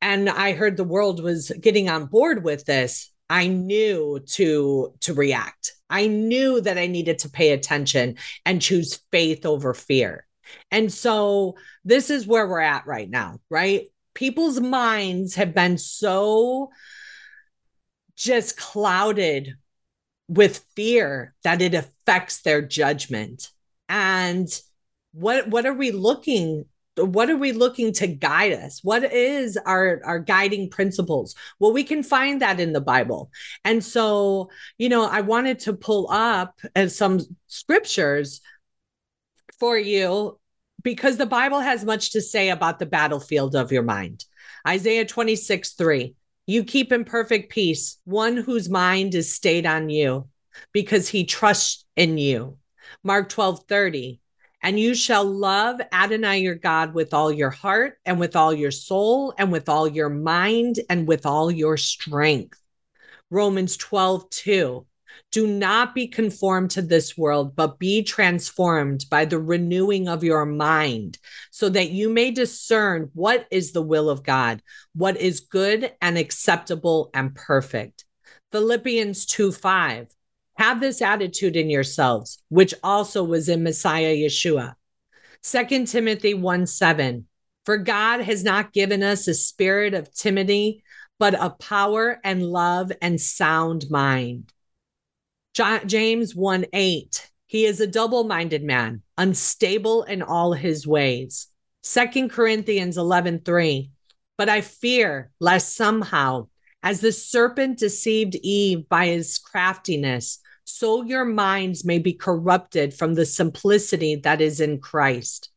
and 0.00 0.28
i 0.28 0.52
heard 0.52 0.76
the 0.76 0.84
world 0.84 1.22
was 1.22 1.50
getting 1.60 1.88
on 1.88 2.06
board 2.06 2.42
with 2.42 2.64
this 2.64 3.10
i 3.28 3.46
knew 3.46 4.20
to 4.26 4.94
to 5.00 5.14
react. 5.14 5.72
I 5.88 6.06
knew 6.06 6.60
that 6.60 6.78
i 6.78 6.86
needed 6.86 7.20
to 7.20 7.30
pay 7.30 7.52
attention 7.52 8.16
and 8.44 8.62
choose 8.62 9.00
faith 9.12 9.46
over 9.46 9.74
fear. 9.74 10.26
And 10.70 10.92
so 10.92 11.56
this 11.84 12.10
is 12.10 12.26
where 12.26 12.46
we're 12.46 12.60
at 12.60 12.86
right 12.86 13.08
now 13.08 13.38
right? 13.50 13.86
People's 14.14 14.60
minds 14.60 15.34
have 15.34 15.54
been 15.54 15.76
so 15.76 16.70
just 18.16 18.56
clouded 18.56 19.56
with 20.28 20.64
fear 20.74 21.34
that 21.44 21.62
it 21.62 21.74
affects 21.74 22.42
their 22.42 22.62
judgment. 22.62 23.50
And 23.88 24.48
what 25.12 25.48
what 25.48 25.66
are 25.66 25.74
we 25.74 25.90
looking 25.92 26.66
what 26.98 27.28
are 27.28 27.36
we 27.36 27.52
looking 27.52 27.92
to 27.92 28.06
guide 28.06 28.54
us? 28.54 28.80
What 28.82 29.04
is 29.12 29.58
our 29.58 30.00
our 30.04 30.18
guiding 30.18 30.70
principles? 30.70 31.34
Well 31.58 31.72
we 31.72 31.84
can 31.84 32.02
find 32.02 32.40
that 32.42 32.58
in 32.58 32.72
the 32.72 32.80
bible. 32.80 33.30
And 33.64 33.84
so 33.84 34.50
you 34.78 34.88
know 34.88 35.04
i 35.04 35.20
wanted 35.20 35.60
to 35.60 35.74
pull 35.74 36.08
up 36.10 36.58
uh, 36.74 36.88
some 36.88 37.20
scriptures 37.46 38.40
for 39.60 39.78
you 39.78 40.38
because 40.82 41.16
the 41.16 41.26
bible 41.26 41.60
has 41.60 41.84
much 41.84 42.12
to 42.12 42.20
say 42.20 42.50
about 42.50 42.78
the 42.78 42.86
battlefield 42.86 43.54
of 43.54 43.72
your 43.72 43.82
mind. 43.82 44.24
Isaiah 44.66 45.04
26 45.04 45.74
3 45.74 46.15
you 46.46 46.64
keep 46.64 46.92
in 46.92 47.04
perfect 47.04 47.50
peace 47.50 47.98
one 48.04 48.36
whose 48.36 48.68
mind 48.68 49.14
is 49.14 49.34
stayed 49.34 49.66
on 49.66 49.88
you 49.88 50.28
because 50.72 51.08
he 51.08 51.24
trusts 51.24 51.84
in 51.96 52.18
you 52.18 52.56
mark 53.02 53.28
12 53.28 53.64
30 53.68 54.20
and 54.66 54.80
you 54.80 54.96
shall 54.96 55.24
love 55.24 55.80
Adonai 55.92 56.38
your 56.38 56.56
God 56.56 56.92
with 56.92 57.14
all 57.14 57.30
your 57.30 57.50
heart 57.50 57.98
and 58.04 58.18
with 58.18 58.34
all 58.34 58.52
your 58.52 58.72
soul 58.72 59.32
and 59.38 59.52
with 59.52 59.68
all 59.68 59.86
your 59.86 60.08
mind 60.08 60.80
and 60.90 61.06
with 61.06 61.24
all 61.24 61.52
your 61.52 61.76
strength. 61.76 62.60
Romans 63.30 63.76
12, 63.76 64.28
2. 64.28 64.86
Do 65.32 65.46
not 65.46 65.94
be 65.94 66.08
conformed 66.08 66.70
to 66.72 66.82
this 66.82 67.16
world, 67.16 67.56
but 67.56 67.78
be 67.78 68.02
transformed 68.02 69.04
by 69.10 69.24
the 69.24 69.38
renewing 69.38 70.08
of 70.08 70.24
your 70.24 70.46
mind, 70.46 71.18
so 71.50 71.68
that 71.68 71.90
you 71.90 72.08
may 72.08 72.30
discern 72.30 73.10
what 73.14 73.46
is 73.50 73.72
the 73.72 73.82
will 73.82 74.08
of 74.08 74.22
God, 74.22 74.62
what 74.94 75.16
is 75.16 75.40
good 75.40 75.92
and 76.00 76.16
acceptable 76.16 77.10
and 77.12 77.34
perfect. 77.34 78.04
Philippians 78.52 79.26
2 79.26 79.52
5. 79.52 80.08
Have 80.56 80.80
this 80.80 81.02
attitude 81.02 81.56
in 81.56 81.68
yourselves, 81.68 82.42
which 82.48 82.72
also 82.82 83.22
was 83.22 83.48
in 83.48 83.62
Messiah 83.62 84.14
Yeshua. 84.14 84.74
2 85.42 85.86
Timothy 85.86 86.34
1 86.34 86.66
7. 86.66 87.26
For 87.64 87.76
God 87.76 88.20
has 88.20 88.44
not 88.44 88.72
given 88.72 89.02
us 89.02 89.28
a 89.28 89.34
spirit 89.34 89.92
of 89.92 90.12
timidity, 90.14 90.84
but 91.18 91.34
of 91.34 91.58
power 91.58 92.18
and 92.24 92.42
love 92.42 92.92
and 93.02 93.20
sound 93.20 93.86
mind. 93.90 94.52
Ja- 95.56 95.84
James 95.84 96.34
1 96.34 96.66
8. 96.72 97.30
He 97.46 97.64
is 97.64 97.80
a 97.80 97.86
double 97.86 98.24
minded 98.24 98.62
man, 98.62 99.02
unstable 99.16 100.02
in 100.02 100.22
all 100.22 100.52
his 100.52 100.86
ways. 100.86 101.48
2 101.84 102.28
Corinthians 102.28 102.98
11 102.98 103.40
3. 103.40 103.90
But 104.36 104.48
I 104.48 104.60
fear 104.60 105.30
lest 105.40 105.76
somehow, 105.76 106.48
as 106.82 107.00
the 107.00 107.12
serpent 107.12 107.78
deceived 107.78 108.34
Eve 108.36 108.88
by 108.88 109.06
his 109.06 109.38
craftiness, 109.38 110.40
so 110.64 111.02
your 111.04 111.24
minds 111.24 111.84
may 111.84 112.00
be 112.00 112.12
corrupted 112.12 112.92
from 112.92 113.14
the 113.14 113.24
simplicity 113.24 114.16
that 114.16 114.40
is 114.40 114.60
in 114.60 114.80
Christ. 114.80 115.50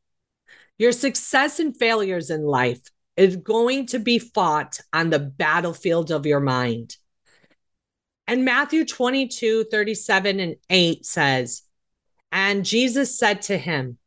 Your 0.78 0.92
success 0.92 1.60
and 1.60 1.76
failures 1.76 2.30
in 2.30 2.44
life 2.44 2.82
is 3.18 3.36
going 3.36 3.88
to 3.88 4.00
be 4.00 4.20
fought 4.20 4.80
on 4.94 5.10
the 5.10 5.20
battlefield 5.20 6.10
of 6.12 6.26
your 6.26 6.40
mind. 6.40 6.96
And 8.30 8.46
Matthew 8.46 8.86
22, 8.86 9.64
37 9.72 10.40
and 10.40 10.56
8 10.70 11.04
says, 11.04 11.64
And 12.32 12.64
Jesus 12.64 13.18
said 13.18 13.42
to 13.44 13.58
him, 13.58 13.98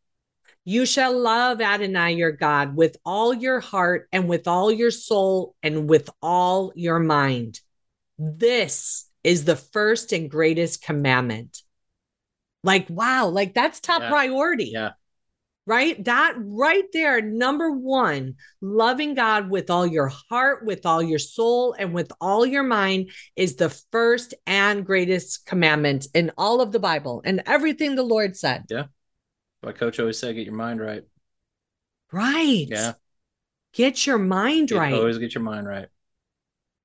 You 0.65 0.87
shall 0.87 1.19
love 1.19 1.61
Adonai 1.61 2.13
your 2.13 2.31
God 2.31 2.77
with 2.77 2.99
all 3.05 3.35
your 3.35 3.59
heart 3.59 4.09
and 4.13 4.29
with 4.29 4.47
all 4.47 4.71
your 4.71 4.93
soul 4.93 5.57
and 5.61 5.91
with 5.91 6.09
all 6.23 6.73
your 6.77 7.01
mind. 7.01 7.61
This 8.17 9.11
is 9.25 9.45
the 9.45 9.57
first 9.57 10.13
and 10.13 10.31
greatest 10.31 10.85
commandment. 10.85 11.61
Like, 12.63 12.87
wow, 12.89 13.27
like 13.27 13.55
that's 13.55 13.81
top 13.81 14.03
Yeah. 14.03 14.09
priority 14.09 14.71
Yeah. 14.73 14.91
Right? 15.67 16.03
That 16.05 16.35
right 16.37 16.85
there, 16.93 17.21
number 17.21 17.71
one, 17.71 18.35
loving 18.61 19.15
God 19.15 19.49
with 19.49 19.71
all 19.71 19.87
your 19.87 20.13
heart, 20.31 20.65
with 20.65 20.85
all 20.87 21.03
your 21.03 21.19
soul, 21.19 21.75
and 21.79 21.95
with 21.95 22.11
all 22.21 22.45
your 22.45 22.65
mind 22.65 23.11
is 23.37 23.57
the 23.57 23.71
first 23.91 24.35
and 24.47 24.85
greatest 24.85 25.47
commandment 25.47 26.07
in 26.15 26.33
all 26.37 26.61
of 26.61 26.73
the 26.73 26.81
Bible 26.81 27.23
and 27.25 27.43
everything 27.47 27.95
the 27.95 28.03
Lord 28.03 28.37
said. 28.37 28.65
Yeah. 28.69 28.87
My 29.63 29.73
coach 29.73 30.01
always 30.01 30.19
said, 30.19 30.35
get 30.35 30.47
your 30.47 30.57
mind 30.57 30.81
right. 30.81 31.05
Right. 32.11 32.67
Yeah. 32.69 32.95
Get 33.73 34.07
your 34.07 34.19
mind 34.19 34.69
Get- 34.69 34.79
right. 34.79 34.95
Always 34.95 35.19
get 35.19 35.35
your 35.35 35.45
mind 35.45 35.67
right. 35.67 35.87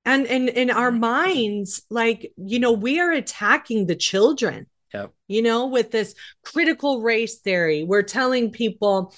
And 0.04 0.24
in 0.24 0.48
in 0.48 0.70
our 0.70 0.90
minds, 0.90 1.82
like, 1.90 2.32
you 2.38 2.60
know, 2.60 2.72
we 2.72 2.98
are 2.98 3.12
attacking 3.12 3.84
the 3.84 3.96
children. 3.96 4.66
Yep. 4.94 5.12
you 5.26 5.42
know, 5.42 5.66
with 5.66 5.90
this 5.90 6.14
critical 6.44 7.00
race 7.02 7.38
theory. 7.38 7.84
We're 7.84 8.02
telling 8.02 8.50
people, 8.50 9.14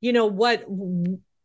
you 0.00 0.12
know, 0.12 0.26
what 0.26 0.64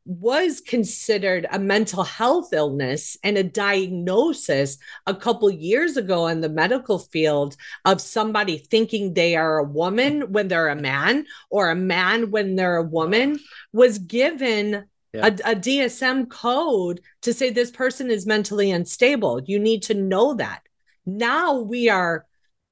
was 0.06 0.60
considered 0.60 1.46
a 1.52 1.60
mental 1.60 2.04
health 2.04 2.52
illness 2.52 3.16
and 3.24 3.38
a 3.38 3.44
diagnosis 3.44 4.78
a 5.06 5.14
couple 5.14 5.50
years 5.52 5.98
ago 5.98 6.28
in 6.28 6.42
the 6.42 6.50
medical 6.50 6.98
field 6.98 7.56
of 7.86 8.02
somebody 8.02 8.58
thinking 8.58 9.14
they 9.14 9.36
are 9.36 9.60
a 9.60 9.64
woman 9.64 10.32
when 10.32 10.48
they're 10.48 10.70
a 10.70 10.76
man 10.76 11.26
or 11.52 11.70
a 11.70 11.76
man 11.76 12.32
when 12.32 12.56
they're 12.56 12.78
a 12.78 12.84
woman 12.84 13.40
was 13.72 14.00
given 14.00 14.86
Yeah. 15.14 15.28
a, 15.28 15.52
a 15.52 15.56
DSM 15.56 16.28
code 16.30 17.02
to 17.22 17.34
say 17.34 17.50
this 17.52 17.72
person 17.72 18.10
is 18.10 18.26
mentally 18.26 18.72
unstable. 18.72 19.42
You 19.46 19.60
need 19.60 19.84
to 19.84 19.94
know 19.94 20.34
that. 20.36 20.62
Now 21.06 21.60
we 21.62 21.90
are 21.90 22.26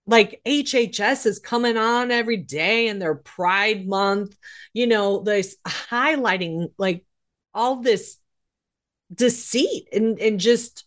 like 0.07 0.41
HHS 0.45 1.25
is 1.25 1.37
coming 1.39 1.75
on 1.77 2.11
every 2.11 2.37
day 2.37 2.87
and 2.87 3.01
their 3.01 3.15
Pride 3.15 3.85
Month, 3.85 4.37
you 4.73 4.87
know, 4.87 5.21
this 5.21 5.57
highlighting 5.67 6.71
like 6.77 7.05
all 7.53 7.81
this 7.81 8.17
deceit 9.13 9.89
and, 9.91 10.17
and 10.19 10.39
just 10.39 10.85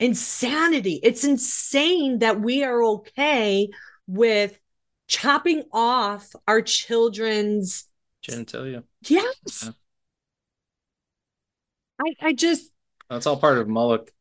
insanity. 0.00 0.98
It's 1.02 1.22
insane 1.22 2.18
that 2.18 2.40
we 2.40 2.64
are 2.64 2.82
okay 2.82 3.68
with 4.08 4.58
chopping 5.06 5.62
off 5.72 6.28
our 6.46 6.60
children's 6.60 7.84
Genitalia. 8.28 8.82
yes. 9.06 9.64
Yeah. 9.64 9.70
I, 12.00 12.28
I 12.28 12.32
just 12.32 12.70
That's 13.08 13.26
all 13.26 13.38
part 13.38 13.58
of 13.58 13.68
Moloch, 13.68 14.12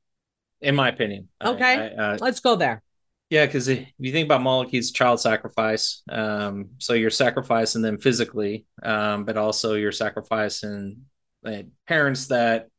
in 0.62 0.76
my 0.76 0.90
opinion. 0.90 1.30
I- 1.42 1.50
okay. 1.50 1.76
I- 1.76 1.88
uh, 2.14 2.18
Let's 2.22 2.40
go 2.40 2.56
there. 2.56 2.84
Yeah, 3.30 3.46
because 3.46 3.68
if 3.68 3.88
you 4.00 4.12
think 4.14 4.26
about 4.26 4.42
Moloch, 4.42 4.70
he's 4.70 4.92
child 4.92 5.20
sacrifice. 5.20 6.02
Um, 6.10 6.70
so 6.78 6.94
you're 6.94 7.10
sacrificing 7.10 7.82
them 7.82 7.98
physically, 7.98 8.66
um, 8.84 9.26
but 9.26 9.36
also 9.38 9.74
you're 9.74 9.92
sacrificing 9.92 11.02
uh, 11.46 11.64
parents 11.88 12.28
that 12.28 12.70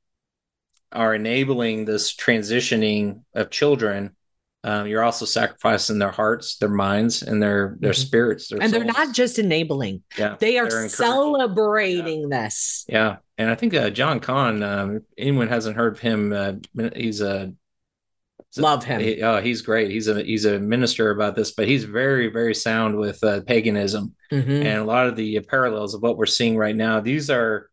are 0.90 1.14
enabling 1.14 1.84
this 1.84 2.16
transitioning 2.16 3.22
of 3.34 3.50
children. 3.50 4.16
Um, 4.64 4.86
you're 4.86 5.04
also 5.04 5.24
sacrificing 5.26 5.98
their 5.98 6.10
hearts, 6.10 6.56
their 6.56 6.68
minds, 6.70 7.22
and 7.22 7.42
their 7.42 7.76
their 7.78 7.92
Mhm. 7.92 8.06
spirits. 8.06 8.48
Their 8.48 8.62
and 8.62 8.72
they're 8.72 8.84
not 8.84 9.14
just 9.14 9.38
enabling, 9.38 10.02
Yeah, 10.16 10.36
they 10.40 10.58
are 10.58 10.88
celebrating 10.88 12.28
this. 12.30 12.84
Yeah, 12.88 13.16
and 13.36 13.50
I 13.50 13.54
think 13.54 13.74
uh, 13.74 13.90
John 13.90 14.18
Cahn. 14.18 14.62
Um, 14.62 15.00
anyone 15.16 15.48
hasn't 15.48 15.76
heard 15.76 15.92
of 15.92 16.00
him, 16.00 16.32
uh, 16.32 16.54
he's 16.96 17.20
a 17.20 17.52
Love 18.56 18.82
him. 18.84 19.00
He, 19.00 19.22
oh, 19.22 19.40
he's 19.40 19.62
great. 19.62 19.90
He's 19.90 20.08
a 20.08 20.22
he's 20.22 20.44
a 20.46 20.58
minister 20.58 21.10
about 21.10 21.36
this, 21.36 21.50
but 21.52 21.68
he's 21.68 21.84
very 21.84 22.28
very 22.28 22.54
sound 22.54 22.96
with 22.96 23.22
uh, 23.22 23.42
paganism 23.42 24.14
Mhm. 24.32 24.64
and 24.64 24.78
a 24.78 24.84
lot 24.84 25.06
of 25.06 25.16
the 25.16 25.38
parallels 25.40 25.94
of 25.94 26.02
what 26.02 26.16
we're 26.16 26.26
seeing 26.26 26.56
right 26.56 26.74
now. 26.74 27.00
These 27.00 27.30
are 27.30 27.68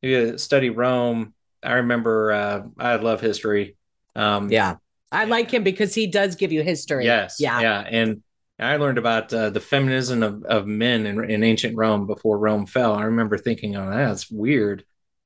you 0.00 0.38
study 0.38 0.70
Rome. 0.70 1.34
I 1.62 1.74
remember 1.74 2.32
uh, 2.32 2.62
I 2.78 2.96
love 2.96 3.20
history. 3.20 3.76
Um, 4.16 4.50
Yeah. 4.50 4.76
I 5.10 5.24
like 5.24 5.50
him 5.50 5.62
because 5.62 5.94
he 5.94 6.06
does 6.06 6.36
give 6.36 6.52
you 6.52 6.62
history. 6.62 7.04
Yes. 7.04 7.36
Yeah. 7.38 7.60
Yeah. 7.60 7.80
And 7.80 8.22
I 8.58 8.76
learned 8.76 8.98
about 8.98 9.32
uh, 9.34 9.50
the 9.50 9.60
feminism 9.60 10.22
of, 10.22 10.42
of 10.44 10.66
men 10.66 11.04
in, 11.04 11.28
in 11.30 11.42
ancient 11.44 11.76
Rome 11.76 12.06
before 12.06 12.38
Rome 12.38 12.64
fell. 12.64 12.94
I 12.94 13.04
remember 13.04 13.36
thinking, 13.36 13.76
oh, 13.76 13.90
that's 13.90 14.30
weird. 14.30 14.84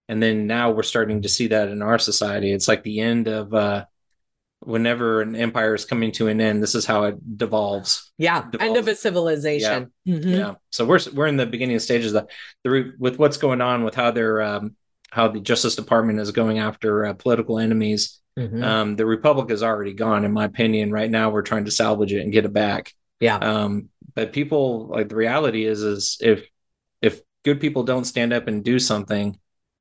And 0.09 0.23
then 0.23 0.47
now 0.47 0.71
we're 0.73 0.83
starting 0.83 1.23
to 1.23 1.29
see 1.29 1.49
that 1.49 1.69
in 1.69 1.83
our 1.83 1.99
society. 1.99 2.51
It's 2.53 2.67
like 2.67 2.83
the 2.83 3.01
end 3.01 3.29
of 3.29 3.55
uh, 3.55 3.85
whenever 4.67 5.23
an 5.23 5.37
empire 5.37 5.75
is 5.75 5.85
coming 5.85 6.11
to 6.13 6.29
an 6.29 6.41
end, 6.41 6.63
this 6.63 6.75
is 6.75 6.85
how 6.85 7.05
it 7.05 7.39
devolves. 7.39 8.13
Yeah. 8.19 8.45
End 8.59 8.77
of 8.77 8.89
a 8.89 8.95
civilization. 8.95 9.93
Mhm. 10.07 10.39
Yeah. 10.39 10.55
So 10.71 10.85
we're 10.85 11.01
we're 11.15 11.29
in 11.29 11.37
the 11.37 11.47
beginning 11.47 11.79
stages 11.79 12.15
of 12.15 12.29
the 12.65 12.71
root 12.71 12.97
with 12.99 13.19
what's 13.19 13.37
going 13.37 13.61
on 13.61 13.85
with 13.85 13.95
how 13.95 14.11
they're 14.11 14.43
um, 14.43 14.77
how 15.11 15.29
the 15.29 15.41
Justice 15.41 15.77
Department 15.77 16.19
is 16.19 16.33
going 16.33 16.59
after 16.59 17.07
uh, 17.07 17.13
political 17.15 17.59
enemies. 17.59 18.21
Mhm. 18.39 18.63
Um, 18.63 18.97
the 18.97 19.07
Republic 19.07 19.51
is 19.51 19.63
already 19.63 19.95
gone, 19.95 20.25
in 20.25 20.33
my 20.33 20.45
opinion. 20.45 20.91
Right 20.91 21.11
now, 21.11 21.31
we're 21.31 21.43
trying 21.43 21.65
to 21.67 21.71
salvage 21.71 22.13
it 22.13 22.21
and 22.21 22.33
get 22.33 22.45
it 22.45 22.53
back. 22.53 22.93
Yeah. 23.21 23.37
Um, 23.37 23.89
but 24.15 24.33
people 24.33 24.89
like 24.89 25.09
the 25.09 25.17
reality 25.17 25.65
is 25.65 25.83
is 25.83 26.19
if 26.21 26.47
if 27.01 27.21
good 27.45 27.61
people 27.61 27.85
don't 27.85 28.05
stand 28.05 28.33
up 28.33 28.49
and 28.49 28.65
do 28.65 28.79
something, 28.79 29.39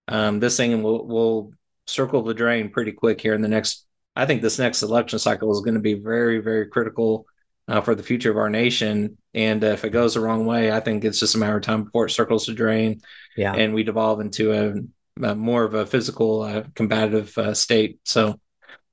um, 0.08 0.40
this 0.40 0.58
thing 0.58 0.84
will 0.84 1.06
will 1.06 1.52
circle 1.88 2.24
the 2.24 2.34
drain 2.34 2.70
pretty 2.70 2.92
quick 2.92 3.20
here 3.20 3.34
in 3.34 3.42
the 3.42 3.48
next. 3.48 3.85
I 4.16 4.26
think 4.26 4.42
this 4.42 4.60
next 4.60 4.82
election 4.82 5.20
cycle 5.20 5.52
is 5.52 5.62
going 5.62 5.74
to 5.76 5.80
be 5.82 5.96
very 5.96 6.40
very 6.40 6.68
critical 6.68 7.26
uh, 7.68 7.82
for 7.82 7.96
the 7.96 8.04
future 8.04 8.32
of 8.32 8.38
our 8.38 8.50
nation. 8.50 9.18
And 9.34 9.64
uh, 9.64 9.68
if 9.68 9.84
it 9.86 9.90
goes 9.90 10.14
the 10.14 10.20
wrong 10.20 10.46
way, 10.46 10.72
I 10.72 10.80
think 10.80 11.04
it's 11.04 11.20
just 11.20 11.36
a 11.36 11.38
matter 11.38 11.58
of 11.58 11.64
time 11.64 11.84
before 11.86 12.06
it 12.06 12.12
circles 12.12 12.46
the 12.46 12.54
drain 12.54 13.02
Yeah. 13.36 13.54
and 13.54 13.74
we 13.74 13.84
devolve 13.84 14.22
into 14.22 14.54
a, 14.54 15.26
a 15.26 15.36
more 15.36 15.64
of 15.64 15.74
a 15.74 15.86
physical 15.86 16.42
uh, 16.44 16.64
combative 16.76 17.36
uh, 17.38 17.54
state. 17.54 18.00
So 18.04 18.40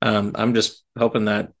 um, 0.01 0.31
I'm 0.35 0.53
just 0.53 0.83
hoping 0.97 1.25
that 1.25 1.51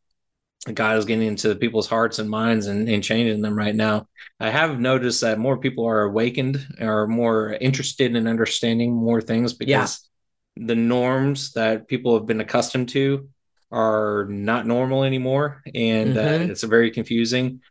God 0.73 0.97
is 0.97 1.05
getting 1.05 1.27
into 1.27 1.55
people's 1.55 1.87
hearts 1.87 2.19
and 2.19 2.29
minds 2.29 2.67
and, 2.67 2.89
and 2.89 3.03
changing 3.03 3.41
them 3.41 3.55
right 3.55 3.75
now. 3.75 4.07
I 4.39 4.49
have 4.49 4.79
noticed 4.79 5.21
that 5.21 5.37
more 5.37 5.57
people 5.57 5.85
are 5.85 6.01
awakened, 6.03 6.65
are 6.81 7.05
more 7.05 7.53
interested 7.53 8.15
in 8.15 8.27
understanding 8.27 8.93
more 8.93 9.21
things 9.21 9.53
because 9.53 10.09
the 10.55 10.75
norms 10.75 11.53
that 11.53 11.87
people 11.87 12.17
have 12.17 12.25
been 12.25 12.41
accustomed 12.41 12.89
to 12.89 13.29
are 13.73 14.25
not 14.29 14.67
normal 14.67 15.03
anymore, 15.03 15.61
and 15.73 16.15
Mhm. 16.15 16.49
uh, 16.49 16.51
it's 16.51 16.63
very 16.63 16.91
confusing. 16.91 17.61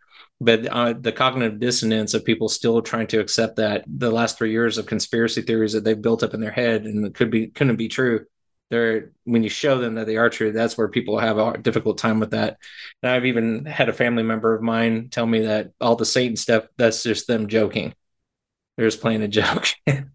But 0.40 0.66
uh, 0.66 0.94
the 0.94 1.12
cognitive 1.12 1.60
dissonance 1.60 2.14
of 2.14 2.24
people 2.24 2.48
still 2.48 2.82
trying 2.82 3.06
to 3.08 3.20
accept 3.20 3.56
that 3.56 3.84
the 3.86 4.10
last 4.10 4.36
three 4.38 4.50
years 4.50 4.76
of 4.76 4.86
conspiracy 4.86 5.42
theories 5.42 5.72
that 5.74 5.84
they've 5.84 6.00
built 6.02 6.24
up 6.24 6.34
in 6.34 6.40
their 6.40 6.50
head 6.50 6.84
and 6.84 7.06
it 7.06 7.14
could 7.14 7.30
be 7.30 7.46
couldn't 7.48 7.76
be 7.76 7.88
true. 7.88 8.26
They're 8.70 9.12
when 9.24 9.44
you 9.44 9.50
show 9.50 9.78
them 9.78 9.94
that 9.94 10.06
they 10.06 10.16
are 10.16 10.30
true, 10.30 10.50
that's 10.50 10.76
where 10.76 10.88
people 10.88 11.18
have 11.18 11.38
a 11.38 11.58
difficult 11.58 11.98
time 11.98 12.18
with 12.20 12.30
that. 12.32 12.56
And 13.02 13.12
I've 13.12 13.26
even 13.26 13.66
had 13.66 13.88
a 13.88 13.92
family 13.92 14.24
member 14.24 14.52
of 14.54 14.62
mine 14.62 15.08
tell 15.10 15.26
me 15.26 15.42
that 15.42 15.70
all 15.80 15.94
the 15.94 16.04
Satan 16.06 16.36
stuff 16.36 16.64
that's 16.76 17.02
just 17.04 17.26
them 17.28 17.46
joking. 17.46 17.94
They're 18.76 18.86
just 18.88 19.00
playing 19.02 19.22
a 19.22 19.28
joke. 19.28 19.66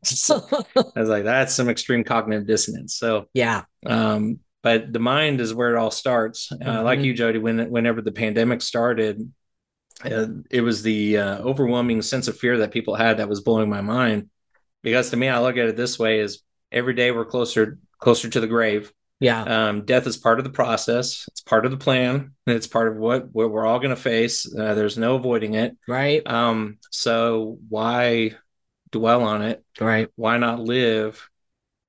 So 0.03 0.41
I 0.95 0.99
was 0.99 1.09
like, 1.09 1.23
that's 1.25 1.53
some 1.53 1.69
extreme 1.69 2.03
cognitive 2.03 2.47
dissonance. 2.47 2.95
So 2.95 3.27
yeah. 3.33 3.63
um, 3.85 4.39
but 4.63 4.91
the 4.91 4.99
mind 4.99 5.41
is 5.41 5.53
where 5.53 5.73
it 5.73 5.77
all 5.77 5.91
starts. 5.91 6.51
Uh, 6.51 6.83
Like 6.83 6.99
Mhm. 6.99 7.05
you, 7.05 7.13
Jodi, 7.13 7.39
when 7.39 7.69
whenever 7.69 8.01
the 8.01 8.11
pandemic 8.11 8.61
started, 8.61 9.31
uh, 10.03 10.27
it 10.51 10.61
was 10.61 10.83
the 10.83 11.17
uh, 11.17 11.37
overwhelming 11.39 12.01
sense 12.01 12.27
of 12.27 12.37
fear 12.37 12.57
that 12.57 12.71
people 12.71 12.95
had 12.95 13.17
that 13.17 13.29
was 13.29 13.41
blowing 13.41 13.69
my 13.69 13.81
mind. 13.81 14.29
Because 14.83 15.09
to 15.09 15.17
me, 15.17 15.27
I 15.27 15.39
look 15.39 15.57
at 15.57 15.67
it 15.67 15.75
this 15.75 15.97
way: 15.97 16.19
is 16.19 16.43
every 16.71 16.93
day 16.93 17.11
we're 17.11 17.25
closer 17.25 17.79
closer 17.99 18.29
to 18.29 18.39
the 18.39 18.47
grave. 18.47 18.93
Yeah. 19.19 19.41
Um, 19.41 19.85
death 19.85 20.05
is 20.05 20.17
part 20.17 20.37
of 20.37 20.43
the 20.43 20.51
process. 20.51 21.25
It's 21.29 21.41
part 21.41 21.65
of 21.65 21.71
the 21.71 21.77
plan. 21.77 22.33
And 22.45 22.55
it's 22.55 22.67
part 22.67 22.87
of 22.87 22.97
what, 22.97 23.33
what 23.33 23.49
we're 23.49 23.65
all 23.65 23.79
going 23.79 23.95
to 23.95 24.01
face. 24.01 24.45
Uh, 24.45 24.75
there's 24.75 24.97
no 24.97 25.15
avoiding 25.15 25.55
it. 25.55 25.75
Right. 25.87 26.21
Um, 26.27 26.77
so 26.91 27.57
why 27.67 28.35
dwell 28.91 29.23
on 29.23 29.41
it? 29.41 29.63
Right. 29.79 30.09
Why 30.15 30.37
not 30.37 30.59
live 30.59 31.27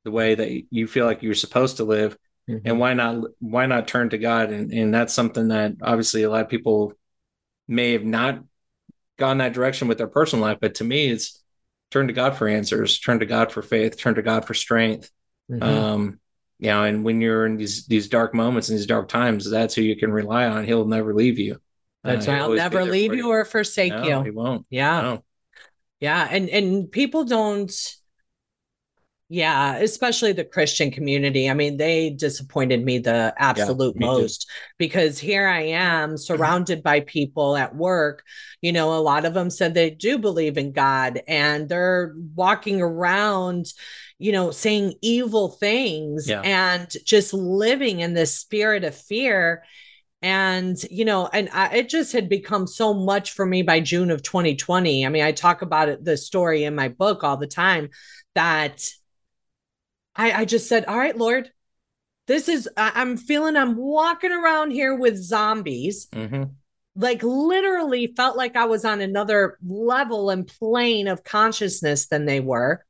the 0.05 0.11
way 0.11 0.37
that 0.37 0.63
you 0.71 0.87
feel 0.87 1.05
like 1.05 1.23
you're 1.23 1.35
supposed 1.35 1.77
to 1.77 1.85
live? 1.85 2.17
Mhm. 2.49 2.63
And 2.65 2.81
why 2.81 2.95
not 2.95 3.25
why 3.41 3.67
not 3.67 3.89
turn 3.89 4.11
to 4.11 4.19
God? 4.19 4.51
And 4.51 4.73
and 4.73 4.93
that's 4.95 5.13
something 5.13 5.49
that 5.49 5.75
obviously 5.83 6.23
a 6.23 6.31
lot 6.31 6.43
of 6.45 6.49
people 6.49 6.95
may 7.67 7.93
have 7.93 8.05
not 8.05 8.43
gone 9.19 9.39
that 9.39 9.53
direction 9.53 9.89
with 9.89 9.99
their 9.99 10.07
personal 10.07 10.45
life. 10.45 10.59
But 10.61 10.77
to 10.77 10.85
me, 10.85 11.09
it's 11.09 11.43
turn 11.91 12.07
to 12.07 12.13
God 12.13 12.37
for 12.37 12.49
answers, 12.49 12.99
turn 12.99 13.21
to 13.21 13.27
God 13.27 13.53
for 13.53 13.63
faith, 13.63 13.99
turn 13.99 14.15
to 14.15 14.23
God 14.23 14.47
for 14.47 14.55
strength. 14.55 15.11
Mhm. 15.51 15.63
Um, 15.63 16.21
you 16.59 16.69
know, 16.69 16.85
and 16.85 17.05
when 17.05 17.21
you're 17.21 17.47
in 17.47 17.57
these 17.57 17.87
these 17.87 18.09
dark 18.09 18.35
moments 18.35 18.69
and 18.69 18.79
these 18.79 18.87
dark 18.87 19.09
times, 19.09 19.49
that's 19.49 19.75
who 19.75 19.83
you 19.83 19.97
can 19.97 20.11
rely 20.11 20.47
on. 20.47 20.65
He'll 20.65 20.87
never 20.87 21.15
leave 21.15 21.39
you. 21.39 21.61
That's 22.03 22.27
Uh, 22.27 22.33
right. 22.33 22.37
he'll 22.39 22.51
I'll 22.51 22.55
never 22.57 22.85
leave 22.85 23.15
you 23.15 23.29
or 23.29 23.45
forsake 23.45 23.93
No, 23.93 24.05
you. 24.05 24.23
He 24.23 24.31
won't. 24.31 24.67
Yeah. 24.71 25.01
No. 25.03 25.25
Yeah. 26.01 26.27
And 26.31 26.49
and 26.49 26.91
people 26.91 27.25
don't 27.25 27.73
yeah, 29.31 29.77
especially 29.77 30.33
the 30.33 30.45
Christian 30.45 30.91
community. 30.91 31.51
I 31.51 31.55
mean, 31.55 31.77
they 31.77 32.11
disappointed 32.11 32.83
me 32.83 32.99
the 32.99 33.35
absolute 33.37 33.95
me 33.97 34.01
too. 34.01 34.07
most 34.07 34.51
because 34.79 35.19
here 35.19 35.47
I 35.47 35.61
am 35.61 36.11
mm-hmm. 36.11 36.17
surrounded 36.17 36.83
by 36.83 37.01
people 37.01 37.55
at 37.55 37.77
work. 37.77 38.23
You 38.63 38.73
know, 38.73 38.95
a 38.95 39.01
lot 39.01 39.27
of 39.27 39.35
them 39.35 39.51
said 39.51 39.75
they 39.75 39.91
do 39.91 40.17
believe 40.19 40.57
in 40.57 40.73
God 40.73 41.21
and 41.29 41.69
they're 41.69 42.15
walking 42.35 42.81
around, 42.81 43.67
you 44.19 44.33
know, 44.33 44.51
saying 44.51 44.95
evil 45.03 45.51
things 45.51 46.27
Yeah. 46.27 46.41
and 46.41 46.91
just 47.05 47.35
living 47.35 48.01
in 48.01 48.15
this 48.15 48.35
spirit 48.35 48.83
of 48.83 48.97
fear. 48.97 49.63
And, 50.23 50.77
you 50.91 51.05
know, 51.05 51.29
and 51.31 51.51
I, 51.53 51.77
it 51.77 51.91
just 51.91 52.15
had 52.15 52.31
become 52.31 52.67
so 52.67 52.95
much 52.95 53.33
for 53.33 53.45
me 53.45 53.61
by 53.61 53.81
June 53.81 54.11
of 54.11 54.23
2020. 54.23 55.05
I 55.05 55.09
mean, 55.11 55.23
I 55.23 55.33
talk 55.33 55.61
about 55.61 55.91
it, 55.91 56.03
the 56.03 56.17
story 56.17 56.65
in 56.65 56.75
my 56.75 56.89
book 56.89 57.23
all 57.23 57.37
the 57.37 57.47
time 57.47 57.91
that 58.35 58.89
I, 60.19 60.33
I 60.33 60.45
just 60.45 60.69
said, 60.69 60.85
all 60.85 60.99
right, 60.99 61.17
Lord, 61.17 61.51
this 62.27 62.49
is, 62.49 62.69
I, 62.77 62.93
I'm 62.97 63.17
feeling 63.17 63.57
I'm 63.57 63.77
walking 63.77 64.33
around 64.33 64.73
here 64.73 64.95
with 64.95 65.17
zombies. 65.17 66.09
hmm 66.13 66.45
Like 66.97 67.23
literally 67.23 68.13
felt 68.17 68.37
like 68.37 68.57
I 68.57 68.65
was 68.67 68.85
on 68.85 69.01
another 69.01 69.57
level 69.67 70.31
and 70.31 70.47
plane 70.47 71.09
of 71.09 71.25
consciousness 71.25 72.09
than 72.09 72.27
they 72.27 72.41
were. 72.41 72.85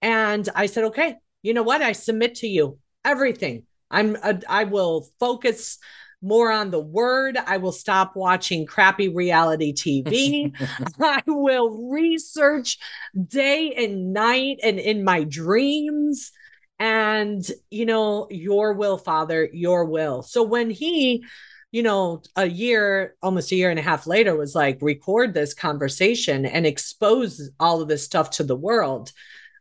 And 0.00 0.48
I 0.54 0.66
said, 0.66 0.84
okay, 0.84 1.16
you 1.42 1.54
know 1.54 1.64
what? 1.64 1.82
I 1.82 1.92
submit 1.92 2.36
to 2.36 2.46
you 2.48 2.78
everything. 3.04 3.64
I'm 3.90 4.16
uh, 4.22 4.34
I 4.48 4.64
will 4.64 5.08
focus 5.18 5.78
more 6.20 6.50
on 6.50 6.70
the 6.70 6.80
word. 6.80 7.36
I 7.36 7.56
will 7.58 7.72
stop 7.72 8.16
watching 8.16 8.66
crappy 8.66 9.08
reality 9.08 9.72
TV. 9.72 10.52
I 11.00 11.22
will 11.26 11.88
research 11.90 12.78
day 13.26 13.72
and 13.76 14.12
night 14.12 14.58
and 14.62 14.78
in 14.78 15.04
my 15.04 15.24
dreams. 15.24 16.32
And, 16.78 17.44
you 17.70 17.86
know, 17.86 18.28
your 18.30 18.72
will, 18.74 18.98
Father, 18.98 19.48
your 19.52 19.84
will. 19.84 20.22
So 20.22 20.42
when 20.42 20.70
he, 20.70 21.24
you 21.72 21.82
know, 21.82 22.22
a 22.36 22.46
year, 22.46 23.16
almost 23.22 23.50
a 23.50 23.56
year 23.56 23.70
and 23.70 23.78
a 23.78 23.82
half 23.82 24.06
later, 24.06 24.36
was 24.36 24.54
like, 24.54 24.78
record 24.80 25.34
this 25.34 25.54
conversation 25.54 26.46
and 26.46 26.66
expose 26.66 27.50
all 27.58 27.82
of 27.82 27.88
this 27.88 28.04
stuff 28.04 28.30
to 28.30 28.44
the 28.44 28.56
world, 28.56 29.12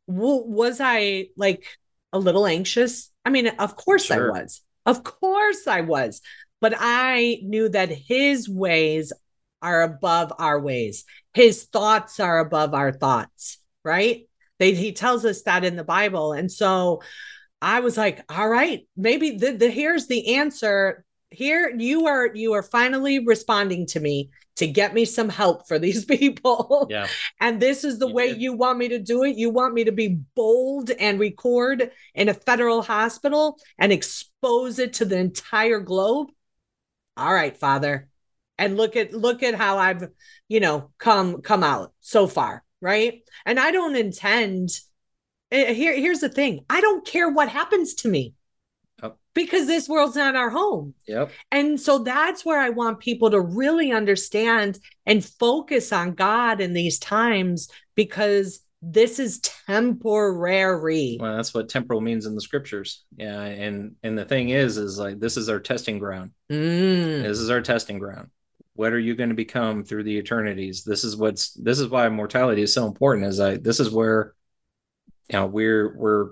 w- 0.07 0.45
was 0.45 0.79
I 0.79 1.29
like 1.35 1.65
a 2.13 2.19
little 2.19 2.45
anxious? 2.45 3.11
I 3.25 3.29
mean, 3.29 3.47
of 3.47 3.75
course 3.75 4.05
sure. 4.05 4.35
I 4.35 4.39
was. 4.41 4.61
Of 4.85 5.03
course 5.03 5.67
I 5.67 5.81
was 5.81 6.21
but 6.59 6.73
I 6.77 7.39
knew 7.43 7.69
that 7.69 7.89
his 7.89 8.49
ways 8.49 9.13
are 9.61 9.83
above 9.83 10.33
our 10.37 10.59
ways. 10.59 11.05
His 11.33 11.63
thoughts 11.65 12.19
are 12.19 12.39
above 12.39 12.73
our 12.73 12.91
thoughts, 12.91 13.59
right? 13.83 14.27
They, 14.59 14.73
he 14.73 14.91
tells 14.91 15.25
us 15.25 15.43
that 15.43 15.63
in 15.63 15.75
the 15.75 15.83
Bible. 15.83 16.33
And 16.33 16.51
so 16.51 17.01
I 17.61 17.79
was 17.79 17.97
like, 17.97 18.23
all 18.31 18.47
right, 18.49 18.87
maybe 18.95 19.37
the, 19.37 19.51
the 19.51 19.69
here's 19.69 20.07
the 20.07 20.35
answer. 20.35 21.03
Here 21.29 21.73
you 21.77 22.07
are 22.07 22.27
you 22.33 22.53
are 22.53 22.63
finally 22.63 23.19
responding 23.19 23.85
to 23.87 23.99
me 23.99 24.29
to 24.55 24.65
get 24.67 24.93
me 24.93 25.05
some 25.05 25.29
help 25.29 25.67
for 25.67 25.77
these 25.77 26.05
people. 26.17 26.87
Yeah. 26.89 27.09
and 27.41 27.59
this 27.59 27.83
is 27.83 27.99
the 27.99 28.07
You 28.07 28.13
way 28.13 28.27
did. 28.29 28.41
you 28.41 28.53
want 28.53 28.77
me 28.79 28.87
to 28.89 28.99
do 28.99 29.23
it. 29.23 29.35
You 29.37 29.49
want 29.49 29.73
me 29.73 29.83
to 29.85 29.91
be 29.91 30.19
bold 30.35 30.89
and 30.91 31.19
record 31.19 31.91
in 32.15 32.29
a 32.29 32.33
federal 32.33 32.81
hospital 32.81 33.57
and 33.77 33.91
expose 33.91 34.79
it 34.79 34.93
to 34.93 35.05
the 35.05 35.17
entire 35.17 35.79
globe 35.79 36.29
all 37.15 37.33
right 37.33 37.57
father 37.57 38.07
and 38.57 38.77
look 38.77 38.95
at 38.95 39.11
look 39.13 39.41
at 39.43 39.55
how 39.55 39.77
i've 39.79 40.07
you 40.47 40.59
know 40.59 40.91
come 40.99 41.41
come 41.41 41.63
out 41.63 41.93
so 41.99 42.27
far 42.27 42.63
right 42.81 43.21
and 43.45 43.59
i 43.59 43.71
don't 43.71 43.95
intend 43.95 44.69
eh, 45.51 45.73
here 45.73 45.95
here's 45.95 46.19
the 46.19 46.29
thing 46.29 46.63
i 46.69 46.79
don't 46.81 47.05
care 47.05 47.29
what 47.29 47.49
happens 47.49 47.93
to 47.95 48.07
me 48.07 48.33
Oh. 49.03 49.13
because 49.35 49.67
this 49.67 49.87
world's 49.87 50.15
not 50.15 50.35
our 50.35 50.49
home 50.49 50.95
Yep. 51.07 51.31
and 51.51 51.79
so 51.79 51.99
that's 51.99 52.43
where 52.43 52.59
i 52.59 52.69
want 52.69 52.99
people 52.99 53.29
to 53.29 53.39
really 53.39 53.91
understand 53.91 54.79
and 55.05 55.23
focus 55.23 55.93
on 55.93 56.13
god 56.15 56.61
in 56.61 56.73
these 56.73 56.97
times 56.97 57.69
because 57.93 58.61
this 58.81 59.19
is 59.19 59.39
temporary 60.01 61.17
Well, 61.19 61.35
that's 61.35 61.53
what 61.53 61.67
temporal 61.69 61.99
means 62.01 62.25
in 62.27 62.35
the 62.35 62.41
scriptures. 62.41 63.03
Yeah, 63.17 63.41
and 63.41 63.95
and 64.03 64.15
the 64.17 64.23
thing 64.23 64.49
is, 64.49 64.77
is 64.77 64.99
like 64.99 65.19
this 65.19 65.35
is 65.35 65.49
our 65.49 65.59
testing 65.59 65.97
ground. 65.97 66.29
Mm. 66.51 67.23
This 67.23 67.39
is 67.39 67.49
our 67.49 67.61
testing 67.61 67.97
ground. 67.97 68.29
What 68.77 68.93
are 68.93 68.99
you 68.99 69.15
going 69.15 69.29
to 69.29 69.35
become 69.35 69.83
through 69.83 70.03
the 70.03 70.19
eternities? 70.19 70.83
This 70.83 71.03
is 71.03 71.17
what's 71.17 71.53
this 71.53 71.79
is 71.79 71.87
why 71.87 72.07
mortality 72.09 72.61
is 72.61 72.71
so 72.73 72.85
important. 72.85 73.25
Is 73.25 73.39
like 73.39 73.63
this 73.63 73.79
is 73.79 73.89
where 73.89 74.35
you 75.31 75.39
know 75.39 75.47
we're 75.47 75.97
we're 75.97 76.29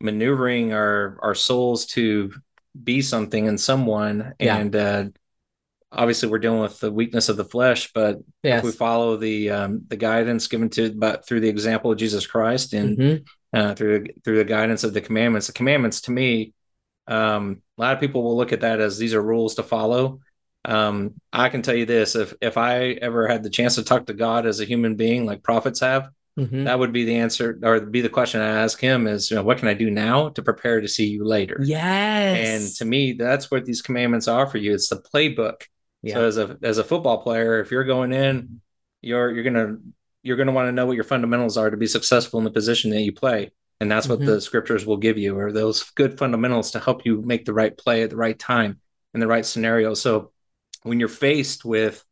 maneuvering 0.00 0.72
our 0.72 1.16
our 1.22 1.34
souls 1.36 1.86
to 1.86 2.32
be 2.82 3.02
something 3.02 3.46
and 3.46 3.58
someone, 3.60 4.34
Yeah. 4.40 4.56
and 4.56 4.74
uh, 4.74 5.04
obviously 5.92 6.28
we're 6.28 6.40
dealing 6.40 6.60
with 6.60 6.80
the 6.80 6.90
weakness 6.90 7.28
of 7.28 7.36
the 7.36 7.44
flesh. 7.44 7.92
But 7.94 8.18
Yes. 8.42 8.58
if 8.58 8.64
we 8.64 8.72
follow 8.72 9.16
the 9.16 9.50
um, 9.50 9.82
the 9.86 9.96
guidance 9.96 10.48
given 10.48 10.68
to 10.70 10.92
but 10.92 11.24
through 11.24 11.40
the 11.40 11.48
example 11.48 11.92
of 11.92 11.98
Jesus 11.98 12.26
Christ 12.26 12.72
and 12.74 12.98
Mhm. 12.98 13.24
uh, 13.52 13.74
through 13.74 14.06
through 14.24 14.38
the 14.38 14.44
guidance 14.44 14.82
of 14.82 14.92
the 14.92 15.00
commandments. 15.00 15.46
The 15.46 15.52
commandments, 15.52 16.00
to 16.02 16.10
me, 16.10 16.52
um, 17.06 17.62
a 17.78 17.80
lot 17.80 17.94
of 17.94 18.00
people 18.00 18.24
will 18.24 18.36
look 18.36 18.52
at 18.52 18.62
that 18.62 18.80
as 18.80 18.98
these 18.98 19.14
are 19.14 19.22
rules 19.22 19.54
to 19.54 19.62
follow. 19.62 20.18
Um, 20.66 21.14
I 21.32 21.48
can 21.48 21.62
tell 21.62 21.74
you 21.76 21.86
this: 21.86 22.16
if 22.16 22.34
if 22.40 22.56
I 22.58 22.90
ever 23.00 23.28
had 23.28 23.42
the 23.42 23.50
chance 23.50 23.76
to 23.76 23.84
talk 23.84 24.06
to 24.06 24.14
God 24.14 24.46
as 24.46 24.60
a 24.60 24.64
human 24.64 24.96
being, 24.96 25.24
like 25.24 25.42
prophets 25.42 25.80
have, 25.80 26.10
Mhm. 26.38 26.64
that 26.64 26.78
would 26.78 26.92
be 26.92 27.04
the 27.04 27.16
answer, 27.16 27.58
or 27.62 27.80
be 27.80 28.00
the 28.02 28.08
question 28.08 28.40
I 28.40 28.62
ask 28.62 28.78
Him: 28.80 29.06
is 29.06 29.30
you 29.30 29.36
know, 29.36 29.42
what 29.44 29.58
can 29.58 29.68
I 29.68 29.74
do 29.74 29.90
now 29.90 30.28
to 30.30 30.42
prepare 30.42 30.80
to 30.80 30.88
see 30.88 31.06
you 31.06 31.24
later? 31.24 31.58
yes 31.62 32.36
And 32.38 32.74
to 32.78 32.84
me, 32.84 33.12
that's 33.12 33.50
what 33.50 33.64
these 33.64 33.80
commandments 33.80 34.28
are 34.28 34.46
for 34.46 34.58
you. 34.58 34.74
It's 34.74 34.88
the 34.88 34.96
playbook. 35.14 35.62
Yeah. 36.02 36.14
So 36.14 36.24
as 36.26 36.38
a 36.38 36.58
as 36.62 36.78
a 36.78 36.84
football 36.84 37.22
player, 37.22 37.60
if 37.60 37.70
you're 37.70 37.84
going 37.84 38.12
in, 38.12 38.60
you're 39.02 39.30
you're 39.32 39.44
gonna 39.44 39.76
you're 40.22 40.36
gonna 40.36 40.52
want 40.52 40.66
to 40.68 40.72
know 40.72 40.86
what 40.86 40.96
your 40.96 41.04
fundamentals 41.04 41.56
are 41.56 41.70
to 41.70 41.76
be 41.76 41.86
successful 41.86 42.38
in 42.40 42.44
the 42.44 42.50
position 42.50 42.90
that 42.90 43.02
you 43.02 43.12
play. 43.12 43.50
And 43.80 43.90
that's 43.90 44.08
what 44.08 44.20
Mhm. 44.20 44.26
the 44.26 44.40
scriptures 44.40 44.84
will 44.84 44.96
give 44.96 45.16
you, 45.18 45.38
or 45.38 45.52
those 45.52 45.84
good 45.94 46.18
fundamentals 46.18 46.72
to 46.72 46.80
help 46.80 47.06
you 47.06 47.22
make 47.22 47.44
the 47.44 47.52
right 47.52 47.76
play 47.76 48.02
at 48.02 48.10
the 48.10 48.16
right 48.16 48.38
time 48.38 48.80
in 49.14 49.20
the 49.20 49.26
right 49.26 49.46
scenario. 49.46 49.94
So 49.94 50.32
when 50.86 51.00
you're 51.00 51.08
faced 51.08 51.64
with 51.64 52.04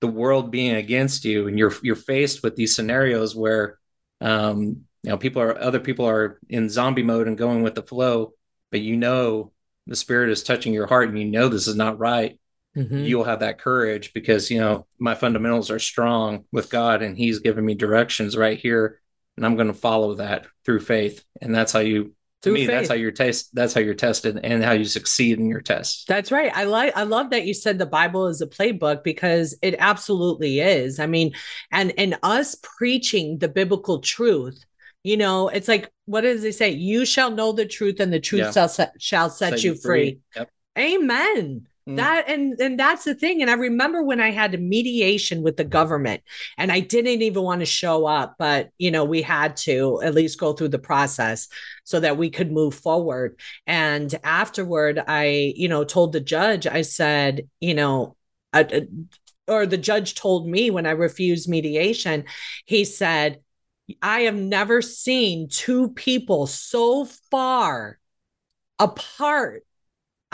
the 0.00 0.06
world 0.06 0.50
being 0.50 0.74
against 0.76 1.24
you 1.24 1.48
and 1.48 1.58
you're 1.58 1.72
you're 1.82 1.96
faced 1.96 2.42
with 2.42 2.56
these 2.56 2.74
scenarios 2.74 3.34
where 3.34 3.78
um 4.20 4.60
you 5.02 5.10
know 5.10 5.16
people 5.18 5.40
are 5.42 5.58
other 5.60 5.80
people 5.80 6.06
are 6.06 6.38
in 6.48 6.68
zombie 6.68 7.02
mode 7.02 7.28
and 7.28 7.38
going 7.38 7.62
with 7.62 7.74
the 7.74 7.82
flow 7.82 8.32
but 8.70 8.80
you 8.80 8.96
know 8.96 9.52
the 9.86 9.96
spirit 9.96 10.30
is 10.30 10.42
touching 10.42 10.74
your 10.74 10.86
heart 10.86 11.08
and 11.08 11.18
you 11.18 11.24
know 11.26 11.48
this 11.48 11.66
is 11.66 11.76
not 11.76 11.98
right 11.98 12.38
Mhm. 12.76 13.06
you'll 13.06 13.24
have 13.24 13.40
that 13.40 13.58
courage 13.58 14.12
because 14.12 14.50
you 14.50 14.60
know 14.60 14.86
my 14.98 15.14
fundamentals 15.14 15.70
are 15.70 15.78
strong 15.78 16.44
with 16.52 16.68
god 16.68 17.02
and 17.02 17.16
he's 17.16 17.38
given 17.38 17.64
me 17.64 17.74
directions 17.74 18.36
right 18.36 18.58
here 18.58 19.00
and 19.36 19.46
i'm 19.46 19.56
going 19.56 19.68
to 19.68 19.72
follow 19.88 20.14
that 20.16 20.46
through 20.64 20.80
faith 20.80 21.24
and 21.40 21.54
that's 21.54 21.72
how 21.72 21.80
you 21.80 22.12
Through 22.46 22.54
me 22.54 22.66
that's 22.66 22.88
how 22.88 22.94
you're 22.94 23.10
test 23.10 23.54
that's 23.54 23.74
how 23.74 23.80
you're 23.80 23.94
tested 23.94 24.40
and 24.42 24.62
how 24.62 24.72
you 24.72 24.84
succeed 24.84 25.38
in 25.38 25.48
your 25.48 25.60
tests 25.60 26.04
That's 26.06 26.30
right. 26.30 26.50
I 26.54 26.64
like 26.64 26.96
I 26.96 27.02
love 27.02 27.30
that 27.30 27.44
you 27.44 27.54
said 27.54 27.78
the 27.78 27.86
Bible 27.86 28.28
is 28.28 28.40
a 28.40 28.46
playbook 28.46 29.02
because 29.02 29.56
it 29.62 29.74
absolutely 29.78 30.60
is. 30.60 31.00
I 31.00 31.06
mean, 31.06 31.34
and 31.72 31.92
and 31.98 32.18
us 32.22 32.56
preaching 32.62 33.38
the 33.38 33.48
biblical 33.48 33.98
truth, 34.00 34.64
you 35.02 35.16
know, 35.16 35.48
it's 35.48 35.68
like 35.68 35.90
what 36.04 36.20
does 36.22 36.44
it 36.44 36.54
say? 36.54 36.70
You 36.70 37.04
shall 37.04 37.30
know 37.30 37.52
the 37.52 37.66
truth 37.66 38.00
and 38.00 38.12
the 38.12 38.20
truth 38.20 38.42
Yeah. 38.42 38.52
shall 38.52 38.68
set, 38.68 38.92
shall 38.98 39.30
set, 39.30 39.62
you 39.64 39.74
free. 39.74 40.20
Yep. 40.34 40.50
Amen. 40.78 41.66
Mm. 41.88 41.96
That 41.96 42.28
and 42.28 42.60
and 42.60 42.78
that's 42.78 43.04
the 43.04 43.14
thing. 43.14 43.42
And 43.42 43.50
I 43.50 43.54
remember 43.54 44.02
when 44.02 44.20
I 44.20 44.30
had 44.30 44.54
a 44.54 44.58
mediation 44.58 45.42
with 45.42 45.56
the 45.56 45.64
government 45.64 46.22
and 46.58 46.72
I 46.72 46.80
didn't 46.80 47.22
even 47.22 47.42
want 47.42 47.60
to 47.60 47.66
show 47.66 48.06
up, 48.06 48.36
but 48.38 48.70
you 48.78 48.90
know, 48.90 49.04
we 49.04 49.22
had 49.22 49.56
to 49.58 50.00
at 50.02 50.14
least 50.14 50.40
go 50.40 50.52
through 50.52 50.68
the 50.68 50.78
process 50.78 51.48
so 51.84 52.00
that 52.00 52.16
we 52.16 52.30
could 52.30 52.50
move 52.50 52.74
forward. 52.74 53.38
And 53.66 54.12
afterward, 54.24 55.02
I, 55.06 55.52
you 55.56 55.68
know, 55.68 55.84
told 55.84 56.12
the 56.12 56.20
judge, 56.20 56.66
I 56.66 56.82
said, 56.82 57.48
you 57.60 57.74
know, 57.74 58.16
I, 58.52 58.88
or 59.46 59.66
the 59.66 59.78
judge 59.78 60.16
told 60.16 60.48
me 60.48 60.70
when 60.70 60.86
I 60.86 60.92
refused 60.92 61.48
mediation, 61.48 62.24
he 62.64 62.84
said, 62.84 63.40
I 64.02 64.22
have 64.22 64.34
never 64.34 64.82
seen 64.82 65.48
two 65.48 65.90
people 65.90 66.48
so 66.48 67.04
far 67.30 68.00
apart 68.80 69.65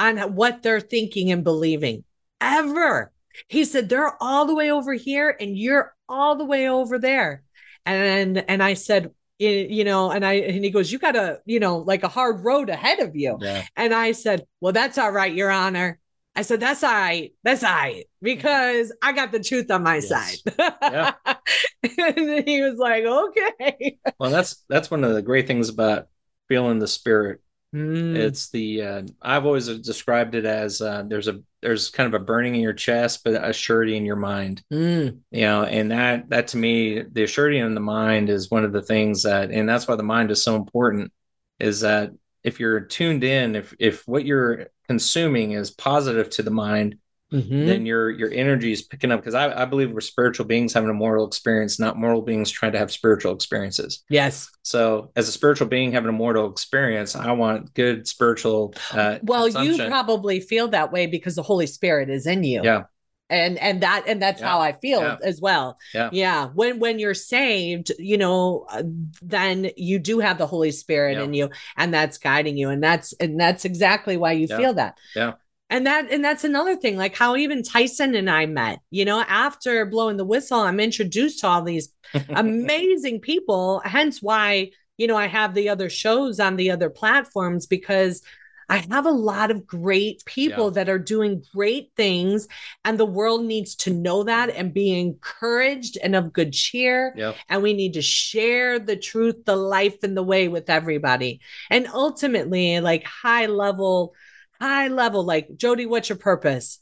on 0.02 0.34
what 0.34 0.62
they're 0.62 0.80
thinking 0.80 1.30
and 1.30 1.44
believing 1.44 2.04
ever. 2.40 3.12
He 3.48 3.64
said, 3.64 3.88
they're 3.88 4.20
all 4.22 4.46
the 4.46 4.54
way 4.54 4.70
over 4.70 4.92
here 4.92 5.34
and 5.38 5.56
you're 5.56 5.94
all 6.08 6.36
the 6.36 6.44
way 6.44 6.68
over 6.68 6.98
there. 6.98 7.42
And 7.86 8.38
and 8.48 8.62
I 8.62 8.74
said, 8.74 9.10
you 9.38 9.84
know, 9.84 10.10
and 10.10 10.24
I 10.24 10.34
and 10.34 10.64
he 10.64 10.70
goes, 10.70 10.92
you 10.92 10.98
got 10.98 11.16
a, 11.16 11.40
you 11.46 11.58
know, 11.60 11.78
like 11.78 12.02
a 12.04 12.08
hard 12.08 12.44
road 12.44 12.68
ahead 12.68 13.00
of 13.00 13.16
you. 13.16 13.38
yeah 13.40 13.62
And 13.76 13.92
I 13.94 14.12
said, 14.12 14.46
Well, 14.60 14.72
that's 14.72 14.98
all 14.98 15.10
right, 15.10 15.34
Your 15.34 15.50
Honor. 15.50 15.98
I 16.36 16.42
said, 16.42 16.60
That's 16.60 16.84
all 16.84 16.92
right. 16.92 17.32
That's 17.42 17.64
all 17.64 17.72
right. 17.72 18.04
Because 18.20 18.92
I 19.02 19.12
got 19.12 19.32
the 19.32 19.40
truth 19.40 19.70
on 19.70 19.82
my 19.82 19.96
Yes. 19.96 20.08
side. 20.08 20.54
Yeah. 20.82 21.14
and 21.82 22.48
he 22.48 22.60
was 22.62 22.78
like, 22.78 23.04
Okay. 23.04 23.98
well 24.18 24.30
that's 24.30 24.64
that's 24.68 24.90
one 24.90 25.04
of 25.04 25.14
the 25.14 25.22
great 25.22 25.46
things 25.46 25.68
about 25.68 26.08
feeling 26.48 26.78
the 26.78 26.88
spirit 26.88 27.40
Mm, 27.74 28.16
It's 28.16 28.50
the 28.50 28.82
uh, 28.82 29.02
I've 29.22 29.46
always 29.46 29.66
described 29.78 30.34
it 30.34 30.44
as 30.44 30.80
uh, 30.80 31.04
there's 31.06 31.28
a 31.28 31.40
there's 31.62 31.90
kind 31.90 32.12
of 32.12 32.20
a 32.20 32.24
burning 32.24 32.54
in 32.54 32.60
your 32.60 32.72
chest, 32.74 33.22
but 33.24 33.42
a 33.42 33.52
surety 33.52 33.96
in 33.96 34.04
your 34.04 34.16
mind. 34.16 34.62
mm, 34.72 35.20
You 35.30 35.40
know, 35.42 35.64
and 35.64 35.90
that 35.90 36.28
that 36.30 36.48
to 36.48 36.58
me, 36.58 37.02
the 37.02 37.26
surety 37.26 37.58
in 37.58 37.74
the 37.74 37.80
mind 37.80 38.28
is 38.28 38.50
one 38.50 38.64
of 38.64 38.72
the 38.72 38.82
things 38.82 39.22
that, 39.22 39.50
and 39.50 39.68
that's 39.68 39.88
why 39.88 39.96
the 39.96 40.02
mind 40.02 40.30
is 40.30 40.42
so 40.44 40.56
important. 40.56 41.12
Is 41.58 41.80
that 41.80 42.10
if 42.42 42.60
you're 42.60 42.80
tuned 42.80 43.24
in, 43.24 43.56
if 43.56 43.74
if 43.78 44.06
what 44.06 44.26
you're 44.26 44.66
consuming 44.88 45.52
is 45.52 45.70
positive 45.70 46.28
to 46.30 46.42
the 46.42 46.50
mind, 46.50 46.96
mhm. 47.32 47.66
then 47.66 47.86
your 47.86 48.10
your 48.10 48.30
energy 48.30 48.72
is 48.72 48.82
picking 48.82 49.10
up. 49.10 49.20
Because 49.20 49.34
I, 49.34 49.62
I 49.62 49.64
believe 49.64 49.90
we're 49.90 50.00
spiritual 50.00 50.46
beings 50.46 50.72
having 50.72 50.90
a 50.90 50.94
moral 50.94 51.26
experience, 51.26 51.80
not 51.80 51.96
moral 51.96 52.22
beings 52.22 52.50
trying 52.50 52.72
to 52.72 52.78
have 52.78 52.92
spiritual 52.92 53.34
experiences. 53.34 54.04
yes. 54.08 54.48
So, 54.64 55.10
as 55.16 55.28
a 55.28 55.32
spiritual 55.32 55.66
being 55.68 55.90
having 55.92 56.08
a 56.08 56.12
mortal 56.12 56.48
experience, 56.50 57.16
I 57.16 57.32
want 57.32 57.74
good 57.74 58.06
spiritual. 58.06 58.74
Uh, 58.92 59.18
Well, 59.22 59.48
you 59.48 59.76
probably 59.88 60.38
feel 60.40 60.68
that 60.68 60.92
way 60.92 61.06
because 61.06 61.34
the 61.34 61.42
Holy 61.42 61.66
Spirit 61.66 62.10
is 62.10 62.26
in 62.26 62.44
you. 62.44 62.60
Yeah. 62.62 62.82
and 63.30 63.56
and 63.58 63.82
that 63.82 64.04
and 64.06 64.20
that's 64.20 64.40
Yeah. 64.42 64.48
how 64.48 64.58
i 64.60 64.72
feel 64.72 65.00
Yeah. 65.00 65.16
as 65.22 65.40
well 65.40 65.78
Yeah. 65.94 66.10
yeah 66.12 66.48
when 66.54 66.78
when 66.80 66.98
you're 66.98 67.14
saved 67.14 67.90
you 67.98 68.18
know 68.18 68.66
uh, 68.68 68.82
then 69.22 69.70
you 69.76 69.98
do 69.98 70.18
have 70.18 70.36
the 70.36 70.46
holy 70.46 70.70
spirit 70.72 71.16
in 71.16 71.32
you 71.32 71.48
and 71.76 71.94
that's 71.94 72.18
guiding 72.18 72.58
you 72.58 72.68
and 72.68 72.82
that's 72.82 73.14
and 73.20 73.40
that's 73.40 73.64
exactly 73.64 74.16
why 74.18 74.32
you 74.32 74.48
feel 74.48 74.74
that 74.74 74.98
Yeah. 75.16 75.32
And 75.72 75.86
that 75.86 76.10
and 76.12 76.24
that's 76.24 76.44
another 76.44 76.76
thing 76.76 76.96
like 76.96 77.16
how 77.16 77.34
even 77.34 77.62
tyson 77.62 78.14
and 78.14 78.30
i 78.30 78.46
met 78.46 78.78
you 78.90 79.04
know 79.04 79.20
after 79.26 79.84
blowing 79.86 80.16
the 80.18 80.24
whistle 80.24 80.60
i'm 80.60 80.78
introduced 80.78 81.40
to 81.40 81.46
all 81.48 81.62
these 81.62 81.88
amazing 82.28 83.18
people 83.20 83.80
hence 83.84 84.22
why 84.22 84.70
you 84.98 85.06
know 85.06 85.16
i 85.16 85.26
have 85.26 85.54
the 85.54 85.68
other 85.68 85.88
shows 85.90 86.38
on 86.38 86.56
the 86.56 86.70
other 86.70 86.90
platforms 86.90 87.66
because 87.66 88.22
i 88.68 88.76
have 88.90 89.06
a 89.06 89.10
lot 89.10 89.50
of 89.50 89.66
great 89.66 90.22
people 90.26 90.66
Yeah. 90.66 90.74
that 90.74 90.88
are 90.88 90.98
doing 90.98 91.42
great 91.54 91.90
things 91.96 92.46
and 92.84 92.98
the 92.98 93.06
world 93.06 93.44
needs 93.44 93.74
to 93.76 93.90
know 93.92 94.24
that 94.24 94.50
and 94.50 94.72
be 94.74 94.98
encouraged 95.00 95.96
and 96.02 96.14
of 96.14 96.32
good 96.32 96.52
cheer 96.52 97.14
Yep. 97.16 97.36
and 97.48 97.62
we 97.62 97.72
need 97.72 97.94
to 97.94 98.02
share 98.02 98.78
the 98.78 98.96
truth 98.96 99.44
the 99.46 99.56
life 99.56 100.02
and 100.02 100.16
the 100.16 100.22
way 100.22 100.48
with 100.48 100.68
everybody 100.70 101.40
and 101.70 101.86
ultimately 101.92 102.80
like 102.80 103.04
high 103.04 103.46
level 103.46 104.14
high 104.62 104.88
level 104.88 105.24
like 105.24 105.48
jodi 105.56 105.86
what's 105.86 106.08
your 106.08 106.18
purpose 106.18 106.78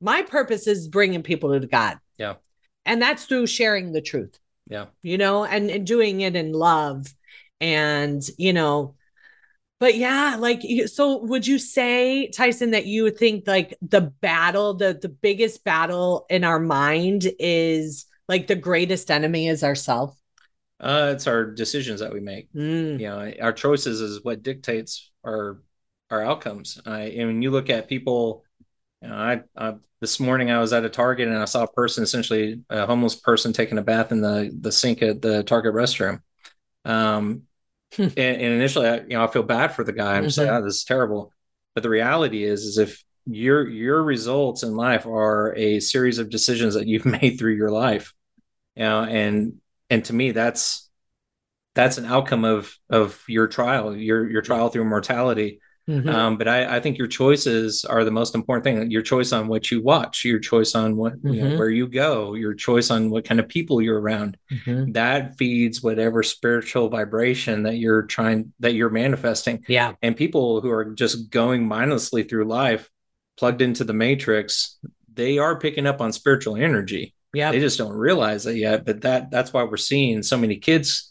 my 0.00 0.22
purpose 0.22 0.66
is 0.66 0.88
bringing 0.88 1.22
people 1.22 1.58
to 1.58 1.66
god 1.66 1.98
Yeah. 2.16 2.34
and 2.86 3.00
that's 3.02 3.24
through 3.26 3.46
sharing 3.46 3.92
the 3.92 4.00
truth 4.00 4.38
Yeah. 4.68 4.86
you 5.02 5.18
know 5.18 5.44
and, 5.44 5.70
and 5.70 5.86
doing 5.86 6.20
it 6.22 6.34
in 6.36 6.52
love 6.52 7.06
and 7.60 8.22
you 8.38 8.52
know 8.52 8.94
but 9.80 9.96
yeah 9.96 10.36
like 10.38 10.62
so 10.86 11.18
would 11.24 11.46
you 11.46 11.58
say 11.58 12.28
tyson 12.30 12.70
that 12.72 12.86
you 12.86 13.10
think 13.10 13.46
like 13.46 13.76
the 13.82 14.00
battle 14.00 14.74
the 14.74 14.98
the 15.00 15.08
biggest 15.08 15.64
battle 15.64 16.26
in 16.30 16.44
our 16.44 16.60
mind 16.60 17.30
is 17.38 18.06
like 18.28 18.46
the 18.46 18.54
greatest 18.56 19.10
enemy 19.10 19.48
is 19.48 19.62
ourself 19.64 20.14
Uh, 20.80 21.10
it's 21.14 21.26
our 21.26 21.44
decisions 21.44 21.98
that 22.00 22.12
we 22.12 22.20
make. 22.20 22.46
Mm. 22.54 23.00
You 23.00 23.08
know, 23.10 23.32
our 23.42 23.52
choices 23.52 24.00
is 24.00 24.22
what 24.22 24.44
dictates 24.44 25.10
our 25.26 25.58
our 26.10 26.22
outcomes. 26.22 26.80
I 26.86 27.02
and 27.02 27.28
when 27.28 27.42
you 27.42 27.50
look 27.50 27.70
at 27.70 27.88
people, 27.88 28.44
you 29.02 29.08
know, 29.08 29.14
I, 29.14 29.40
I 29.56 29.74
this 30.00 30.20
morning 30.20 30.50
I 30.50 30.60
was 30.60 30.72
at 30.72 30.84
a 30.84 30.88
Target 30.88 31.28
and 31.28 31.36
I 31.38 31.44
saw 31.44 31.64
a 31.64 31.72
person, 31.72 32.04
essentially 32.04 32.62
a 32.70 32.86
homeless 32.86 33.14
person, 33.14 33.52
taking 33.52 33.78
a 33.78 33.82
bath 33.82 34.12
in 34.12 34.20
the 34.20 34.56
the 34.58 34.72
sink 34.72 35.02
at 35.02 35.22
the 35.22 35.42
Target 35.42 35.74
restroom. 35.74 36.20
Um, 36.84 37.42
hmm. 37.94 38.02
and, 38.02 38.18
and 38.18 38.52
initially, 38.54 38.88
I, 38.88 38.96
you 39.00 39.08
know, 39.10 39.24
I 39.24 39.26
feel 39.28 39.42
bad 39.42 39.74
for 39.74 39.84
the 39.84 39.92
guy. 39.92 40.16
I'm 40.16 40.24
just 40.24 40.38
like, 40.38 40.48
oh, 40.48 40.62
this 40.62 40.76
is 40.76 40.84
terrible. 40.84 41.32
But 41.74 41.82
the 41.82 41.90
reality 41.90 42.44
is, 42.44 42.64
is 42.64 42.78
if 42.78 43.02
your 43.26 43.68
your 43.68 44.02
results 44.02 44.62
in 44.62 44.74
life 44.74 45.06
are 45.06 45.54
a 45.56 45.80
series 45.80 46.18
of 46.18 46.30
decisions 46.30 46.74
that 46.74 46.86
you've 46.86 47.06
made 47.20 47.38
through 47.38 47.54
your 47.54 47.70
life, 47.70 48.14
you 48.76 48.84
know, 48.84 49.04
and 49.04 49.60
and 49.90 50.04
to 50.06 50.14
me, 50.14 50.32
that's 50.32 50.88
that's 51.74 51.98
an 51.98 52.06
outcome 52.06 52.44
of 52.44 52.76
of 52.90 53.22
your 53.28 53.46
trial, 53.46 53.96
your 53.96 54.28
your 54.28 54.42
trial 54.42 54.68
through 54.68 54.84
mortality. 54.84 55.60
Mhm. 55.88 56.06
Um, 56.12 56.36
but 56.36 56.46
I, 56.48 56.76
I 56.76 56.80
think 56.80 56.98
your 56.98 57.06
choices 57.06 57.84
are 57.84 58.04
the 58.04 58.10
most 58.10 58.34
important 58.34 58.64
thing. 58.64 58.90
Your 58.90 59.00
choice 59.02 59.32
on 59.32 59.48
what 59.48 59.70
you 59.70 59.82
watch, 59.82 60.24
your 60.24 60.38
choice 60.38 60.74
on 60.74 60.96
what 60.96 61.14
you 61.24 61.40
know, 61.42 61.50
Mhm. 61.52 61.58
where 61.58 61.70
you 61.70 61.88
go, 61.88 62.34
your 62.34 62.52
choice 62.54 62.90
on 62.90 63.08
what 63.10 63.24
kind 63.24 63.40
of 63.40 63.48
people 63.48 63.80
you're 63.80 63.98
around. 64.00 64.36
Mhm. 64.52 64.92
That 64.92 65.36
feeds 65.38 65.82
whatever 65.82 66.22
spiritual 66.22 66.88
vibration 66.90 67.62
that 67.62 67.78
you're 67.78 68.02
trying 68.02 68.52
that 68.60 68.74
you're 68.74 68.90
manifesting. 68.90 69.64
yeah 69.68 69.94
And 70.02 70.14
people 70.14 70.60
who 70.60 70.70
are 70.70 70.84
just 70.94 71.30
going 71.30 71.66
mindlessly 71.66 72.22
through 72.24 72.44
life, 72.44 72.90
plugged 73.38 73.62
into 73.62 73.84
the 73.84 73.94
matrix, 73.94 74.78
they 75.12 75.38
are 75.38 75.58
picking 75.58 75.86
up 75.86 76.00
on 76.00 76.12
spiritual 76.12 76.54
energy 76.56 77.14
yeah 77.34 77.50
they 77.52 77.60
just 77.60 77.76
don't 77.76 77.92
realize 77.92 78.46
it 78.46 78.56
yet 78.56 78.86
but 78.86 79.02
that 79.02 79.30
that's 79.30 79.52
why 79.52 79.62
we're 79.62 79.76
seeing 79.76 80.22
so 80.22 80.36
many 80.38 80.56
kids 80.56 81.07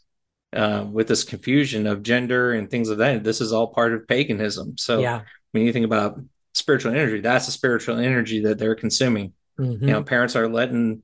uh, 0.58 0.84
with 0.84 1.08
this 1.08 1.24
confusion 1.24 1.86
of 1.88 2.04
gender 2.04 2.54
and 2.54 2.70
things 2.70 2.90
of 2.90 2.98
that 2.98 3.24
this 3.24 3.42
is 3.42 3.54
all 3.54 3.68
part 3.68 3.94
of 3.94 4.08
paganism. 4.08 4.78
So 4.78 5.00
yeah. 5.00 5.22
when 5.52 5.64
you 5.64 5.72
think 5.72 5.86
about 5.86 6.20
spiritual 6.54 6.92
energy 6.92 7.22
that's 7.22 7.48
a 7.48 7.52
spiritual 7.52 7.98
energy 7.98 8.42
that 8.42 8.58
they're 8.58 8.76
consuming. 8.76 9.34
Mhm. 9.60 9.82
you 9.82 9.88
know 9.88 10.04
parents 10.04 10.36
are 10.36 10.48
letting 10.48 11.02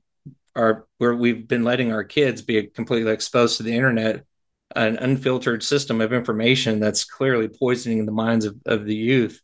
our 0.54 0.86
where 0.98 1.14
we've 1.14 1.48
been 1.48 1.64
letting 1.64 1.92
our 1.92 2.04
kids 2.04 2.42
be 2.42 2.62
completely 2.68 3.12
exposed 3.12 3.56
to 3.56 3.62
the 3.64 3.74
internet 3.74 4.24
an 4.76 4.96
unfiltered 4.96 5.62
system 5.62 6.00
of 6.00 6.12
information 6.12 6.80
that's 6.80 7.04
clearly 7.04 7.48
poisoning 7.48 8.06
the 8.06 8.12
minds 8.12 8.44
of, 8.44 8.56
of 8.66 8.84
the 8.84 8.94
youth. 8.94 9.40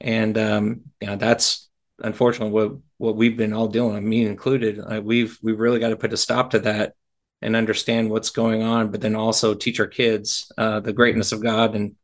And 0.00 0.36
um 0.38 0.82
you 1.00 1.08
know 1.08 1.16
that's 1.16 1.68
unfortunately 2.00 2.52
what 2.52 2.78
what 2.98 3.16
we've 3.16 3.36
been 3.36 3.52
all 3.52 3.68
dealing 3.68 3.94
with 3.94 4.02
me 4.04 4.26
included. 4.26 4.78
Uh, 4.80 5.00
we've 5.02 5.38
we've 5.42 5.58
really 5.58 5.80
got 5.80 5.90
to 5.90 5.96
put 5.96 6.12
a 6.12 6.16
stop 6.16 6.50
to 6.50 6.60
that 6.60 6.94
and 7.40 7.54
understand 7.56 8.10
what's 8.10 8.30
going 8.30 8.62
on 8.62 8.90
but 8.90 9.00
then 9.00 9.14
also 9.14 9.54
teach 9.54 9.80
our 9.80 9.86
kids 9.86 10.50
uh, 10.58 10.80
the 10.80 10.92
greatness 10.92 11.32
of 11.32 11.42
god 11.42 11.74
and 11.74 11.94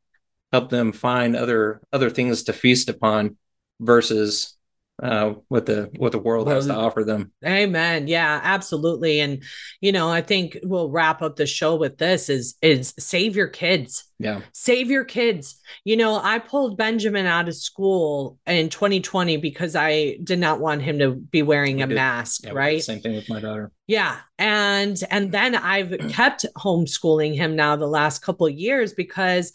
help 0.53 0.71
them 0.71 0.93
find 0.93 1.35
other 1.35 1.81
other 1.93 2.11
things 2.11 2.45
to 2.45 2.53
feast 2.53 2.89
upon 2.89 3.37
versus 3.81 4.57
uh, 5.03 5.35
what 5.49 5.67
the 5.67 5.91
what 5.97 6.13
the 6.13 6.19
world 6.19 6.47
has 6.49 6.67
to 6.67 6.75
offer 6.75 7.03
them 7.03 7.33
Amen. 7.45 8.07
Yeah, 8.07 8.41
absolutely. 8.43 9.19
And 9.21 9.43
you 9.81 9.91
know, 9.91 10.09
I 10.09 10.23
think 10.23 10.57
we'll 10.63 10.89
wrap 10.89 11.21
up 11.21 11.35
the 11.35 11.47
show 11.47 11.75
with 11.75 11.99
this 11.99 12.29
is 12.29 12.55
is 12.63 12.95
save 12.99 13.35
your 13.35 13.49
kids. 13.49 14.05
yeah 14.21 14.41
Save 14.53 14.91
your 14.93 15.05
kids. 15.05 15.61
You 15.85 15.97
know, 15.97 16.21
I 16.23 16.39
pulled 16.39 16.77
Benjamin 16.79 17.27
out 17.27 17.49
of 17.49 17.57
school 17.57 18.39
in 18.47 18.69
2020 18.69 19.37
because 19.39 19.75
I 19.75 20.19
did 20.23 20.39
not 20.39 20.61
want 20.61 20.83
him 20.83 21.01
to 21.01 21.11
be 21.11 21.43
wearing 21.43 21.83
a 21.83 21.89
did- 21.89 21.97
mask, 21.97 22.45
yeah, 22.45 22.53
we 22.53 22.57
right? 22.57 22.83
same 22.83 23.01
thing 23.01 23.17
with 23.17 23.29
my 23.29 23.41
daughter 23.41 23.73
Yeah. 23.89 24.19
And 24.39 24.97
and 25.11 25.33
then 25.33 25.57
I've 25.57 25.91
kept 26.11 26.47
homeschooling 26.57 27.35
him 27.35 27.57
now 27.57 27.75
the 27.75 27.89
last 27.89 28.21
couple 28.23 28.47
of 28.47 28.53
years 28.55 28.95
because 28.95 29.53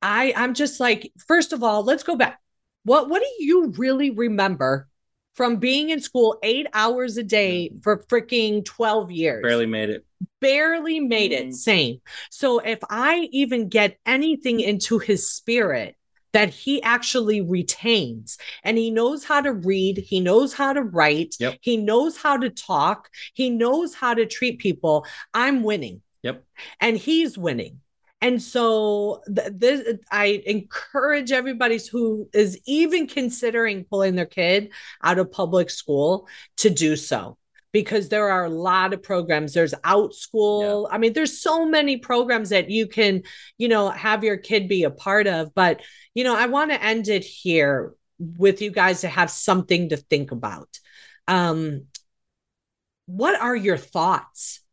I 0.00 0.32
I'm 0.34 0.54
just 0.54 0.80
like 0.80 1.12
first 1.28 1.52
of 1.52 1.62
all, 1.62 1.84
let's 1.84 2.02
go 2.02 2.16
back. 2.16 2.40
What 2.84 3.08
what 3.08 3.20
do 3.20 3.44
you 3.44 3.72
really 3.76 4.10
remember 4.10 4.88
from 5.34 5.56
being 5.56 5.90
in 5.90 6.00
school 6.00 6.38
8 6.42 6.68
hours 6.72 7.16
a 7.16 7.24
day 7.24 7.70
mm. 7.72 7.82
for 7.82 7.98
freaking 8.04 8.64
12 8.64 9.10
years? 9.10 9.42
barely 9.42 9.66
made 9.66 9.90
it. 9.90 10.04
Barely 10.40 11.00
made 11.00 11.32
it. 11.32 11.48
Mm. 11.48 11.54
Same. 11.54 12.00
So 12.30 12.58
if 12.58 12.78
i 12.88 13.28
even 13.32 13.68
get 13.68 13.98
anything 14.06 14.60
into 14.60 14.98
his 14.98 15.30
spirit 15.30 15.96
that 16.32 16.50
he 16.50 16.82
actually 16.82 17.40
retains 17.40 18.38
and 18.64 18.76
he 18.76 18.90
knows 18.90 19.24
how 19.24 19.40
to 19.40 19.52
read 19.52 19.98
he 19.98 20.20
knows 20.20 20.52
how 20.52 20.72
to 20.72 20.82
write 20.82 21.36
Yep. 21.38 21.58
he 21.60 21.76
knows 21.76 22.16
how 22.16 22.36
to 22.36 22.50
talk 22.50 23.08
he 23.34 23.50
knows 23.50 23.94
how 23.94 24.14
to 24.14 24.26
treat 24.26 24.58
people 24.58 25.06
i'm 25.32 25.62
winning. 25.62 26.02
Yep. 26.22 26.42
And 26.80 26.96
he's 26.96 27.36
winning 27.36 27.80
and 28.24 28.42
so 28.42 29.22
th- 29.26 29.52
this 29.52 29.98
i 30.10 30.42
encourage 30.46 31.30
everybody 31.30 31.78
who 31.92 32.26
is 32.32 32.58
even 32.66 33.06
considering 33.06 33.84
pulling 33.84 34.14
their 34.14 34.24
kid 34.24 34.72
out 35.02 35.18
of 35.18 35.30
public 35.30 35.68
school 35.68 36.26
to 36.56 36.70
do 36.70 36.96
so. 36.96 37.36
Because 37.70 38.08
there 38.08 38.30
are 38.30 38.44
a 38.44 38.50
lot 38.50 38.92
of 38.92 39.02
programs. 39.02 39.52
There's 39.52 39.74
Outschool. 39.74 40.86
I 40.92 40.96
mean 40.96 41.12
there's 41.12 41.40
so 41.40 41.66
many 41.66 41.96
programs 41.96 42.50
that 42.50 42.70
you 42.70 42.86
can 42.86 43.22
you 43.58 43.68
know 43.68 43.90
have 43.90 44.22
your 44.22 44.36
kid 44.36 44.68
be 44.68 44.84
a 44.84 44.90
part 44.90 45.26
of. 45.26 45.54
But 45.54 45.82
you 46.14 46.24
know 46.24 46.36
i 46.36 46.46
want 46.46 46.70
to 46.70 46.82
end 46.82 47.08
it 47.08 47.24
here 47.24 47.94
with 48.18 48.62
you 48.62 48.70
guys 48.70 49.00
to 49.00 49.08
have 49.08 49.30
something 49.30 49.88
to 49.90 49.96
think 49.96 50.30
about. 50.30 50.78
Um 51.28 51.86
what 53.06 53.38
are 53.38 53.56
your 53.56 53.76
thoughts 53.76 54.63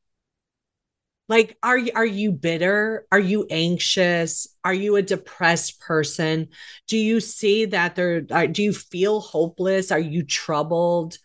like 1.31 1.57
are 1.63 1.77
you 1.77 1.93
are 1.95 2.05
you 2.05 2.33
bitter? 2.33 3.07
Are 3.09 3.17
you 3.17 3.47
anxious? 3.49 4.49
Are 4.65 4.73
you 4.73 4.97
a 4.97 5.01
depressed 5.01 5.79
person? 5.79 6.49
Do 6.87 6.97
you 6.97 7.21
see 7.21 7.63
that 7.67 7.95
there 7.95 8.23
are, 8.31 8.47
do 8.47 8.61
you 8.61 8.73
feel 8.73 9.21
hopeless? 9.21 9.93
Are 9.93 9.99
you 9.99 10.23
troubled? 10.23 11.17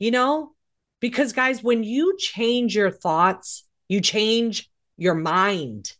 You 0.00 0.10
know 0.10 0.56
because 0.98 1.32
guys 1.32 1.62
when 1.62 1.84
you 1.84 2.16
change 2.18 2.74
your 2.74 2.90
thoughts 2.90 3.62
you 3.86 4.00
change 4.00 4.68
your 4.96 5.14
mind. 5.14 5.92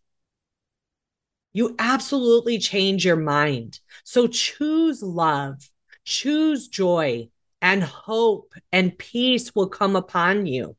You 1.53 1.77
absolutely 1.79 2.59
change 2.59 3.05
your 3.05 3.17
mind. 3.17 3.79
So 4.03 4.27
choose 4.27 5.05
love 5.05 5.71
choose 6.05 6.67
joy 6.67 7.29
and 7.61 7.81
hope 7.85 8.55
and 8.73 8.99
peace 8.99 9.55
will 9.55 9.69
come 9.69 9.95
upon 9.95 10.47
you. 10.47 10.75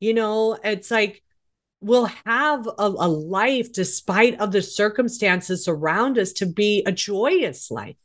You 0.00 0.12
know 0.12 0.58
it's 0.64 0.90
like 0.90 1.22
we'll 1.80 2.10
have 2.24 2.66
a, 2.66 2.72
a 2.78 3.08
life 3.08 3.72
despite 3.72 4.40
of 4.40 4.52
the 4.52 4.62
circumstances 4.62 5.68
around 5.68 6.18
us 6.18 6.32
to 6.32 6.46
be 6.46 6.82
a 6.86 6.92
joyous 6.92 7.70
life. 7.70 7.96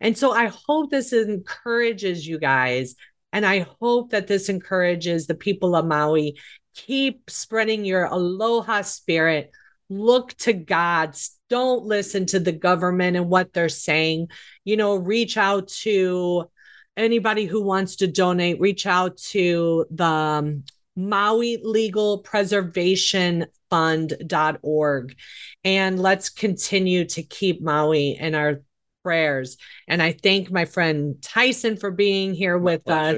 And 0.00 0.16
so 0.16 0.32
i 0.32 0.46
hope 0.46 0.90
this 0.90 1.12
encourages 1.12 2.26
you 2.26 2.38
guys 2.38 2.94
and 3.32 3.44
i 3.44 3.66
hope 3.80 4.10
that 4.10 4.28
this 4.28 4.48
encourages 4.48 5.26
the 5.26 5.34
people 5.34 5.74
of 5.74 5.86
maui. 5.86 6.38
Keep 6.74 7.28
spreading 7.28 7.84
your 7.84 8.04
aloha 8.04 8.82
spirit. 8.82 9.50
Look 9.90 10.34
to 10.38 10.52
god. 10.52 11.16
Don't 11.48 11.84
listen 11.84 12.26
to 12.26 12.38
the 12.38 12.52
government 12.52 13.16
and 13.16 13.28
what 13.28 13.52
they're 13.52 13.68
saying. 13.68 14.28
You 14.64 14.76
know 14.76 14.94
reach 14.94 15.36
out 15.36 15.68
to 15.82 16.48
anybody 16.96 17.46
who 17.46 17.62
wants 17.62 17.96
to 17.96 18.06
donate, 18.06 18.60
reach 18.60 18.86
out 18.86 19.16
to 19.16 19.86
the 19.90 20.04
um, 20.04 20.64
Maui 20.98 21.60
Legal 21.62 22.18
Preservation 22.18 23.46
Fund.org. 23.70 25.14
And 25.62 26.00
let's 26.00 26.28
continue 26.28 27.04
to 27.04 27.22
keep 27.22 27.62
Maui 27.62 28.16
in 28.18 28.34
our 28.34 28.62
prayers. 29.04 29.56
And 29.86 30.02
I 30.02 30.12
thank 30.12 30.50
my 30.50 30.64
friend 30.64 31.14
Tyson 31.22 31.76
for 31.76 31.92
being 31.92 32.34
here 32.34 32.58
with 32.58 32.88
us. 32.88 33.14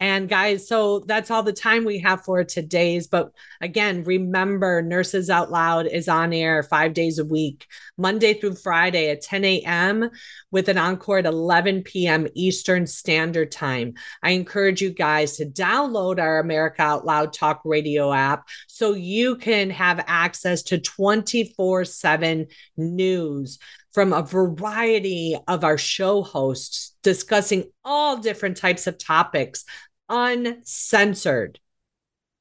And 0.00 0.28
guys, 0.28 0.68
so 0.68 1.00
that's 1.00 1.28
all 1.30 1.42
the 1.42 1.52
time 1.52 1.84
we 1.84 1.98
have 2.00 2.24
for 2.24 2.44
today's. 2.44 3.08
But 3.08 3.32
again, 3.60 4.04
remember 4.04 4.80
Nurses 4.80 5.28
Out 5.28 5.50
Loud 5.50 5.86
is 5.86 6.08
on 6.08 6.32
air 6.32 6.62
five 6.62 6.92
days 6.92 7.18
a 7.18 7.24
week, 7.24 7.66
Monday 7.96 8.34
through 8.34 8.54
Friday 8.54 9.10
at 9.10 9.22
10 9.22 9.44
a.m. 9.44 10.08
with 10.52 10.68
an 10.68 10.78
encore 10.78 11.18
at 11.18 11.26
11 11.26 11.82
p.m. 11.82 12.28
Eastern 12.34 12.86
Standard 12.86 13.50
Time. 13.50 13.94
I 14.22 14.30
encourage 14.30 14.80
you 14.80 14.90
guys 14.90 15.36
to 15.38 15.46
download 15.46 16.20
our 16.20 16.38
America 16.38 16.82
Out 16.82 17.04
Loud 17.04 17.32
Talk 17.32 17.62
Radio 17.64 18.12
app 18.12 18.46
so 18.68 18.94
you 18.94 19.34
can 19.34 19.70
have 19.70 20.04
access 20.06 20.62
to 20.64 20.78
24 20.78 21.84
7 21.84 22.46
news 22.76 23.58
from 23.92 24.12
a 24.12 24.22
variety 24.22 25.36
of 25.48 25.64
our 25.64 25.78
show 25.78 26.22
hosts 26.22 26.94
discussing 27.02 27.64
all 27.84 28.18
different 28.18 28.56
types 28.56 28.86
of 28.86 28.98
topics 28.98 29.64
uncensored. 30.08 31.58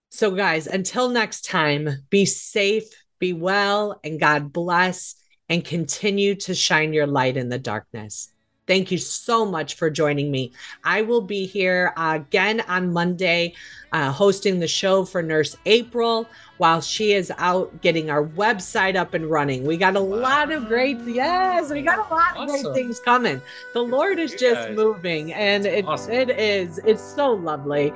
So, 0.09 0.31
guys, 0.31 0.67
until 0.67 1.09
next 1.09 1.45
time, 1.45 1.89
be 2.09 2.25
safe, 2.25 2.85
be 3.19 3.33
well, 3.33 3.99
and 4.03 4.19
God 4.19 4.53
bless, 4.53 5.15
and 5.49 5.63
continue 5.63 6.35
to 6.35 6.55
shine 6.55 6.93
your 6.93 7.07
light 7.07 7.37
in 7.37 7.49
the 7.49 7.59
darkness. 7.59 8.33
Thank 8.67 8.91
you 8.91 8.97
so 8.97 9.45
much 9.45 9.75
for 9.75 9.89
joining 9.89 10.29
me. 10.29 10.51
I 10.83 11.01
will 11.01 11.21
be 11.21 11.45
here 11.45 11.93
uh, 11.95 12.19
again 12.21 12.61
on 12.67 12.91
Monday, 12.91 13.53
uh, 13.93 14.11
hosting 14.11 14.59
the 14.59 14.67
show 14.67 15.05
for 15.05 15.23
Nurse 15.23 15.55
April 15.65 16.27
while 16.57 16.81
she 16.81 17.13
is 17.13 17.31
out 17.37 17.81
getting 17.81 18.09
our 18.09 18.25
website 18.25 18.97
up 18.97 19.13
and 19.13 19.29
running. 19.31 19.65
We 19.65 19.77
got 19.77 19.95
a 19.95 20.03
wow. 20.03 20.17
lot 20.17 20.51
of 20.51 20.67
great, 20.67 20.99
yes, 21.05 21.71
we 21.71 21.81
got 21.81 21.99
a 21.99 22.13
lot 22.13 22.35
awesome. 22.35 22.55
of 22.55 22.73
great 22.73 22.73
things 22.73 22.99
coming. 22.99 23.41
The 23.73 23.81
Lord 23.83 24.19
is 24.19 24.33
just 24.33 24.71
moving, 24.71 25.33
and 25.33 25.65
it, 25.65 25.85
awesome. 25.85 26.11
it 26.11 26.29
is, 26.31 26.79
it's 26.79 27.01
so 27.01 27.31
lovely. 27.31 27.93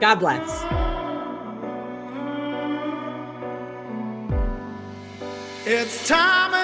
God 0.00 0.16
bless. 0.16 0.64
It's 5.70 6.08
time 6.08 6.57